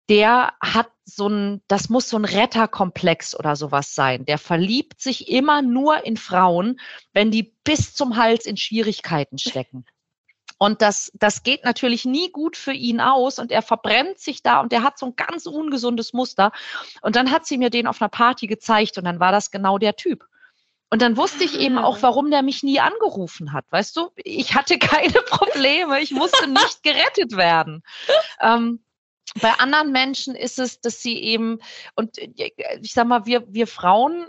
der 0.09 0.53
hat 0.61 0.91
so 1.05 1.29
ein, 1.29 1.63
das 1.69 1.89
muss 1.89 2.09
so 2.09 2.17
ein 2.17 2.25
Retterkomplex 2.25 3.39
oder 3.39 3.57
sowas 3.57 3.95
sein. 3.95 4.25
Der 4.25 4.39
verliebt 4.39 5.01
sich 5.01 5.29
immer 5.29 5.63
nur 5.63 6.05
in 6.05 6.17
Frauen, 6.17 6.81
wenn 7.13 7.31
die 7.31 7.55
bis 7.65 7.95
zum 7.95 8.17
Hals 8.17 8.47
in 8.47 8.57
Schwierigkeiten 8.57 9.39
stecken. 9.39 9.85
Und 10.59 10.83
das, 10.83 11.11
das 11.15 11.43
geht 11.43 11.65
natürlich 11.65 12.05
nie 12.05 12.31
gut 12.31 12.57
für 12.57 12.73
ihn 12.73 13.01
aus 13.01 13.39
und 13.39 13.51
er 13.51 13.63
verbrennt 13.63 14.19
sich 14.19 14.43
da 14.43 14.61
und 14.61 14.73
der 14.73 14.83
hat 14.83 14.99
so 14.99 15.07
ein 15.07 15.17
ganz 15.17 15.47
ungesundes 15.47 16.13
Muster. 16.13 16.53
Und 17.03 17.17
dann 17.17 17.31
hat 17.31 17.45
sie 17.45 17.59
mir 17.59 17.71
den 17.71 17.87
auf 17.87 18.01
einer 18.01 18.09
Party 18.09 18.47
gezeigt 18.47 18.97
und 18.97 19.05
dann 19.05 19.21
war 19.21 19.33
das 19.33 19.51
genau 19.51 19.79
der 19.79 19.97
Typ. 19.97 20.27
Und 20.91 21.03
dann 21.03 21.17
wusste 21.17 21.43
ich 21.43 21.59
eben 21.59 21.77
auch, 21.77 22.03
warum 22.03 22.31
der 22.31 22.43
mich 22.43 22.63
nie 22.63 22.79
angerufen 22.79 23.53
hat. 23.53 23.65
Weißt 23.71 23.97
du, 23.97 24.11
ich 24.17 24.55
hatte 24.55 24.79
keine 24.79 25.23
Probleme, 25.23 26.01
ich 26.01 26.13
musste 26.13 26.49
nicht 26.49 26.83
gerettet 26.83 27.37
werden. 27.37 27.83
Ähm, 28.41 28.85
bei 29.41 29.53
anderen 29.59 29.93
Menschen 29.93 30.35
ist 30.35 30.59
es, 30.59 30.81
dass 30.81 31.03
sie 31.03 31.19
eben, 31.19 31.59
und 31.97 32.19
ich 32.19 32.93
sag 32.93 33.07
mal, 33.07 33.27
wir, 33.27 33.45
wir 33.53 33.67
Frauen 33.67 34.27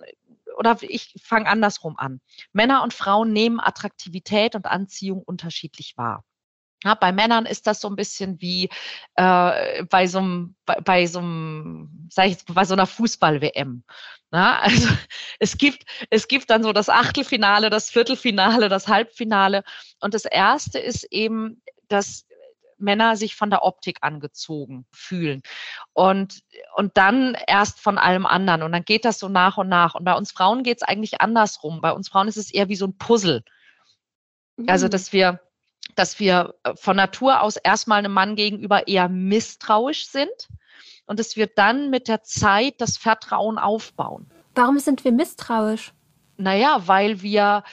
oder 0.58 0.78
ich 0.82 1.14
fange 1.22 1.48
andersrum 1.48 1.98
an. 1.98 2.22
Männer 2.54 2.84
und 2.84 2.94
Frauen 2.94 3.34
nehmen 3.34 3.60
Attraktivität 3.60 4.56
und 4.56 4.66
Anziehung 4.66 5.22
unterschiedlich 5.22 5.94
wahr. 5.98 6.24
Ja, 6.84 6.94
bei 6.94 7.12
Männern 7.12 7.46
ist 7.46 7.68
das 7.68 7.82
so 7.82 7.90
ein 7.90 7.96
bisschen 7.96 8.40
wie 8.42 8.70
äh, 9.16 9.84
bei 9.86 10.08
so 10.08 10.20
einem, 10.20 10.56
bei, 10.66 10.76
bei 10.82 11.08
so 11.08 11.20
einem, 11.20 12.08
sag 12.12 12.26
ich 12.26 12.34
jetzt, 12.34 12.54
bei 12.54 12.64
so 12.64 12.74
einer 12.74 12.86
Fußball-WM. 12.86 13.84
Ja, 14.32 14.60
also 14.60 14.90
es 15.40 15.58
gibt, 15.58 15.84
es 16.10 16.28
gibt 16.28 16.50
dann 16.50 16.64
so 16.64 16.74
das 16.74 16.90
Achtelfinale, 16.90 17.70
das 17.70 17.90
Viertelfinale, 17.90 18.70
das 18.70 18.88
Halbfinale. 18.88 19.64
Und 20.00 20.14
das 20.14 20.26
erste 20.26 20.78
ist 20.78 21.06
eben, 21.06 21.62
dass 21.88 22.28
Männer 22.78 23.16
sich 23.16 23.36
von 23.36 23.50
der 23.50 23.64
Optik 23.64 24.00
angezogen 24.02 24.86
fühlen. 24.92 25.42
Und, 25.94 26.42
und 26.76 26.98
dann 26.98 27.38
erst 27.48 27.80
von 27.80 27.98
allem 27.98 28.26
anderen. 28.26 28.64
Und 28.64 28.72
dann 28.72 28.84
geht 28.84 29.06
das 29.06 29.20
so 29.20 29.30
nach 29.30 29.58
und 29.58 29.70
nach. 29.70 29.96
Und 29.96 30.04
bei 30.04 30.14
uns 30.14 30.32
Frauen 30.32 30.64
geht 30.64 30.78
es 30.78 30.84
eigentlich 30.84 31.22
andersrum. 31.22 31.82
Bei 31.82 31.92
uns 31.92 32.10
Frauen 32.10 32.28
ist 32.28 32.38
es 32.38 32.54
eher 32.54 32.70
wie 32.70 32.76
so 32.76 32.88
ein 32.88 32.98
Puzzle. 32.98 33.44
Also, 34.68 34.88
mhm. 34.88 34.92
dass 34.92 35.14
wir, 35.14 35.40
dass 35.96 36.20
wir 36.20 36.56
äh, 36.64 36.76
von 36.76 36.96
Natur 36.96 37.42
aus 37.42 37.58
erstmal 37.58 38.00
einem 38.00 38.14
Mann 38.14 38.36
gegenüber 38.36 38.88
eher 38.88 39.10
misstrauisch 39.10 40.08
sind 40.08 40.50
und 41.06 41.20
dass 41.20 41.36
wir 41.36 41.48
dann 41.48 41.90
mit 41.90 42.08
der 42.08 42.24
Zeit 42.24 42.76
das 42.80 42.98
Vertrauen 42.98 43.58
aufbauen. 43.58 44.30
Warum 44.56 44.80
sind 44.80 45.04
wir 45.04 45.12
misstrauisch? 45.12 45.94
Naja, 46.38 46.82
weil 46.86 47.22
wir 47.22 47.64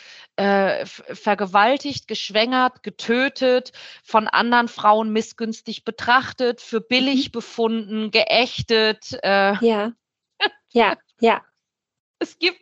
äh, 0.43 0.87
vergewaltigt, 0.87 2.09
geschwängert, 2.09 2.83
getötet, 2.83 3.71
von 4.03 4.27
anderen 4.27 4.67
Frauen 4.67 5.13
missgünstig 5.13 5.85
betrachtet, 5.85 6.61
für 6.61 6.81
billig 6.81 7.29
mhm. 7.29 7.33
befunden, 7.33 8.11
geächtet. 8.11 9.19
Äh. 9.23 9.55
Ja, 9.65 9.93
ja, 10.71 10.97
ja. 11.21 11.43
Es 12.19 12.39
gibt 12.39 12.61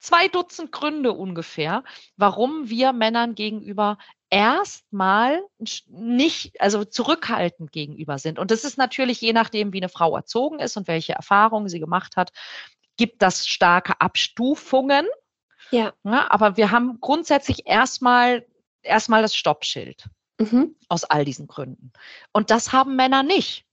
zwei 0.00 0.26
Dutzend 0.26 0.72
Gründe 0.72 1.12
ungefähr, 1.12 1.84
warum 2.16 2.68
wir 2.68 2.92
Männern 2.92 3.36
gegenüber 3.36 3.98
erstmal 4.30 5.40
nicht, 5.86 6.60
also 6.60 6.84
zurückhaltend 6.84 7.70
gegenüber 7.70 8.18
sind. 8.18 8.40
Und 8.40 8.50
das 8.50 8.64
ist 8.64 8.78
natürlich 8.78 9.20
je 9.20 9.32
nachdem, 9.32 9.72
wie 9.72 9.78
eine 9.78 9.88
Frau 9.88 10.16
erzogen 10.16 10.58
ist 10.58 10.76
und 10.76 10.88
welche 10.88 11.12
Erfahrungen 11.12 11.68
sie 11.68 11.78
gemacht 11.78 12.16
hat, 12.16 12.32
gibt 12.96 13.22
das 13.22 13.46
starke 13.46 14.00
Abstufungen. 14.00 15.06
Ja. 15.70 15.92
ja 16.04 16.30
aber 16.30 16.56
wir 16.56 16.70
haben 16.70 16.98
grundsätzlich 17.00 17.66
erstmal 17.66 18.46
erstmal 18.82 19.22
das 19.22 19.34
Stoppschild. 19.34 20.04
Mhm. 20.40 20.76
Aus 20.88 21.04
all 21.04 21.24
diesen 21.24 21.48
Gründen. 21.48 21.92
Und 22.32 22.50
das 22.50 22.72
haben 22.72 22.94
Männer 22.94 23.22
nicht. 23.22 23.64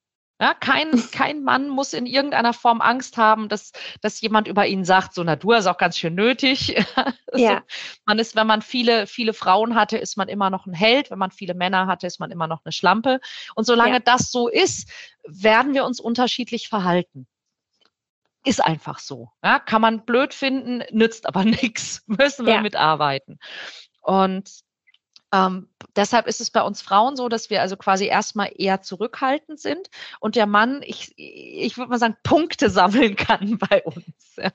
Ja, 0.41 0.53
kein, 0.53 0.91
kein 1.11 1.43
Mann 1.43 1.69
muss 1.69 1.93
in 1.93 2.05
irgendeiner 2.05 2.53
Form 2.53 2.81
Angst 2.81 3.17
haben, 3.17 3.47
dass, 3.47 3.71
dass 4.01 4.19
jemand 4.19 4.47
über 4.47 4.65
ihn 4.65 4.83
sagt, 4.83 5.13
so, 5.13 5.23
na, 5.23 5.35
du 5.35 5.53
hast 5.53 5.67
auch 5.67 5.77
ganz 5.77 5.97
schön 5.97 6.15
nötig. 6.15 6.75
ja. 7.35 7.63
man 8.05 8.19
ist, 8.19 8.35
wenn 8.35 8.47
man 8.47 8.61
viele, 8.61 9.07
viele 9.07 9.33
Frauen 9.33 9.75
hatte, 9.75 9.97
ist 9.97 10.17
man 10.17 10.27
immer 10.27 10.49
noch 10.49 10.65
ein 10.65 10.73
Held. 10.73 11.11
Wenn 11.11 11.19
man 11.19 11.31
viele 11.31 11.53
Männer 11.53 11.87
hatte, 11.87 12.07
ist 12.07 12.19
man 12.19 12.31
immer 12.31 12.47
noch 12.47 12.65
eine 12.65 12.71
Schlampe. 12.71 13.19
Und 13.53 13.65
solange 13.65 13.93
ja. 13.93 13.99
das 13.99 14.31
so 14.31 14.47
ist, 14.49 14.89
werden 15.23 15.73
wir 15.73 15.85
uns 15.85 15.99
unterschiedlich 15.99 16.67
verhalten. 16.67 17.27
Ist 18.45 18.63
einfach 18.63 18.99
so. 18.99 19.31
Ja, 19.43 19.59
kann 19.59 19.81
man 19.81 20.05
blöd 20.05 20.33
finden, 20.33 20.83
nützt 20.91 21.25
aber 21.25 21.43
nichts. 21.43 22.03
Müssen 22.07 22.45
wir 22.45 22.55
ja. 22.55 22.61
mitarbeiten. 22.61 23.39
Und 24.01 24.49
ähm, 25.35 25.69
deshalb 25.95 26.27
ist 26.27 26.39
es 26.39 26.51
bei 26.51 26.61
uns 26.61 26.81
Frauen 26.81 27.15
so, 27.15 27.27
dass 27.27 27.49
wir 27.49 27.61
also 27.61 27.75
quasi 27.75 28.05
erstmal 28.05 28.51
eher 28.55 28.81
zurückhaltend 28.81 29.59
sind 29.59 29.89
und 30.19 30.35
der 30.35 30.45
Mann, 30.45 30.81
ich, 30.83 31.13
ich 31.17 31.77
würde 31.77 31.89
mal 31.89 31.99
sagen, 31.99 32.15
Punkte 32.23 32.69
sammeln 32.69 33.15
kann 33.17 33.57
bei 33.57 33.83
uns. 33.83 34.35
Ja? 34.37 34.51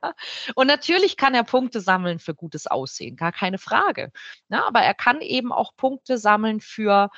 Und 0.55 0.69
natürlich 0.69 1.17
kann 1.17 1.35
er 1.35 1.45
Punkte 1.45 1.81
sammeln 1.81 2.19
für 2.19 2.35
gutes 2.35 2.67
Aussehen, 2.67 3.17
gar 3.17 3.33
keine 3.33 3.59
Frage. 3.59 4.13
Ja, 4.49 4.67
aber 4.67 4.81
er 4.81 4.95
kann 4.95 5.21
eben 5.21 5.53
auch 5.53 5.77
Punkte 5.77 6.17
sammeln 6.17 6.61
für 6.61 7.11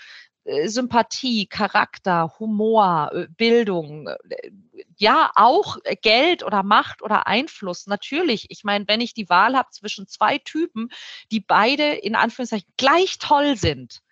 Sympathie, 0.45 1.47
Charakter, 1.47 2.35
Humor, 2.39 3.11
äh, 3.13 3.27
Bildung, 3.29 4.09
äh, 4.09 4.51
ja, 4.97 5.31
auch 5.35 5.79
Geld 6.03 6.43
oder 6.43 6.63
Macht 6.63 7.03
oder 7.03 7.27
Einfluss. 7.27 7.87
Natürlich, 7.87 8.47
ich 8.51 8.65
meine, 8.65 8.87
wenn 8.89 9.01
ich 9.01 9.15
die 9.15 9.29
Wahl 9.29 9.57
habe 9.57 9.71
zwischen 9.71 10.07
zwei 10.07 10.39
Typen, 10.39 10.91
die 11.31 11.41
beide 11.41 11.93
in 11.95 12.15
Anführungszeichen 12.15 12.73
gleich 12.77 13.19
toll 13.19 13.57
sind, 13.57 14.03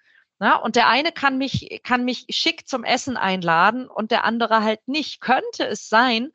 na, 0.42 0.56
und 0.56 0.74
der 0.74 0.88
eine 0.88 1.12
kann 1.12 1.36
mich, 1.36 1.80
kann 1.82 2.04
mich 2.04 2.24
schick 2.30 2.66
zum 2.66 2.82
Essen 2.82 3.18
einladen 3.18 3.88
und 3.88 4.10
der 4.10 4.24
andere 4.24 4.62
halt 4.62 4.88
nicht, 4.88 5.20
könnte 5.20 5.66
es 5.66 5.90
sein, 5.90 6.30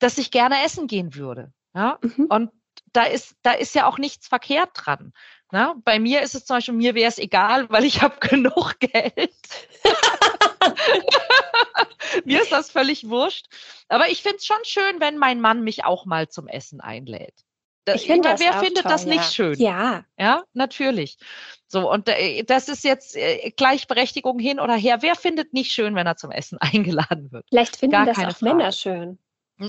dass 0.00 0.18
ich 0.18 0.32
gerne 0.32 0.64
essen 0.64 0.88
gehen 0.88 1.14
würde. 1.14 1.52
Ja? 1.74 1.98
Mhm. 2.02 2.26
Und 2.28 2.50
da 2.92 3.04
ist, 3.04 3.36
da 3.42 3.52
ist 3.52 3.74
ja 3.76 3.86
auch 3.86 3.98
nichts 3.98 4.26
verkehrt 4.26 4.70
dran. 4.74 5.12
Na, 5.50 5.74
bei 5.82 5.98
mir 5.98 6.20
ist 6.20 6.34
es 6.34 6.44
zum 6.44 6.56
Beispiel, 6.56 6.74
mir 6.74 6.94
wäre 6.94 7.08
es 7.08 7.18
egal, 7.18 7.70
weil 7.70 7.84
ich 7.84 8.02
habe 8.02 8.16
genug 8.20 8.78
Geld. 8.80 9.32
mir 12.24 12.42
ist 12.42 12.52
das 12.52 12.70
völlig 12.70 13.08
wurscht. 13.08 13.46
Aber 13.88 14.10
ich 14.10 14.22
finde 14.22 14.36
es 14.36 14.46
schon 14.46 14.62
schön, 14.64 15.00
wenn 15.00 15.16
mein 15.16 15.40
Mann 15.40 15.62
mich 15.62 15.84
auch 15.84 16.04
mal 16.04 16.28
zum 16.28 16.48
Essen 16.48 16.82
einlädt. 16.82 17.46
ich 17.94 18.06
finde 18.06 18.28
das 18.28 18.40
Wer 18.40 18.60
findet 18.60 18.82
toll, 18.82 18.92
das 18.92 19.06
nicht 19.06 19.16
ja. 19.16 19.30
schön? 19.30 19.54
Ja. 19.54 20.04
Ja, 20.18 20.44
natürlich. 20.52 21.16
So, 21.66 21.90
und 21.90 22.08
äh, 22.08 22.44
das 22.44 22.68
ist 22.68 22.84
jetzt 22.84 23.16
äh, 23.16 23.50
Gleichberechtigung 23.56 24.38
hin 24.38 24.60
oder 24.60 24.74
her. 24.74 24.98
Wer 25.00 25.14
findet 25.14 25.54
nicht 25.54 25.72
schön, 25.72 25.94
wenn 25.94 26.06
er 26.06 26.16
zum 26.16 26.30
Essen 26.30 26.58
eingeladen 26.60 27.32
wird? 27.32 27.46
Vielleicht 27.48 27.76
finden 27.76 27.92
Gar 27.92 28.04
das 28.04 28.18
auch 28.18 28.36
Frage. 28.36 28.54
Männer 28.54 28.72
schön. 28.72 29.18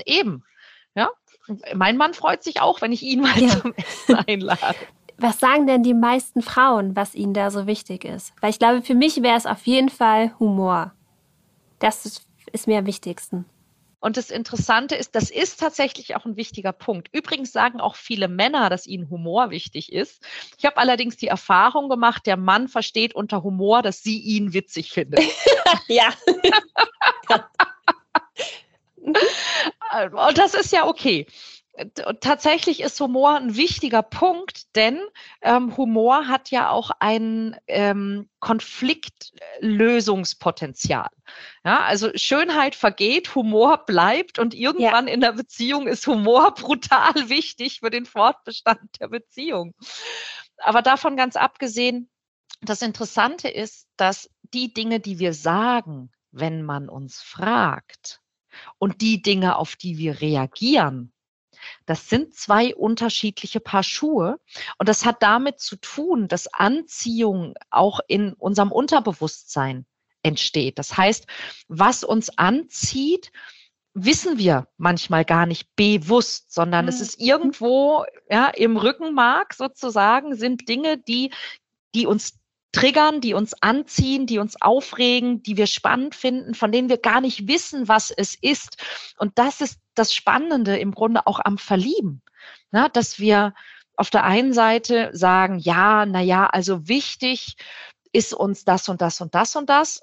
Eben. 0.06 0.44
Ja. 0.94 1.10
Mein 1.74 1.96
Mann 1.96 2.14
freut 2.14 2.44
sich 2.44 2.60
auch, 2.60 2.82
wenn 2.82 2.92
ich 2.92 3.02
ihn 3.02 3.22
mal 3.22 3.42
ja. 3.42 3.62
zum 3.62 3.74
Essen 3.74 4.16
einlade. 4.16 4.76
Was 5.22 5.40
sagen 5.40 5.68
denn 5.68 5.84
die 5.84 5.94
meisten 5.94 6.42
Frauen, 6.42 6.96
was 6.96 7.14
ihnen 7.14 7.34
da 7.34 7.52
so 7.52 7.68
wichtig 7.68 8.06
ist? 8.06 8.32
Weil 8.40 8.52
ich 8.52 8.60
glaube, 8.60 8.82
für 8.82 8.96
mich 8.96 9.22
wäre 9.22 9.38
es 9.38 9.46
auf 9.46 9.68
jeden 9.68 9.90
Fall 9.90 10.34
Humor. 10.40 10.94
Das 11.80 12.06
ist, 12.06 12.26
ist 12.54 12.68
mir 12.68 12.80
am 12.80 12.86
wichtigsten. 12.86 13.44
Und 14.00 14.16
das 14.16 14.30
Interessante 14.32 14.96
ist, 14.96 15.14
das 15.16 15.30
ist 15.30 15.60
tatsächlich 15.60 16.16
auch 16.16 16.24
ein 16.24 16.38
wichtiger 16.38 16.72
Punkt. 16.72 17.10
Übrigens 17.12 17.52
sagen 17.52 17.82
auch 17.82 17.98
viele 17.98 18.30
Männer, 18.30 18.70
dass 18.70 18.88
ihnen 18.88 19.10
Humor 19.10 19.50
wichtig 19.50 19.92
ist. 19.92 20.24
Ich 20.58 20.64
habe 20.66 20.78
allerdings 20.78 21.18
die 21.18 21.28
Erfahrung 21.28 21.90
gemacht, 21.90 22.26
der 22.26 22.38
Mann 22.38 22.70
versteht 22.70 23.14
unter 23.14 23.44
Humor, 23.44 23.82
dass 23.82 24.02
sie 24.02 24.20
ihn 24.20 24.54
witzig 24.54 24.94
findet. 24.94 25.20
ja. 25.90 26.14
Und 29.02 30.38
das 30.38 30.54
ist 30.54 30.72
ja 30.72 30.88
okay 30.88 31.28
tatsächlich 32.20 32.82
ist 32.82 33.00
Humor 33.00 33.38
ein 33.38 33.56
wichtiger 33.56 34.02
Punkt, 34.02 34.76
denn 34.76 35.00
ähm, 35.42 35.78
Humor 35.78 36.28
hat 36.28 36.52
ja 36.52 36.70
auch 36.70 36.92
ein 37.00 37.56
ähm, 37.68 38.30
Konfliktlösungspotenzial. 38.40 41.10
Ja, 41.64 41.82
also 41.82 42.10
Schönheit 42.16 42.76
vergeht, 42.76 43.36
Humor 43.36 43.86
bleibt 43.86 44.40
und 44.40 44.54
irgendwann 44.54 45.08
ja. 45.08 45.14
in 45.14 45.22
der 45.22 45.34
Beziehung 45.34 45.88
ist 45.88 46.08
Humor 46.08 46.54
brutal 46.56 47.30
wichtig 47.30 47.80
für 47.80 47.90
den 47.90 48.06
Fortbestand 48.06 49.00
der 49.00 49.08
Beziehung. 49.08 49.74
Aber 50.58 50.82
davon 50.82 51.16
ganz 51.16 51.36
abgesehen, 51.36 52.10
das 52.62 52.82
Interessante 52.82 53.48
ist, 53.48 53.88
dass 53.96 54.30
die 54.54 54.74
Dinge, 54.74 55.00
die 55.00 55.20
wir 55.20 55.34
sagen, 55.34 56.12
wenn 56.32 56.64
man 56.64 56.90
uns 56.90 57.22
fragt, 57.22 58.22
und 58.78 59.02
die 59.02 59.22
Dinge, 59.22 59.58
auf 59.58 59.76
die 59.76 59.98
wir 59.98 60.22
reagieren, 60.22 61.14
das 61.86 62.10
sind 62.10 62.34
zwei 62.36 62.76
unterschiedliche 62.76 63.60
Paar 63.60 63.84
Schuhe. 63.84 64.40
Und 64.78 64.90
das 64.90 65.06
hat 65.06 65.22
damit 65.22 65.60
zu 65.60 65.76
tun, 65.78 66.28
dass 66.28 66.54
Anziehung 66.54 67.56
auch 67.70 68.00
in 68.08 68.34
unserem 68.34 68.72
Unterbewusstsein 68.72 69.86
entsteht. 70.24 70.80
Das 70.80 70.98
heißt, 70.98 71.28
was 71.68 72.04
uns 72.04 72.38
anzieht, 72.38 73.32
wissen 73.94 74.38
wir 74.38 74.68
manchmal 74.78 75.26
gar 75.26 75.46
nicht 75.46 75.76
bewusst, 75.76 76.54
sondern 76.54 76.86
mhm. 76.86 76.90
es 76.90 77.02
ist 77.02 77.20
irgendwo 77.20 78.06
ja, 78.30 78.48
im 78.48 78.78
Rückenmark 78.78 79.54
sozusagen 79.54 80.36
sind 80.36 80.70
Dinge, 80.70 80.98
die, 80.98 81.32
die 81.96 82.06
uns 82.06 82.39
triggern, 82.72 83.22
die 83.22 83.34
uns 83.34 83.54
anziehen, 83.62 84.26
die 84.28 84.38
uns 84.40 84.62
aufregen, 84.62 85.42
die 85.42 85.58
wir 85.58 85.68
spannend 85.68 86.16
finden, 86.16 86.54
von 86.54 86.72
denen 86.72 86.90
wir 86.90 86.98
gar 86.98 87.22
nicht 87.22 87.48
wissen, 87.48 87.88
was 87.88 88.12
es 88.12 88.36
ist. 88.36 88.78
Und 89.18 89.38
das 89.38 89.62
ist 89.62 89.80
das 89.96 90.14
Spannende 90.14 90.78
im 90.78 90.94
Grunde 90.94 91.26
auch 91.26 91.40
am 91.44 91.58
Verlieben, 91.58 92.22
na, 92.72 92.90
dass 92.90 93.20
wir 93.20 93.54
auf 93.96 94.10
der 94.10 94.24
einen 94.24 94.54
Seite 94.54 95.10
sagen, 95.14 95.60
ja, 95.60 96.06
na 96.06 96.22
ja, 96.22 96.46
also 96.46 96.88
wichtig 96.88 97.56
ist 98.14 98.34
uns 98.34 98.64
das 98.64 98.88
und 98.88 99.02
das 99.02 99.20
und 99.20 99.36
das 99.36 99.56
und 99.56 99.70
das, 99.70 100.02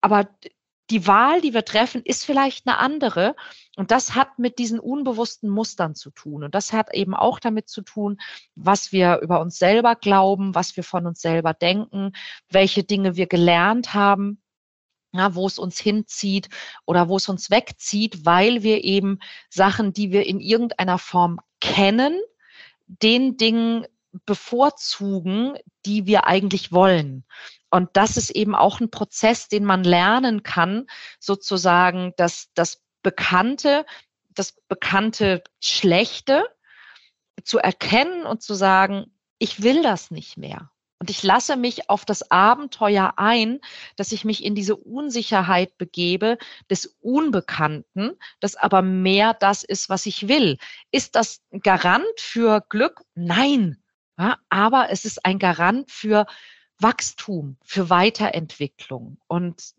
aber 0.00 0.28
die 0.90 1.06
Wahl, 1.06 1.40
die 1.40 1.52
wir 1.52 1.64
treffen, 1.64 2.02
ist 2.04 2.24
vielleicht 2.24 2.66
eine 2.66 2.78
andere. 2.78 3.34
Und 3.76 3.90
das 3.90 4.14
hat 4.14 4.38
mit 4.38 4.58
diesen 4.58 4.78
unbewussten 4.78 5.50
Mustern 5.50 5.94
zu 5.94 6.10
tun. 6.10 6.44
Und 6.44 6.54
das 6.54 6.72
hat 6.72 6.94
eben 6.94 7.14
auch 7.14 7.40
damit 7.40 7.68
zu 7.68 7.82
tun, 7.82 8.18
was 8.54 8.92
wir 8.92 9.18
über 9.20 9.40
uns 9.40 9.58
selber 9.58 9.96
glauben, 9.96 10.54
was 10.54 10.76
wir 10.76 10.84
von 10.84 11.06
uns 11.06 11.20
selber 11.20 11.54
denken, 11.54 12.12
welche 12.48 12.84
Dinge 12.84 13.16
wir 13.16 13.26
gelernt 13.26 13.94
haben, 13.94 14.40
ja, 15.12 15.34
wo 15.34 15.46
es 15.46 15.58
uns 15.58 15.78
hinzieht 15.78 16.48
oder 16.84 17.08
wo 17.08 17.16
es 17.16 17.28
uns 17.28 17.50
wegzieht, 17.50 18.24
weil 18.24 18.62
wir 18.62 18.84
eben 18.84 19.18
Sachen, 19.48 19.92
die 19.92 20.12
wir 20.12 20.26
in 20.26 20.40
irgendeiner 20.40 20.98
Form 20.98 21.40
erkennen, 21.60 22.20
den 22.86 23.36
Dingen 23.36 23.86
bevorzugen, 24.24 25.56
die 25.84 26.06
wir 26.06 26.26
eigentlich 26.26 26.72
wollen. 26.72 27.24
Und 27.70 27.90
das 27.94 28.16
ist 28.16 28.30
eben 28.30 28.54
auch 28.54 28.80
ein 28.80 28.90
Prozess, 28.90 29.48
den 29.48 29.64
man 29.64 29.84
lernen 29.84 30.42
kann, 30.42 30.86
sozusagen, 31.18 32.12
dass 32.16 32.48
das 32.54 32.82
Bekannte, 33.02 33.84
das 34.30 34.54
bekannte 34.68 35.42
Schlechte 35.60 36.46
zu 37.44 37.58
erkennen 37.58 38.24
und 38.24 38.42
zu 38.42 38.54
sagen, 38.54 39.12
ich 39.38 39.62
will 39.62 39.82
das 39.82 40.10
nicht 40.10 40.36
mehr. 40.36 40.70
Und 40.98 41.10
ich 41.10 41.22
lasse 41.22 41.56
mich 41.56 41.90
auf 41.90 42.06
das 42.06 42.30
Abenteuer 42.30 43.14
ein, 43.16 43.60
dass 43.96 44.12
ich 44.12 44.24
mich 44.24 44.42
in 44.42 44.54
diese 44.54 44.76
Unsicherheit 44.76 45.76
begebe 45.76 46.38
des 46.70 46.96
Unbekannten, 47.00 48.18
das 48.40 48.56
aber 48.56 48.80
mehr 48.80 49.34
das 49.34 49.62
ist, 49.62 49.90
was 49.90 50.06
ich 50.06 50.26
will. 50.26 50.56
Ist 50.90 51.14
das 51.14 51.42
Garant 51.62 52.06
für 52.18 52.64
Glück? 52.68 53.02
Nein. 53.14 53.82
Ja, 54.18 54.38
aber 54.48 54.90
es 54.90 55.04
ist 55.04 55.24
ein 55.24 55.38
Garant 55.38 55.90
für 55.90 56.26
Wachstum, 56.78 57.56
für 57.64 57.90
Weiterentwicklung 57.90 59.18
und 59.26 59.74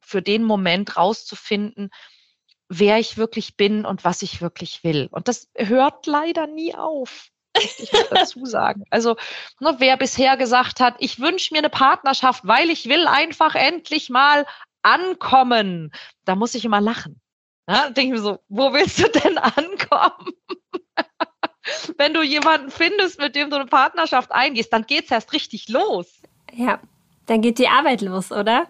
für 0.00 0.22
den 0.22 0.44
Moment 0.44 0.96
rauszufinden, 0.96 1.90
wer 2.68 2.98
ich 2.98 3.16
wirklich 3.16 3.56
bin 3.56 3.84
und 3.84 4.04
was 4.04 4.22
ich 4.22 4.40
wirklich 4.40 4.84
will. 4.84 5.08
Und 5.10 5.28
das 5.28 5.50
hört 5.56 6.06
leider 6.06 6.46
nie 6.46 6.74
auf 6.74 7.28
ich 7.54 7.90
dazu 8.10 8.44
sagen. 8.46 8.84
Also, 8.90 9.16
ne, 9.60 9.74
wer 9.78 9.96
bisher 9.96 10.36
gesagt 10.36 10.80
hat, 10.80 10.96
ich 10.98 11.20
wünsche 11.20 11.52
mir 11.52 11.58
eine 11.58 11.70
Partnerschaft, 11.70 12.46
weil 12.46 12.70
ich 12.70 12.88
will 12.88 13.06
einfach 13.06 13.54
endlich 13.54 14.10
mal 14.10 14.46
ankommen, 14.82 15.92
da 16.24 16.34
muss 16.34 16.54
ich 16.54 16.64
immer 16.64 16.80
lachen. 16.80 17.20
Ja, 17.68 17.90
denke 17.90 18.16
ich 18.16 18.20
mir 18.20 18.26
so, 18.26 18.40
wo 18.48 18.72
willst 18.72 18.98
du 18.98 19.08
denn 19.08 19.38
ankommen? 19.38 20.32
Wenn 21.98 22.14
du 22.14 22.22
jemanden 22.22 22.70
findest, 22.70 23.20
mit 23.20 23.34
dem 23.34 23.50
du 23.50 23.56
eine 23.56 23.66
Partnerschaft 23.66 24.32
eingehst, 24.32 24.72
dann 24.72 24.86
geht's 24.86 25.10
erst 25.10 25.32
richtig 25.32 25.68
los. 25.68 26.22
Ja, 26.52 26.80
dann 27.26 27.40
geht 27.40 27.58
die 27.58 27.68
Arbeit 27.68 28.00
los, 28.00 28.32
oder? 28.32 28.68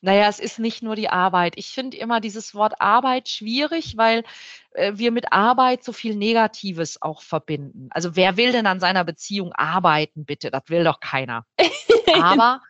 Naja, 0.00 0.28
es 0.28 0.40
ist 0.40 0.58
nicht 0.58 0.82
nur 0.82 0.96
die 0.96 1.08
Arbeit. 1.08 1.54
Ich 1.56 1.68
finde 1.68 1.96
immer 1.96 2.20
dieses 2.20 2.54
Wort 2.54 2.80
Arbeit 2.80 3.28
schwierig, 3.28 3.96
weil 3.96 4.24
äh, 4.72 4.92
wir 4.96 5.12
mit 5.12 5.32
Arbeit 5.32 5.84
so 5.84 5.92
viel 5.92 6.16
Negatives 6.16 7.00
auch 7.00 7.22
verbinden. 7.22 7.88
Also 7.90 8.16
wer 8.16 8.36
will 8.36 8.52
denn 8.52 8.66
an 8.66 8.80
seiner 8.80 9.04
Beziehung 9.04 9.52
arbeiten, 9.52 10.24
bitte? 10.24 10.50
Das 10.50 10.64
will 10.68 10.84
doch 10.84 10.98
keiner. 11.00 11.46
Aber 12.20 12.60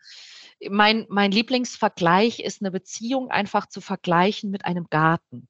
mein, 0.69 1.05
mein 1.09 1.31
Lieblingsvergleich 1.31 2.39
ist 2.39 2.61
eine 2.61 2.71
Beziehung 2.71 3.31
einfach 3.31 3.67
zu 3.67 3.81
vergleichen 3.81 4.51
mit 4.51 4.65
einem 4.65 4.87
Garten. 4.89 5.47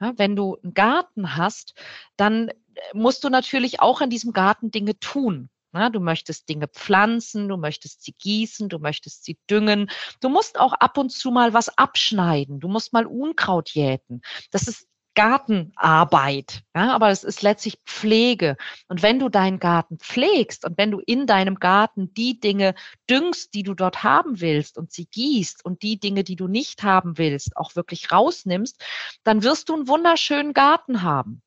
Ja, 0.00 0.12
wenn 0.16 0.34
du 0.36 0.56
einen 0.62 0.74
Garten 0.74 1.36
hast, 1.36 1.74
dann 2.16 2.48
äh, 2.48 2.54
musst 2.94 3.24
du 3.24 3.28
natürlich 3.28 3.80
auch 3.80 4.00
in 4.00 4.10
diesem 4.10 4.32
Garten 4.32 4.70
Dinge 4.70 4.98
tun. 4.98 5.50
Na, 5.72 5.88
du 5.88 6.00
möchtest 6.00 6.48
Dinge 6.48 6.66
pflanzen, 6.66 7.48
du 7.48 7.56
möchtest 7.56 8.02
sie 8.02 8.12
gießen, 8.12 8.68
du 8.68 8.80
möchtest 8.80 9.24
sie 9.24 9.38
düngen. 9.48 9.88
Du 10.20 10.28
musst 10.28 10.58
auch 10.58 10.72
ab 10.72 10.98
und 10.98 11.10
zu 11.10 11.30
mal 11.30 11.54
was 11.54 11.68
abschneiden. 11.78 12.58
Du 12.58 12.68
musst 12.68 12.92
mal 12.92 13.06
Unkraut 13.06 13.70
jäten. 13.70 14.20
Das 14.50 14.66
ist 14.66 14.88
Gartenarbeit, 15.20 16.62
ja, 16.74 16.94
aber 16.94 17.10
es 17.10 17.24
ist 17.24 17.42
letztlich 17.42 17.76
Pflege. 17.84 18.56
Und 18.88 19.02
wenn 19.02 19.18
du 19.18 19.28
deinen 19.28 19.58
Garten 19.58 19.98
pflegst 19.98 20.64
und 20.64 20.78
wenn 20.78 20.90
du 20.90 21.00
in 21.00 21.26
deinem 21.26 21.56
Garten 21.56 22.14
die 22.14 22.40
Dinge 22.40 22.74
düngst, 23.10 23.52
die 23.52 23.62
du 23.62 23.74
dort 23.74 24.02
haben 24.02 24.40
willst 24.40 24.78
und 24.78 24.92
sie 24.92 25.04
gießt 25.04 25.62
und 25.62 25.82
die 25.82 26.00
Dinge, 26.00 26.24
die 26.24 26.36
du 26.36 26.48
nicht 26.48 26.84
haben 26.84 27.18
willst, 27.18 27.54
auch 27.58 27.76
wirklich 27.76 28.10
rausnimmst, 28.10 28.82
dann 29.22 29.42
wirst 29.42 29.68
du 29.68 29.74
einen 29.74 29.88
wunderschönen 29.88 30.54
Garten 30.54 31.02
haben. 31.02 31.42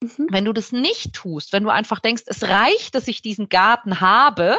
Mhm. 0.00 0.28
Wenn 0.30 0.46
du 0.46 0.54
das 0.54 0.72
nicht 0.72 1.12
tust, 1.12 1.52
wenn 1.52 1.64
du 1.64 1.68
einfach 1.68 2.00
denkst, 2.00 2.22
es 2.24 2.44
reicht, 2.44 2.94
dass 2.94 3.06
ich 3.06 3.20
diesen 3.20 3.50
Garten 3.50 4.00
habe, 4.00 4.58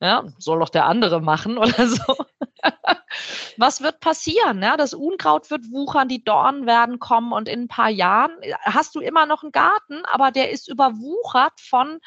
ja, 0.00 0.24
soll 0.38 0.60
doch 0.60 0.70
der 0.70 0.86
andere 0.86 1.20
machen 1.20 1.58
oder 1.58 1.86
so. 1.86 2.16
Was 3.56 3.82
wird 3.82 4.00
passieren? 4.00 4.62
Ja, 4.62 4.76
das 4.76 4.94
Unkraut 4.94 5.50
wird 5.50 5.70
wuchern, 5.70 6.08
die 6.08 6.24
Dornen 6.24 6.66
werden 6.66 6.98
kommen 6.98 7.32
und 7.32 7.48
in 7.48 7.62
ein 7.62 7.68
paar 7.68 7.90
Jahren 7.90 8.32
hast 8.62 8.94
du 8.94 9.00
immer 9.00 9.26
noch 9.26 9.42
einen 9.42 9.52
Garten, 9.52 10.04
aber 10.04 10.30
der 10.30 10.50
ist 10.50 10.68
überwuchert 10.68 11.60
von 11.60 11.98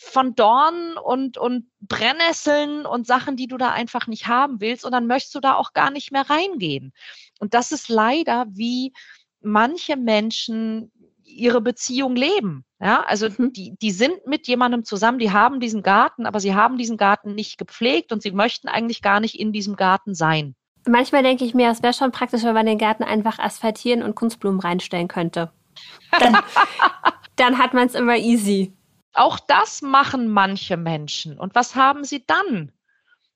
von 0.00 0.36
Dornen 0.36 0.96
und, 0.96 1.38
und 1.38 1.66
Brennnesseln 1.80 2.86
und 2.86 3.08
Sachen, 3.08 3.36
die 3.36 3.48
du 3.48 3.56
da 3.56 3.72
einfach 3.72 4.06
nicht 4.06 4.28
haben 4.28 4.60
willst. 4.60 4.84
Und 4.84 4.92
dann 4.92 5.08
möchtest 5.08 5.34
du 5.34 5.40
da 5.40 5.56
auch 5.56 5.72
gar 5.72 5.90
nicht 5.90 6.12
mehr 6.12 6.30
reingehen. 6.30 6.92
Und 7.40 7.52
das 7.52 7.72
ist 7.72 7.88
leider, 7.88 8.46
wie 8.48 8.92
manche 9.40 9.96
Menschen 9.96 10.92
ihre 11.28 11.60
Beziehung 11.60 12.16
leben. 12.16 12.64
Ja, 12.80 13.02
also 13.02 13.28
mhm. 13.36 13.52
die, 13.52 13.76
die 13.80 13.90
sind 13.90 14.26
mit 14.26 14.46
jemandem 14.46 14.84
zusammen, 14.84 15.18
die 15.18 15.32
haben 15.32 15.60
diesen 15.60 15.82
Garten, 15.82 16.26
aber 16.26 16.40
sie 16.40 16.54
haben 16.54 16.78
diesen 16.78 16.96
Garten 16.96 17.34
nicht 17.34 17.58
gepflegt 17.58 18.12
und 18.12 18.22
sie 18.22 18.30
möchten 18.30 18.68
eigentlich 18.68 19.02
gar 19.02 19.20
nicht 19.20 19.38
in 19.38 19.52
diesem 19.52 19.76
Garten 19.76 20.14
sein. 20.14 20.54
Manchmal 20.86 21.22
denke 21.22 21.44
ich 21.44 21.54
mir, 21.54 21.70
es 21.70 21.82
wäre 21.82 21.92
schon 21.92 22.12
praktisch, 22.12 22.44
wenn 22.44 22.54
man 22.54 22.66
den 22.66 22.78
Garten 22.78 23.02
einfach 23.02 23.38
asphaltieren 23.38 24.02
und 24.02 24.14
Kunstblumen 24.14 24.60
reinstellen 24.60 25.08
könnte. 25.08 25.52
Dann, 26.18 26.38
dann 27.36 27.58
hat 27.58 27.74
man 27.74 27.86
es 27.86 27.94
immer 27.94 28.16
easy. 28.16 28.72
Auch 29.12 29.38
das 29.40 29.82
machen 29.82 30.28
manche 30.28 30.76
Menschen. 30.76 31.38
Und 31.38 31.54
was 31.54 31.74
haben 31.74 32.04
sie 32.04 32.24
dann? 32.26 32.72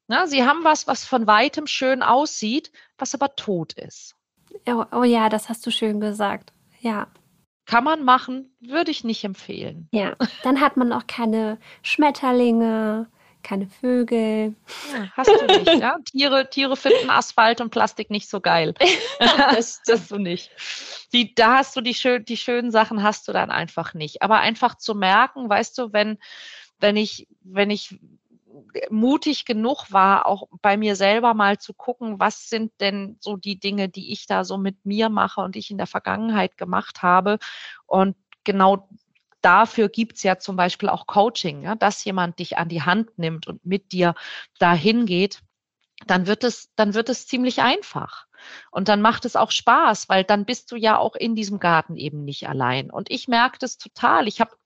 Na, 0.07 0.26
sie 0.26 0.45
haben 0.45 0.62
was, 0.62 0.86
was 0.86 1.05
von 1.05 1.26
weitem 1.26 1.66
schön 1.66 2.03
aussieht, 2.03 2.70
was 2.99 3.14
aber 3.14 3.34
tot 3.34 3.72
ist. 3.74 4.14
Oh, 4.66 4.84
oh 4.93 5.05
ja, 5.05 5.28
das 5.28 5.49
hast 5.49 5.66
du 5.66 5.70
schön 5.70 6.01
gesagt. 6.01 6.53
Ja. 6.80 7.09
Kann 7.66 7.84
man 7.84 8.04
machen, 8.04 8.54
würde 8.60 8.90
ich 8.90 9.04
nicht 9.04 9.24
empfehlen. 9.24 9.88
Ja, 9.92 10.16
dann 10.42 10.60
hat 10.60 10.76
man 10.76 10.92
auch 10.92 11.06
keine 11.06 11.58
Schmetterlinge, 11.82 13.08
keine 13.42 13.66
Vögel. 13.66 14.54
Ja, 14.92 15.08
hast 15.16 15.28
du 15.28 15.46
nicht, 15.46 15.80
ja? 15.80 15.96
Tiere, 16.04 16.50
Tiere 16.50 16.76
finden 16.76 17.10
Asphalt 17.10 17.60
und 17.60 17.70
Plastik 17.70 18.10
nicht 18.10 18.28
so 18.28 18.40
geil. 18.40 18.74
das, 19.18 19.82
das 19.86 20.08
du 20.08 20.18
nicht. 20.18 20.50
Die, 21.12 21.34
da 21.34 21.58
hast 21.58 21.76
du 21.76 21.80
die, 21.80 21.94
schön, 21.94 22.24
die 22.24 22.36
schönen 22.36 22.70
Sachen 22.70 23.02
hast 23.02 23.28
du 23.28 23.32
dann 23.32 23.50
einfach 23.50 23.94
nicht. 23.94 24.22
Aber 24.22 24.40
einfach 24.40 24.76
zu 24.76 24.94
merken, 24.94 25.48
weißt 25.48 25.78
du, 25.78 25.92
wenn, 25.92 26.18
wenn 26.80 26.96
ich, 26.96 27.28
wenn 27.42 27.70
ich 27.70 27.98
mutig 28.90 29.44
genug 29.44 29.90
war, 29.90 30.26
auch 30.26 30.48
bei 30.60 30.76
mir 30.76 30.96
selber 30.96 31.34
mal 31.34 31.58
zu 31.58 31.74
gucken, 31.74 32.20
was 32.20 32.48
sind 32.48 32.72
denn 32.80 33.16
so 33.20 33.36
die 33.36 33.58
Dinge, 33.58 33.88
die 33.88 34.12
ich 34.12 34.26
da 34.26 34.44
so 34.44 34.58
mit 34.58 34.84
mir 34.84 35.08
mache 35.08 35.40
und 35.40 35.56
ich 35.56 35.70
in 35.70 35.78
der 35.78 35.86
Vergangenheit 35.86 36.56
gemacht 36.56 37.02
habe. 37.02 37.38
Und 37.86 38.16
genau 38.44 38.88
dafür 39.42 39.88
gibt's 39.88 40.22
ja 40.22 40.38
zum 40.38 40.56
Beispiel 40.56 40.88
auch 40.88 41.06
Coaching, 41.06 41.62
ja, 41.62 41.74
dass 41.74 42.04
jemand 42.04 42.38
dich 42.38 42.58
an 42.58 42.68
die 42.68 42.82
Hand 42.82 43.18
nimmt 43.18 43.46
und 43.46 43.64
mit 43.66 43.92
dir 43.92 44.14
dahin 44.58 45.06
geht, 45.06 45.42
dann 46.06 46.26
wird 46.26 46.44
es, 46.44 46.70
dann 46.76 46.94
wird 46.94 47.08
es 47.08 47.26
ziemlich 47.26 47.60
einfach. 47.60 48.26
Und 48.70 48.88
dann 48.88 49.00
macht 49.02 49.24
es 49.24 49.36
auch 49.36 49.50
Spaß, 49.50 50.08
weil 50.08 50.24
dann 50.24 50.44
bist 50.44 50.72
du 50.72 50.76
ja 50.76 50.98
auch 50.98 51.14
in 51.14 51.34
diesem 51.34 51.60
Garten 51.60 51.96
eben 51.96 52.24
nicht 52.24 52.48
allein. 52.48 52.90
Und 52.90 53.10
ich 53.10 53.28
merke 53.28 53.58
das 53.58 53.78
total. 53.78 54.26
Ich 54.26 54.40
habe 54.40 54.56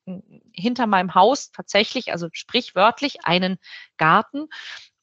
hinter 0.52 0.86
meinem 0.86 1.14
Haus 1.14 1.50
tatsächlich, 1.50 2.12
also 2.12 2.28
sprichwörtlich, 2.32 3.24
einen 3.24 3.58
Garten. 3.96 4.48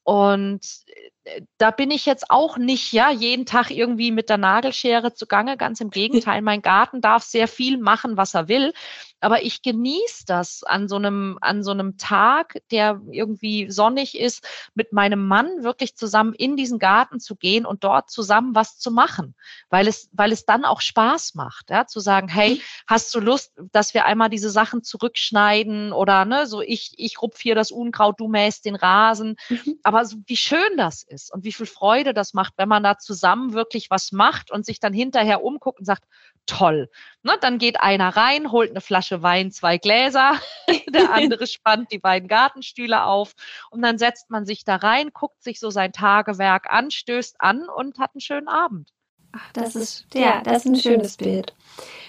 Und 0.03 0.65
äh, 0.87 1.11
da 1.57 1.71
bin 1.71 1.91
ich 1.91 2.05
jetzt 2.05 2.29
auch 2.29 2.57
nicht, 2.57 2.91
ja, 2.91 3.09
jeden 3.09 3.45
Tag 3.45 3.71
irgendwie 3.71 4.11
mit 4.11 4.29
der 4.29 4.37
Nagelschere 4.37 5.13
zugange. 5.13 5.57
Ganz 5.57 5.79
im 5.79 5.89
Gegenteil, 5.89 6.41
mein 6.41 6.61
Garten 6.61 7.01
darf 7.01 7.23
sehr 7.23 7.47
viel 7.47 7.77
machen, 7.77 8.17
was 8.17 8.33
er 8.33 8.47
will. 8.47 8.73
Aber 9.21 9.41
ich 9.41 9.61
genieße 9.61 10.25
das 10.25 10.63
an 10.63 10.89
so 10.89 10.97
einem, 10.97 11.37
an 11.39 11.63
so 11.63 11.71
einem 11.71 11.97
Tag, 11.97 12.57
der 12.71 12.99
irgendwie 13.09 13.71
sonnig 13.71 14.19
ist, 14.19 14.45
mit 14.75 14.91
meinem 14.91 15.25
Mann 15.25 15.63
wirklich 15.63 15.95
zusammen 15.95 16.33
in 16.33 16.57
diesen 16.57 16.77
Garten 16.77 17.21
zu 17.21 17.37
gehen 17.37 17.65
und 17.65 17.85
dort 17.85 18.11
zusammen 18.11 18.53
was 18.53 18.79
zu 18.79 18.91
machen, 18.91 19.33
weil 19.69 19.87
es, 19.87 20.09
weil 20.11 20.33
es 20.33 20.43
dann 20.43 20.65
auch 20.65 20.81
Spaß 20.81 21.35
macht, 21.35 21.69
ja, 21.69 21.87
zu 21.87 22.01
sagen, 22.01 22.27
hey, 22.27 22.55
mhm. 22.55 22.61
hast 22.85 23.15
du 23.15 23.21
Lust, 23.21 23.53
dass 23.71 23.93
wir 23.93 24.03
einmal 24.03 24.29
diese 24.29 24.49
Sachen 24.49 24.83
zurückschneiden 24.83 25.93
oder, 25.93 26.25
ne, 26.25 26.45
so 26.45 26.59
ich, 26.59 26.91
ich 26.97 27.21
rupf 27.21 27.39
hier 27.39 27.55
das 27.55 27.71
Unkraut, 27.71 28.19
du 28.19 28.27
mähst 28.27 28.65
den 28.65 28.75
Rasen. 28.75 29.37
Mhm. 29.47 29.79
Aber 29.83 30.03
so, 30.03 30.17
wie 30.25 30.35
schön 30.35 30.75
das 30.75 31.03
ist 31.03 31.12
und 31.31 31.43
wie 31.43 31.51
viel 31.51 31.65
Freude 31.65 32.13
das 32.13 32.33
macht, 32.33 32.53
wenn 32.57 32.69
man 32.69 32.83
da 32.83 32.97
zusammen 32.97 33.53
wirklich 33.53 33.89
was 33.89 34.11
macht 34.11 34.51
und 34.51 34.65
sich 34.65 34.79
dann 34.79 34.93
hinterher 34.93 35.43
umguckt 35.43 35.79
und 35.79 35.85
sagt, 35.85 36.03
toll. 36.45 36.89
Ne, 37.21 37.33
dann 37.41 37.57
geht 37.57 37.79
einer 37.79 38.15
rein, 38.15 38.51
holt 38.51 38.71
eine 38.71 38.81
Flasche 38.81 39.21
Wein, 39.21 39.51
zwei 39.51 39.77
Gläser, 39.77 40.39
der 40.89 41.11
andere 41.11 41.47
spannt 41.47 41.91
die 41.91 41.99
beiden 41.99 42.27
Gartenstühle 42.27 43.03
auf 43.03 43.33
und 43.69 43.81
dann 43.81 43.97
setzt 43.97 44.29
man 44.29 44.45
sich 44.45 44.63
da 44.63 44.77
rein, 44.77 45.11
guckt 45.13 45.43
sich 45.43 45.59
so 45.59 45.69
sein 45.69 45.93
Tagewerk 45.93 46.69
an, 46.69 46.91
stößt 46.91 47.39
an 47.39 47.67
und 47.69 47.99
hat 47.99 48.11
einen 48.13 48.21
schönen 48.21 48.47
Abend. 48.47 48.91
Ach, 49.35 49.51
das, 49.53 49.73
das 49.73 49.75
ist, 49.75 50.05
ja, 50.13 50.41
das 50.41 50.57
ist 50.57 50.65
ein 50.65 50.75
schönes 50.75 51.17
Bild. 51.17 51.55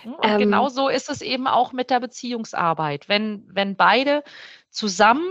Und 0.04 0.16
ähm, 0.22 0.38
genau 0.38 0.68
so 0.68 0.88
ist 0.88 1.08
es 1.08 1.22
eben 1.22 1.46
auch 1.46 1.72
mit 1.72 1.88
der 1.88 2.00
Beziehungsarbeit. 2.00 3.08
Wenn, 3.08 3.48
wenn 3.48 3.76
beide 3.76 4.22
zusammen 4.68 5.26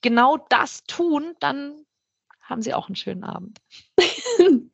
genau 0.00 0.38
das 0.48 0.82
tun, 0.84 1.34
dann 1.38 1.86
haben 2.50 2.62
sie 2.62 2.74
auch 2.74 2.88
einen 2.88 2.96
schönen 2.96 3.24
Abend. 3.24 3.58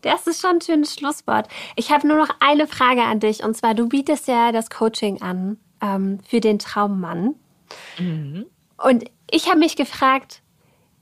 Das 0.00 0.26
ist 0.26 0.42
schon 0.42 0.56
ein 0.56 0.60
schönes 0.60 0.94
Schlusswort. 0.94 1.46
Ich 1.76 1.92
habe 1.92 2.06
nur 2.06 2.16
noch 2.16 2.30
eine 2.40 2.66
Frage 2.66 3.04
an 3.04 3.20
dich 3.20 3.44
und 3.44 3.56
zwar, 3.56 3.74
du 3.74 3.88
bietest 3.88 4.26
ja 4.26 4.50
das 4.50 4.70
Coaching 4.70 5.22
an. 5.22 5.56
ähm, 5.82 6.20
für 6.26 6.40
den 6.40 6.58
Traummann. 6.58 7.34
Mhm. 7.98 8.46
Und 8.78 9.04
ich 9.30 9.48
habe 9.48 9.58
mich 9.58 9.76
gefragt, 9.76 10.42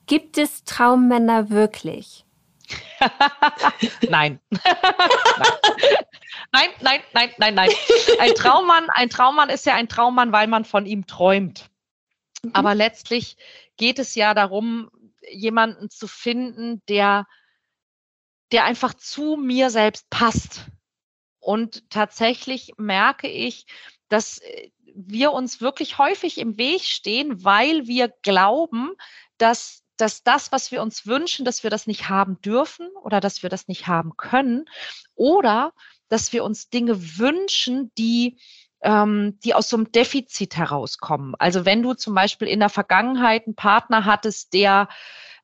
gibt 0.07 0.39
es 0.39 0.65
Traummänner 0.65 1.51
wirklich? 1.51 2.25
nein. 4.09 4.41
nein, 6.53 6.69
nein, 6.81 7.01
nein, 7.13 7.31
nein, 7.39 7.55
nein. 7.55 7.71
Ein 8.19 8.35
Traummann, 8.35 8.89
ein 8.91 9.11
Traummann 9.11 9.51
ist 9.51 9.67
ja 9.67 9.75
ein 9.75 9.89
Traummann, 9.89 10.33
weil 10.33 10.47
man 10.47 10.65
von 10.65 10.87
ihm 10.87 11.07
träumt. 11.07 11.71
Mhm. 12.43 12.51
Aber 12.55 12.75
letztlich 12.75 13.37
geht 13.77 13.99
es 13.99 14.15
ja 14.15 14.35
darum, 14.35 14.91
jemanden 15.29 15.91
zu 15.91 16.07
finden, 16.07 16.83
der, 16.89 17.27
der 18.53 18.65
einfach 18.65 18.95
zu 18.95 19.37
mir 19.37 19.71
selbst 19.71 20.09
passt. 20.11 20.67
Und 21.39 21.89
tatsächlich 21.91 22.73
merke 22.77 23.29
ich, 23.29 23.67
dass 24.09 24.39
äh, 24.39 24.71
wir 24.95 25.33
uns 25.33 25.61
wirklich 25.61 25.99
häufig 25.99 26.39
im 26.39 26.59
Weg 26.59 26.83
stehen, 26.83 27.45
weil 27.45 27.87
wir 27.87 28.09
glauben, 28.23 28.93
dass, 29.39 29.83
dass 29.97 30.23
das, 30.23 30.53
was 30.53 30.71
wir 30.71 30.83
uns 30.83 31.07
wünschen, 31.07 31.45
dass 31.45 31.63
wir 31.63 31.71
das 31.71 31.87
nicht 31.87 32.09
haben 32.09 32.41
dürfen 32.43 32.89
oder 33.03 33.21
dass 33.21 33.43
wir 33.43 33.51
das 33.51 33.69
nicht 33.69 33.87
haben 33.87 34.17
können 34.17 34.67
oder 35.15 35.73
dass 36.09 36.33
wir 36.33 36.45
uns 36.45 36.69
Dinge 36.69 37.19
wünschen, 37.19 37.93
die 37.97 38.39
ähm, 38.83 39.39
die 39.45 39.55
aus 39.55 39.69
so 39.69 39.77
einem 39.77 39.93
Defizit 39.93 40.57
herauskommen. 40.57 41.35
Also 41.39 41.65
wenn 41.65 41.83
du 41.83 41.95
zum 41.95 42.15
Beispiel 42.15 42.49
in 42.49 42.61
der 42.61 42.69
Vergangenheit 42.69 43.47
einen 43.47 43.55
Partner 43.55 44.05
hattest, 44.05 44.53
der 44.55 44.89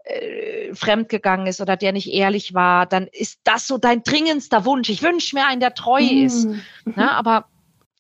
äh, 0.04 0.74
fremdgegangen 0.74 1.46
ist 1.46 1.60
oder 1.60 1.76
der 1.76 1.92
nicht 1.92 2.12
ehrlich 2.12 2.54
war, 2.54 2.86
dann 2.86 3.06
ist 3.08 3.40
das 3.44 3.66
so 3.66 3.78
dein 3.78 4.02
dringendster 4.02 4.64
Wunsch. 4.64 4.88
Ich 4.88 5.02
wünsche 5.02 5.36
mir 5.36 5.46
einen, 5.46 5.60
der 5.60 5.74
treu 5.74 6.00
ist. 6.00 6.46
Mhm. 6.46 6.62
Na, 6.94 7.12
aber 7.12 7.46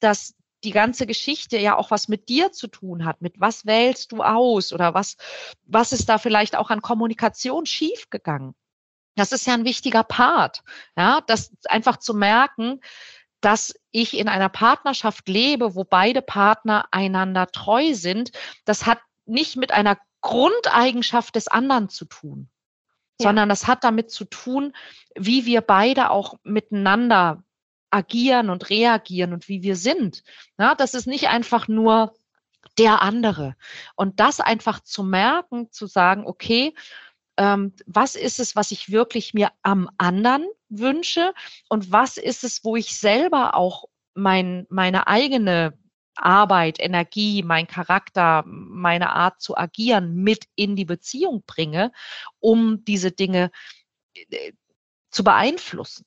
dass 0.00 0.34
die 0.64 0.70
ganze 0.70 1.06
Geschichte 1.06 1.58
ja 1.58 1.76
auch 1.76 1.90
was 1.90 2.08
mit 2.08 2.28
dir 2.28 2.52
zu 2.52 2.66
tun 2.66 3.04
hat, 3.04 3.22
mit 3.22 3.40
was 3.40 3.66
wählst 3.66 4.12
du 4.12 4.22
aus 4.22 4.72
oder 4.72 4.94
was, 4.94 5.16
was 5.64 5.92
ist 5.92 6.08
da 6.08 6.18
vielleicht 6.18 6.56
auch 6.56 6.70
an 6.70 6.82
Kommunikation 6.82 7.66
schiefgegangen. 7.66 8.54
Das 9.16 9.32
ist 9.32 9.46
ja 9.46 9.54
ein 9.54 9.64
wichtiger 9.64 10.02
Part, 10.02 10.62
ja, 10.96 11.22
das 11.26 11.50
einfach 11.64 11.96
zu 11.96 12.14
merken, 12.14 12.80
dass 13.40 13.74
ich 13.90 14.16
in 14.16 14.28
einer 14.28 14.48
Partnerschaft 14.48 15.28
lebe, 15.28 15.74
wo 15.74 15.84
beide 15.84 16.22
Partner 16.22 16.86
einander 16.90 17.46
treu 17.48 17.94
sind, 17.94 18.32
das 18.64 18.86
hat 18.86 18.98
nicht 19.24 19.56
mit 19.56 19.72
einer 19.72 19.98
Grundeigenschaft 20.20 21.36
des 21.36 21.48
anderen 21.48 21.88
zu 21.88 22.04
tun, 22.04 22.48
ja. 23.20 23.28
sondern 23.28 23.48
das 23.48 23.66
hat 23.66 23.84
damit 23.84 24.10
zu 24.10 24.24
tun, 24.24 24.72
wie 25.14 25.46
wir 25.46 25.60
beide 25.60 26.10
auch 26.10 26.34
miteinander 26.42 27.42
agieren 27.90 28.50
und 28.50 28.70
reagieren 28.70 29.32
und 29.32 29.48
wie 29.48 29.62
wir 29.62 29.76
sind. 29.76 30.22
Ja, 30.58 30.74
das 30.74 30.94
ist 30.94 31.06
nicht 31.06 31.28
einfach 31.28 31.68
nur 31.68 32.14
der 32.78 33.02
andere. 33.02 33.56
Und 33.94 34.20
das 34.20 34.40
einfach 34.40 34.80
zu 34.80 35.02
merken, 35.04 35.70
zu 35.70 35.86
sagen, 35.86 36.26
okay, 36.26 36.74
ähm, 37.36 37.74
was 37.86 38.16
ist 38.16 38.40
es, 38.40 38.56
was 38.56 38.70
ich 38.70 38.90
wirklich 38.90 39.34
mir 39.34 39.50
am 39.62 39.90
anderen 39.98 40.46
wünsche 40.68 41.34
und 41.68 41.92
was 41.92 42.16
ist 42.16 42.44
es, 42.44 42.64
wo 42.64 42.76
ich 42.76 42.98
selber 42.98 43.54
auch 43.54 43.84
mein, 44.14 44.66
meine 44.70 45.06
eigene 45.06 45.78
Arbeit, 46.16 46.80
Energie, 46.80 47.42
mein 47.42 47.66
Charakter, 47.66 48.42
meine 48.46 49.12
Art 49.12 49.40
zu 49.40 49.56
agieren 49.56 50.14
mit 50.14 50.46
in 50.54 50.76
die 50.76 50.86
Beziehung 50.86 51.44
bringe, 51.46 51.92
um 52.40 52.84
diese 52.84 53.12
Dinge 53.12 53.50
äh, 54.14 54.52
zu 55.10 55.24
beeinflussen. 55.24 56.06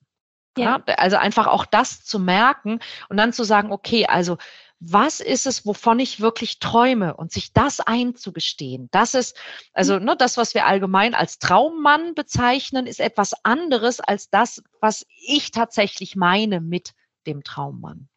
Ja. 0.57 0.83
ja. 0.87 0.95
Also 0.95 1.17
einfach 1.17 1.47
auch 1.47 1.65
das 1.65 2.03
zu 2.03 2.19
merken 2.19 2.79
und 3.09 3.17
dann 3.17 3.33
zu 3.33 3.43
sagen, 3.43 3.71
okay, 3.71 4.07
also 4.07 4.37
was 4.79 5.19
ist 5.19 5.45
es, 5.45 5.65
wovon 5.65 5.99
ich 5.99 6.21
wirklich 6.21 6.59
träume 6.59 7.15
und 7.15 7.31
sich 7.31 7.51
das 7.51 7.81
einzugestehen. 7.81 8.87
Das 8.91 9.13
ist, 9.13 9.37
also 9.73 9.99
ne, 9.99 10.15
das, 10.17 10.37
was 10.37 10.53
wir 10.53 10.65
allgemein 10.65 11.13
als 11.13 11.37
Traummann 11.37 12.15
bezeichnen, 12.15 12.87
ist 12.87 13.01
etwas 13.01 13.33
anderes 13.43 13.99
als 13.99 14.29
das, 14.29 14.63
was 14.79 15.05
ich 15.27 15.51
tatsächlich 15.51 16.15
meine 16.15 16.61
mit 16.61 16.93
dem 17.27 17.43
Traummann. 17.43 18.07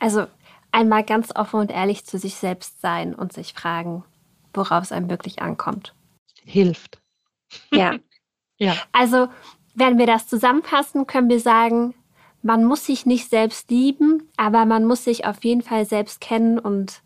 Also 0.00 0.26
einmal 0.72 1.04
ganz 1.04 1.34
offen 1.34 1.60
und 1.60 1.70
ehrlich 1.70 2.04
zu 2.04 2.18
sich 2.18 2.34
selbst 2.34 2.80
sein 2.80 3.14
und 3.14 3.32
sich 3.32 3.54
fragen, 3.54 4.04
worauf 4.52 4.82
es 4.82 4.92
einem 4.92 5.08
wirklich 5.08 5.40
ankommt. 5.40 5.94
Hilft. 6.42 7.00
Ja. 7.72 7.96
ja. 8.58 8.76
Also, 8.90 9.28
wenn 9.74 9.98
wir 9.98 10.06
das 10.06 10.26
zusammenfassen, 10.26 11.06
können 11.06 11.28
wir 11.28 11.40
sagen, 11.40 11.94
man 12.44 12.62
muss 12.64 12.84
sich 12.84 13.06
nicht 13.06 13.30
selbst 13.30 13.70
lieben, 13.70 14.30
aber 14.36 14.66
man 14.66 14.84
muss 14.84 15.04
sich 15.04 15.24
auf 15.24 15.42
jeden 15.44 15.62
Fall 15.62 15.86
selbst 15.86 16.20
kennen 16.20 16.58
und 16.58 17.00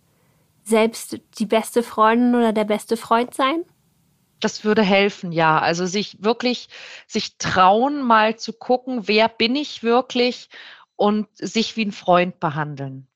selbst 0.64 1.20
die 1.39 1.47
beste 1.47 1.82
Freundin 1.84 2.34
oder 2.34 2.53
der 2.53 2.64
beste 2.64 2.97
Freund 2.97 3.32
sein? 3.34 3.64
Das 4.41 4.64
würde 4.64 4.82
helfen, 4.82 5.30
ja. 5.30 5.61
Also 5.61 5.86
sich 5.86 6.22
wirklich, 6.22 6.68
sich 7.07 7.39
trauen, 7.39 8.03
mal 8.03 8.36
zu 8.36 8.53
gucken, 8.53 9.07
wer 9.07 9.28
bin 9.28 9.55
ich 9.55 9.84
wirklich 9.84 10.49
und 10.97 11.28
sich 11.34 11.76
wie 11.76 11.86
ein 11.86 11.93
Freund 11.93 12.41
behandeln. 12.41 13.07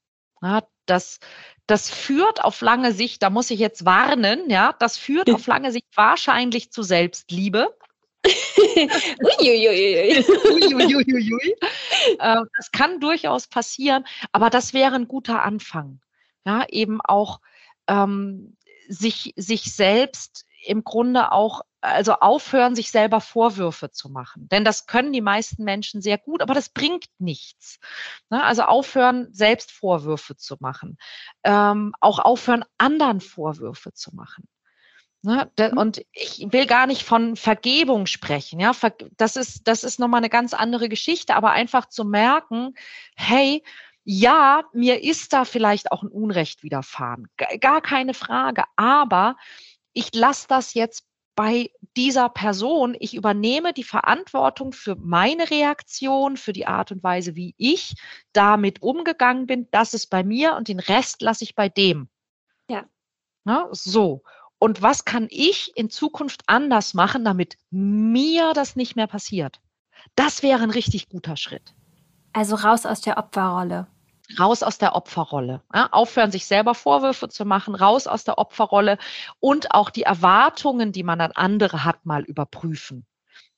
Ja, 0.40 0.62
das, 0.86 1.18
das 1.66 1.90
führt 1.90 2.44
auf 2.44 2.60
lange 2.60 2.92
Sicht, 2.92 3.22
da 3.22 3.30
muss 3.30 3.50
ich 3.50 3.58
jetzt 3.58 3.84
warnen, 3.84 4.48
ja, 4.48 4.74
das 4.78 4.96
führt 4.96 5.30
auf 5.30 5.46
lange 5.46 5.72
Sicht 5.72 5.88
wahrscheinlich 5.96 6.70
zu 6.70 6.84
Selbstliebe. 6.84 7.76
Uiuiuiui. 8.76 10.24
Uiuiuiui. 10.52 11.56
Äh, 12.18 12.40
das 12.56 12.70
kann 12.72 13.00
durchaus 13.00 13.46
passieren, 13.46 14.04
aber 14.32 14.50
das 14.50 14.74
wäre 14.74 14.94
ein 14.94 15.08
guter 15.08 15.42
Anfang. 15.42 16.00
Ja, 16.44 16.66
eben 16.68 17.00
auch 17.00 17.40
ähm, 17.86 18.56
sich, 18.88 19.32
sich 19.36 19.72
selbst 19.74 20.44
im 20.64 20.84
Grunde 20.84 21.32
auch, 21.32 21.62
also 21.80 22.14
aufhören, 22.14 22.74
sich 22.74 22.90
selber 22.90 23.20
Vorwürfe 23.20 23.90
zu 23.90 24.08
machen. 24.08 24.48
Denn 24.48 24.64
das 24.64 24.86
können 24.86 25.12
die 25.12 25.20
meisten 25.20 25.64
Menschen 25.64 26.00
sehr 26.00 26.18
gut, 26.18 26.42
aber 26.42 26.54
das 26.54 26.68
bringt 26.68 27.06
nichts. 27.18 27.78
Ne? 28.30 28.42
Also 28.42 28.62
aufhören, 28.62 29.28
selbst 29.32 29.72
Vorwürfe 29.72 30.36
zu 30.36 30.56
machen. 30.60 30.98
Ähm, 31.42 31.92
auch 32.00 32.18
aufhören, 32.20 32.64
anderen 32.78 33.20
Vorwürfe 33.20 33.92
zu 33.92 34.14
machen. 34.14 34.48
Ne? 35.22 35.50
Mhm. 35.58 35.78
Und 35.78 36.04
ich 36.12 36.46
will 36.50 36.66
gar 36.66 36.86
nicht 36.86 37.04
von 37.04 37.36
Vergebung 37.36 38.06
sprechen. 38.06 38.58
Ja, 38.58 38.72
das 39.16 39.36
ist, 39.36 39.68
das 39.68 39.84
ist 39.84 40.00
nochmal 40.00 40.18
eine 40.18 40.30
ganz 40.30 40.52
andere 40.52 40.88
Geschichte, 40.88 41.36
aber 41.36 41.52
einfach 41.52 41.88
zu 41.88 42.04
merken, 42.04 42.74
hey, 43.14 43.62
ja, 44.04 44.64
mir 44.72 45.02
ist 45.04 45.32
da 45.32 45.44
vielleicht 45.44 45.92
auch 45.92 46.02
ein 46.02 46.08
Unrecht 46.08 46.64
widerfahren. 46.64 47.28
Gar 47.60 47.80
keine 47.80 48.14
Frage. 48.14 48.64
Aber 48.74 49.36
ich 49.92 50.12
lasse 50.12 50.48
das 50.48 50.74
jetzt 50.74 51.06
bei 51.36 51.70
dieser 51.96 52.28
Person. 52.28 52.96
Ich 52.98 53.14
übernehme 53.14 53.72
die 53.72 53.84
Verantwortung 53.84 54.72
für 54.72 54.96
meine 54.96 55.50
Reaktion, 55.50 56.36
für 56.36 56.52
die 56.52 56.66
Art 56.66 56.90
und 56.90 57.04
Weise, 57.04 57.36
wie 57.36 57.54
ich 57.58 57.94
damit 58.32 58.82
umgegangen 58.82 59.46
bin. 59.46 59.68
Das 59.70 59.94
ist 59.94 60.08
bei 60.08 60.24
mir 60.24 60.56
und 60.56 60.66
den 60.66 60.80
Rest 60.80 61.22
lasse 61.22 61.44
ich 61.44 61.54
bei 61.54 61.68
dem. 61.68 62.08
Ja. 62.68 62.84
Na, 63.44 63.68
so 63.70 64.22
und 64.62 64.80
was 64.80 65.04
kann 65.04 65.26
ich 65.28 65.76
in 65.76 65.90
Zukunft 65.90 66.44
anders 66.46 66.94
machen, 66.94 67.24
damit 67.24 67.56
mir 67.72 68.52
das 68.52 68.76
nicht 68.76 68.94
mehr 68.94 69.08
passiert? 69.08 69.58
Das 70.14 70.44
wäre 70.44 70.62
ein 70.62 70.70
richtig 70.70 71.08
guter 71.08 71.36
Schritt. 71.36 71.74
Also 72.32 72.54
raus 72.54 72.86
aus 72.86 73.00
der 73.00 73.18
Opferrolle. 73.18 73.88
Raus 74.38 74.62
aus 74.62 74.78
der 74.78 74.94
Opferrolle. 74.94 75.62
Ja, 75.74 75.88
aufhören, 75.90 76.30
sich 76.30 76.46
selber 76.46 76.76
Vorwürfe 76.76 77.28
zu 77.28 77.44
machen, 77.44 77.74
raus 77.74 78.06
aus 78.06 78.22
der 78.22 78.38
Opferrolle 78.38 78.98
und 79.40 79.74
auch 79.74 79.90
die 79.90 80.04
Erwartungen, 80.04 80.92
die 80.92 81.02
man 81.02 81.20
an 81.20 81.32
andere 81.32 81.84
hat, 81.84 82.06
mal 82.06 82.22
überprüfen. 82.22 83.04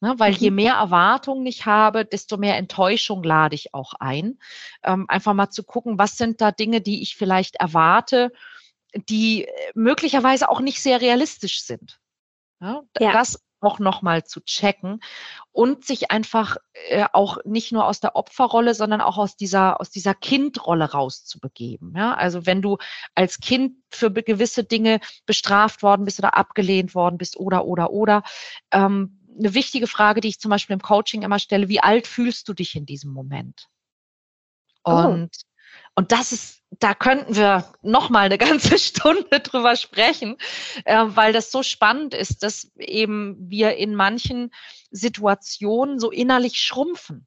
Ja, 0.00 0.18
weil 0.18 0.32
mhm. 0.32 0.38
je 0.38 0.50
mehr 0.52 0.74
Erwartungen 0.76 1.44
ich 1.44 1.66
habe, 1.66 2.06
desto 2.06 2.38
mehr 2.38 2.56
Enttäuschung 2.56 3.22
lade 3.22 3.54
ich 3.54 3.74
auch 3.74 3.92
ein. 4.00 4.38
Ähm, 4.82 5.04
einfach 5.08 5.34
mal 5.34 5.50
zu 5.50 5.64
gucken, 5.64 5.98
was 5.98 6.16
sind 6.16 6.40
da 6.40 6.50
Dinge, 6.50 6.80
die 6.80 7.02
ich 7.02 7.14
vielleicht 7.14 7.56
erwarte, 7.56 8.32
die 9.08 9.44
äh, 9.44 9.50
möglicherweise 9.74 10.48
auch 10.48 10.60
nicht 10.60 10.82
sehr 10.82 11.00
realistisch 11.00 11.62
sind. 11.62 12.00
Ja, 12.60 12.82
ja. 12.98 13.12
Das 13.12 13.44
auch 13.64 13.78
nochmal 13.78 14.24
zu 14.24 14.40
checken 14.40 15.00
und 15.50 15.84
sich 15.84 16.10
einfach 16.10 16.56
äh, 16.90 17.06
auch 17.12 17.38
nicht 17.44 17.72
nur 17.72 17.86
aus 17.86 17.98
der 17.98 18.14
Opferrolle, 18.14 18.74
sondern 18.74 19.00
auch 19.00 19.18
aus 19.18 19.36
dieser, 19.36 19.80
aus 19.80 19.90
dieser 19.90 20.14
Kindrolle 20.14 20.92
rauszubegeben. 20.92 21.94
Ja? 21.96 22.14
Also 22.14 22.46
wenn 22.46 22.62
du 22.62 22.76
als 23.14 23.40
Kind 23.40 23.76
für 23.90 24.12
gewisse 24.12 24.64
Dinge 24.64 25.00
bestraft 25.26 25.82
worden 25.82 26.04
bist 26.04 26.18
oder 26.18 26.36
abgelehnt 26.36 26.94
worden 26.94 27.18
bist 27.18 27.36
oder, 27.36 27.64
oder, 27.64 27.90
oder, 27.90 28.22
ähm, 28.70 29.20
eine 29.36 29.54
wichtige 29.54 29.88
Frage, 29.88 30.20
die 30.20 30.28
ich 30.28 30.38
zum 30.38 30.50
Beispiel 30.50 30.74
im 30.74 30.82
Coaching 30.82 31.22
immer 31.22 31.40
stelle, 31.40 31.68
wie 31.68 31.80
alt 31.80 32.06
fühlst 32.06 32.48
du 32.48 32.54
dich 32.54 32.76
in 32.76 32.86
diesem 32.86 33.12
Moment? 33.12 33.68
Oh. 34.84 34.92
Und 34.92 35.30
oh. 35.34 35.53
Und 35.94 36.12
das 36.12 36.32
ist, 36.32 36.62
da 36.70 36.94
könnten 36.94 37.36
wir 37.36 37.72
noch 37.82 38.10
mal 38.10 38.26
eine 38.26 38.38
ganze 38.38 38.78
Stunde 38.78 39.40
drüber 39.40 39.76
sprechen, 39.76 40.36
äh, 40.84 41.04
weil 41.06 41.32
das 41.32 41.50
so 41.50 41.62
spannend 41.62 42.14
ist, 42.14 42.42
dass 42.42 42.70
eben 42.78 43.36
wir 43.38 43.76
in 43.76 43.94
manchen 43.94 44.52
Situationen 44.90 45.98
so 45.98 46.10
innerlich 46.10 46.58
schrumpfen. 46.58 47.26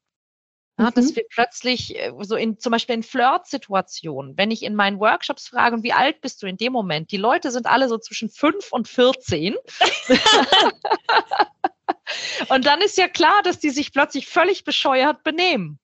Ja, 0.79 0.85
mhm. 0.85 0.93
Dass 0.93 1.15
wir 1.15 1.23
plötzlich 1.29 1.97
äh, 1.97 2.13
so 2.21 2.35
in 2.35 2.59
zum 2.59 2.71
Beispiel 2.71 2.95
in 2.95 3.03
Flirt-Situationen, 3.03 4.37
wenn 4.37 4.51
ich 4.51 4.63
in 4.63 4.75
meinen 4.75 4.99
Workshops 4.99 5.47
frage, 5.47 5.81
wie 5.81 5.93
alt 5.93 6.21
bist 6.21 6.43
du 6.43 6.47
in 6.47 6.57
dem 6.57 6.73
Moment? 6.73 7.11
Die 7.11 7.17
Leute 7.17 7.51
sind 7.51 7.65
alle 7.65 7.87
so 7.87 7.97
zwischen 7.97 8.29
fünf 8.29 8.71
und 8.71 8.87
14. 8.87 9.55
und 12.49 12.65
dann 12.65 12.81
ist 12.81 12.97
ja 12.97 13.07
klar, 13.07 13.41
dass 13.43 13.59
die 13.59 13.71
sich 13.71 13.91
plötzlich 13.91 14.27
völlig 14.27 14.63
bescheuert 14.63 15.23
benehmen. 15.23 15.79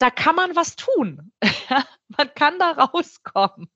Da 0.00 0.10
kann 0.10 0.34
man 0.34 0.56
was 0.56 0.74
tun. 0.74 1.32
man 2.08 2.34
kann 2.34 2.58
da 2.58 2.72
rauskommen. 2.72 3.70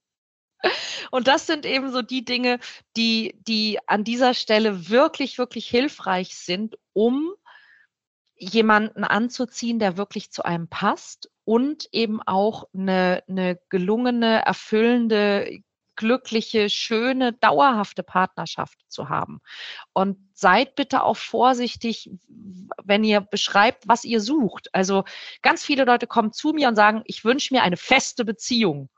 Und 1.11 1.29
das 1.29 1.47
sind 1.47 1.66
eben 1.66 1.93
so 1.93 2.03
die 2.03 2.25
Dinge, 2.25 2.59
die, 2.97 3.39
die 3.47 3.79
an 3.87 4.03
dieser 4.03 4.35
Stelle 4.35 4.89
wirklich, 4.89 5.39
wirklich 5.39 5.68
hilfreich 5.68 6.35
sind, 6.35 6.79
um 6.95 7.35
jemanden 8.37 9.05
anzuziehen, 9.05 9.79
der 9.79 9.97
wirklich 9.97 10.33
zu 10.33 10.45
einem 10.45 10.68
passt 10.68 11.31
und 11.45 11.89
eben 11.93 12.20
auch 12.22 12.68
eine, 12.75 13.22
eine 13.29 13.61
gelungene, 13.68 14.45
erfüllende, 14.45 15.61
glückliche, 15.97 16.69
schöne, 16.69 17.33
dauerhafte 17.33 18.03
Partnerschaft 18.03 18.79
zu 18.89 19.09
haben. 19.09 19.41
Und 19.93 20.19
seid 20.35 20.75
bitte 20.75 21.03
auch 21.03 21.17
vorsichtig, 21.17 22.11
wenn 22.83 23.05
ihr 23.05 23.21
beschreibt, 23.21 23.87
was 23.87 24.05
ihr 24.05 24.21
sucht. 24.21 24.69
Also 24.73 25.05
ganz 25.43 25.65
viele 25.65 25.85
Leute 25.85 26.07
kommen 26.07 26.33
zu 26.33 26.53
mir 26.53 26.69
und 26.69 26.77
sagen, 26.77 27.03
ich 27.07 27.25
wünsche 27.25 27.55
mir 27.55 27.63
eine 27.63 27.77
feste 27.77 28.25
Beziehung. 28.25 28.89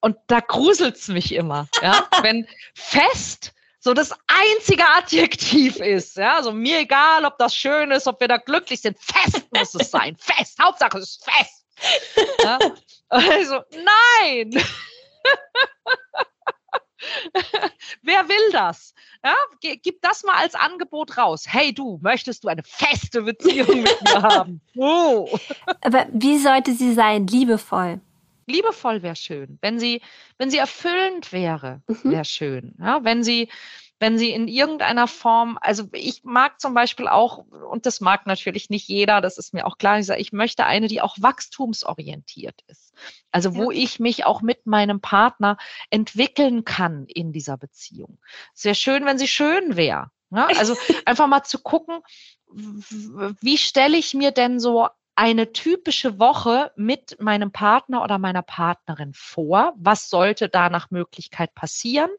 Und 0.00 0.16
da 0.26 0.40
gruselt's 0.40 1.08
mich 1.08 1.32
immer, 1.32 1.68
ja, 1.82 2.06
wenn 2.22 2.46
fest 2.74 3.52
so 3.86 3.94
das 3.94 4.12
einzige 4.26 4.84
Adjektiv 4.84 5.76
ist. 5.76 6.16
Ja, 6.16 6.34
also 6.34 6.52
mir 6.52 6.80
egal, 6.80 7.24
ob 7.24 7.38
das 7.38 7.54
schön 7.54 7.92
ist, 7.92 8.08
ob 8.08 8.20
wir 8.20 8.26
da 8.26 8.36
glücklich 8.36 8.80
sind. 8.80 8.98
Fest 8.98 9.46
muss 9.52 9.74
es 9.76 9.92
sein. 9.92 10.16
Fest. 10.18 10.58
Hauptsache 10.60 10.98
es 10.98 11.10
ist 11.10 11.24
fest. 11.24 11.64
Ja? 12.42 12.58
Also, 13.08 13.62
nein. 13.70 14.50
Wer 18.02 18.28
will 18.28 18.52
das? 18.52 18.94
Ja, 19.24 19.34
gib 19.60 20.00
das 20.02 20.24
mal 20.24 20.36
als 20.36 20.54
Angebot 20.54 21.18
raus. 21.18 21.44
Hey 21.46 21.72
du, 21.72 21.98
möchtest 22.02 22.44
du 22.44 22.48
eine 22.48 22.62
feste 22.64 23.22
Beziehung 23.22 23.82
mit 23.82 24.02
mir 24.02 24.22
haben? 24.22 24.60
Oh. 24.78 25.38
Aber 25.80 26.06
wie 26.12 26.38
sollte 26.38 26.74
sie 26.74 26.92
sein? 26.92 27.26
Liebevoll. 27.26 28.00
Liebevoll 28.46 29.02
wäre 29.02 29.16
schön. 29.16 29.58
Wenn 29.62 29.78
sie, 29.78 30.02
wenn 30.38 30.50
sie 30.50 30.58
erfüllend 30.58 31.32
wäre, 31.32 31.80
mhm. 31.88 32.10
wäre 32.10 32.24
schön. 32.24 32.74
Ja, 32.78 33.02
wenn 33.02 33.24
sie, 33.24 33.48
wenn 33.98 34.18
sie 34.18 34.30
in 34.30 34.46
irgendeiner 34.46 35.08
Form, 35.08 35.58
also 35.60 35.84
ich 35.92 36.22
mag 36.22 36.60
zum 36.60 36.74
Beispiel 36.74 37.08
auch, 37.08 37.38
und 37.38 37.86
das 37.86 38.00
mag 38.00 38.26
natürlich 38.26 38.68
nicht 38.68 38.88
jeder, 38.88 39.20
das 39.20 39.38
ist 39.38 39.54
mir 39.54 39.66
auch 39.66 39.78
klar, 39.78 39.98
ich, 39.98 40.06
sage, 40.06 40.20
ich 40.20 40.32
möchte 40.32 40.66
eine, 40.66 40.86
die 40.86 41.00
auch 41.00 41.16
wachstumsorientiert 41.18 42.60
ist. 42.66 42.92
Also 43.30 43.54
wo 43.54 43.70
ja. 43.70 43.78
ich 43.78 43.98
mich 43.98 44.26
auch 44.26 44.42
mit 44.42 44.66
meinem 44.66 45.00
Partner 45.00 45.56
entwickeln 45.90 46.64
kann 46.64 47.06
in 47.06 47.32
dieser 47.32 47.56
Beziehung. 47.56 48.18
Sehr 48.52 48.74
schön, 48.74 49.06
wenn 49.06 49.18
sie 49.18 49.28
schön 49.28 49.76
wäre. 49.76 50.10
Ja? 50.30 50.48
Also 50.58 50.76
einfach 51.06 51.26
mal 51.26 51.44
zu 51.44 51.58
gucken, 51.58 52.00
wie 52.48 53.58
stelle 53.58 53.96
ich 53.96 54.14
mir 54.14 54.30
denn 54.30 54.60
so 54.60 54.88
eine 55.16 55.52
typische 55.52 56.18
Woche 56.18 56.70
mit 56.76 57.20
meinem 57.20 57.50
Partner 57.50 58.02
oder 58.04 58.18
meiner 58.18 58.42
Partnerin 58.42 59.12
vor? 59.14 59.72
Was 59.76 60.10
sollte 60.10 60.48
da 60.48 60.68
nach 60.68 60.90
Möglichkeit 60.90 61.54
passieren? 61.54 62.10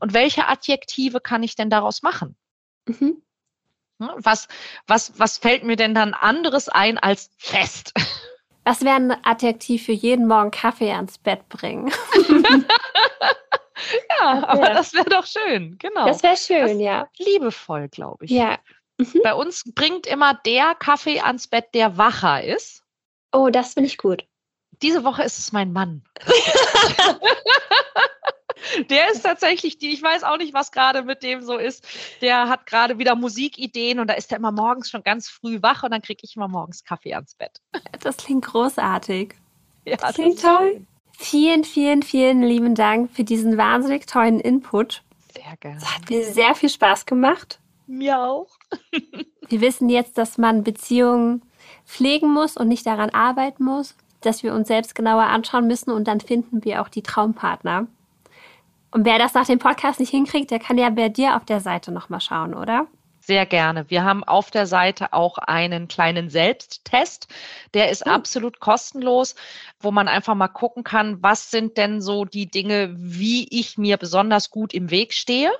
Und 0.00 0.12
welche 0.12 0.46
Adjektive 0.46 1.20
kann 1.20 1.42
ich 1.42 1.56
denn 1.56 1.70
daraus 1.70 2.02
machen? 2.02 2.36
Mhm. 2.86 3.22
Hm, 4.00 4.10
was, 4.16 4.48
was, 4.86 5.18
was 5.18 5.38
fällt 5.38 5.64
mir 5.64 5.76
denn 5.76 5.94
dann 5.94 6.14
anderes 6.14 6.68
ein 6.68 6.98
als 6.98 7.30
fest? 7.38 7.92
Was 8.64 8.84
wäre 8.84 8.96
ein 8.96 9.24
Adjektiv 9.24 9.86
für 9.86 9.92
jeden 9.92 10.28
Morgen 10.28 10.50
Kaffee 10.50 10.92
ans 10.92 11.18
Bett 11.18 11.48
bringen? 11.48 11.90
ja, 14.20 14.46
aber 14.46 14.70
das 14.70 14.94
wäre 14.94 15.10
doch 15.10 15.26
schön, 15.26 15.76
genau. 15.78 16.06
Das 16.06 16.22
wäre 16.22 16.36
schön, 16.36 16.78
das 16.78 16.80
ja. 16.80 17.08
Liebevoll, 17.18 17.88
glaube 17.88 18.24
ich. 18.24 18.30
Ja, 18.30 18.58
Mhm. 18.98 19.20
Bei 19.22 19.34
uns 19.34 19.64
bringt 19.74 20.06
immer 20.06 20.34
der 20.34 20.74
Kaffee 20.74 21.20
ans 21.20 21.48
Bett, 21.48 21.66
der 21.74 21.96
wacher 21.96 22.44
ist. 22.44 22.82
Oh, 23.32 23.48
das 23.50 23.74
finde 23.74 23.88
ich 23.88 23.98
gut. 23.98 24.24
Diese 24.82 25.04
Woche 25.04 25.22
ist 25.22 25.38
es 25.38 25.52
mein 25.52 25.72
Mann. 25.72 26.02
der 28.90 29.10
ist 29.10 29.22
tatsächlich 29.22 29.78
die, 29.78 29.92
ich 29.92 30.02
weiß 30.02 30.24
auch 30.24 30.38
nicht, 30.38 30.54
was 30.54 30.72
gerade 30.72 31.02
mit 31.02 31.22
dem 31.22 31.42
so 31.42 31.56
ist. 31.56 31.86
Der 32.20 32.48
hat 32.48 32.66
gerade 32.66 32.98
wieder 32.98 33.14
Musikideen 33.14 34.00
und 34.00 34.08
da 34.08 34.14
ist 34.14 34.32
er 34.32 34.38
immer 34.38 34.52
morgens 34.52 34.90
schon 34.90 35.02
ganz 35.02 35.28
früh 35.28 35.62
wach 35.62 35.82
und 35.82 35.92
dann 35.92 36.02
kriege 36.02 36.20
ich 36.22 36.36
immer 36.36 36.48
morgens 36.48 36.84
Kaffee 36.84 37.14
ans 37.14 37.34
Bett. 37.34 37.60
Das 38.00 38.16
klingt 38.16 38.44
großartig. 38.44 39.34
Ja, 39.84 39.96
das 39.96 40.14
klingt 40.14 40.40
toll. 40.40 40.86
Vielen, 41.18 41.64
vielen, 41.64 42.02
vielen 42.02 42.42
lieben 42.42 42.74
Dank 42.74 43.10
für 43.12 43.24
diesen 43.24 43.56
wahnsinnig 43.56 44.06
tollen 44.06 44.40
Input. 44.40 45.02
Sehr 45.32 45.56
gerne. 45.60 45.78
Es 45.78 45.94
hat 45.94 46.10
mir 46.10 46.24
sehr 46.24 46.54
viel 46.54 46.68
Spaß 46.68 47.06
gemacht. 47.06 47.60
Mir 47.86 48.18
auch. 48.18 48.48
Wir 49.48 49.60
wissen 49.60 49.88
jetzt, 49.88 50.18
dass 50.18 50.38
man 50.38 50.64
Beziehungen 50.64 51.42
pflegen 51.84 52.32
muss 52.32 52.56
und 52.56 52.68
nicht 52.68 52.86
daran 52.86 53.10
arbeiten 53.10 53.64
muss, 53.64 53.96
dass 54.20 54.42
wir 54.42 54.54
uns 54.54 54.68
selbst 54.68 54.94
genauer 54.94 55.24
anschauen 55.24 55.66
müssen 55.66 55.90
und 55.90 56.08
dann 56.08 56.20
finden 56.20 56.64
wir 56.64 56.82
auch 56.82 56.88
die 56.88 57.02
Traumpartner. 57.02 57.86
Und 58.90 59.06
wer 59.06 59.18
das 59.18 59.34
nach 59.34 59.46
dem 59.46 59.58
Podcast 59.58 60.00
nicht 60.00 60.10
hinkriegt, 60.10 60.50
der 60.50 60.58
kann 60.58 60.78
ja 60.78 60.90
bei 60.90 61.08
dir 61.08 61.36
auf 61.36 61.44
der 61.44 61.60
Seite 61.60 61.92
nochmal 61.92 62.20
schauen, 62.20 62.54
oder? 62.54 62.86
Sehr 63.24 63.46
gerne. 63.46 63.88
Wir 63.88 64.02
haben 64.02 64.24
auf 64.24 64.50
der 64.50 64.66
Seite 64.66 65.12
auch 65.12 65.38
einen 65.38 65.86
kleinen 65.86 66.28
Selbsttest. 66.28 67.28
Der 67.72 67.90
ist 67.90 68.04
mhm. 68.04 68.12
absolut 68.12 68.58
kostenlos, 68.58 69.36
wo 69.78 69.92
man 69.92 70.08
einfach 70.08 70.34
mal 70.34 70.48
gucken 70.48 70.82
kann, 70.82 71.22
was 71.22 71.50
sind 71.50 71.78
denn 71.78 72.02
so 72.02 72.24
die 72.24 72.50
Dinge, 72.50 72.94
wie 72.98 73.46
ich 73.48 73.78
mir 73.78 73.96
besonders 73.96 74.50
gut 74.50 74.74
im 74.74 74.90
Weg 74.90 75.14
stehe. 75.14 75.52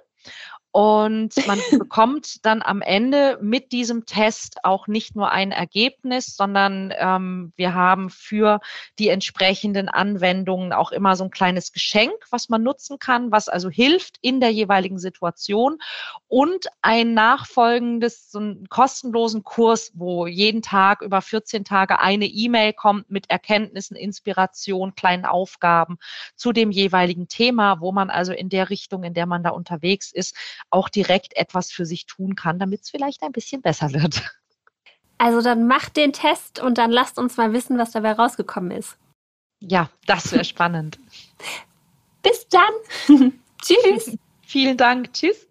Und 0.73 1.35
man 1.47 1.61
bekommt 1.79 2.45
dann 2.47 2.63
am 2.63 2.81
Ende 2.81 3.39
mit 3.43 3.73
diesem 3.73 4.07
Test 4.07 4.65
auch 4.65 4.87
nicht 4.87 5.15
nur 5.15 5.31
ein 5.31 5.53
Ergebnis, 5.53 6.35
sondern 6.35 6.95
ähm, 6.97 7.53
wir 7.57 7.75
haben 7.75 8.09
für 8.09 8.61
die 8.99 9.09
entsprechenden 9.09 9.91
Anwendungen 9.91 10.73
auch 10.73 10.91
immer 10.91 11.15
so 11.15 11.25
ein 11.25 11.31
kleines 11.31 11.73
Geschenk, 11.73 12.15
was 12.31 12.49
man 12.49 12.63
nutzen 12.63 12.99
kann, 12.99 13.31
was 13.31 13.51
also 13.51 13.69
hilft 13.69 14.17
in 14.23 14.41
der 14.41 14.51
jeweiligen 14.51 14.99
Situation 14.99 15.79
und 16.27 16.69
ein 16.81 17.13
nachfolgendes, 17.13 18.31
so 18.31 18.39
einen 18.39 18.67
kostenlosen 18.71 19.45
Kurs, 19.45 19.93
wo 19.95 20.27
jeden 20.27 20.63
Tag 20.63 21.03
über 21.03 21.21
14 21.21 21.67
Tage 21.67 22.01
eine 22.01 22.25
E-Mail 22.25 22.73
kommt 22.73 23.11
mit 23.11 23.29
Erkenntnissen, 23.29 23.95
Inspiration, 23.95 24.95
kleinen 24.95 25.27
Aufgaben 25.27 25.99
zu 26.35 26.53
dem 26.53 26.71
jeweiligen 26.71 27.29
Thema, 27.29 27.81
wo 27.81 27.93
man 27.93 28.09
also 28.09 28.33
in 28.33 28.49
der 28.49 28.71
Richtung, 28.71 29.05
in 29.05 29.13
der 29.13 29.27
man 29.27 29.43
da 29.43 29.51
unterwegs 29.51 30.11
ist, 30.11 30.35
auch 30.71 30.89
direkt 30.89 31.37
etwas 31.37 31.71
für 31.71 31.87
sich 31.87 32.07
tun 32.07 32.37
kann, 32.37 32.59
damit 32.59 32.83
es 32.83 32.91
vielleicht 32.91 33.23
ein 33.23 33.33
bisschen 33.33 33.63
besser 33.63 33.93
wird. 33.93 34.23
Also 35.19 35.41
dann 35.41 35.67
macht 35.67 35.97
den 35.97 36.13
Test 36.13 36.61
und 36.61 36.79
dann 36.79 36.91
lasst 36.91 37.19
uns 37.19 37.37
mal 37.37 37.53
wissen, 37.53 37.79
was 37.79 37.93
dabei 37.93 38.13
rausgekommen 38.13 38.73
ist. 38.73 38.97
Ja, 39.61 39.89
das 40.07 40.33
wäre 40.33 40.45
spannend. 40.45 40.99
Bis 42.23 42.49
dann. 42.49 43.33
Tschüss. 43.63 44.17
Vielen 44.47 44.77
Dank. 44.77 45.13
Tschüss. 45.13 45.47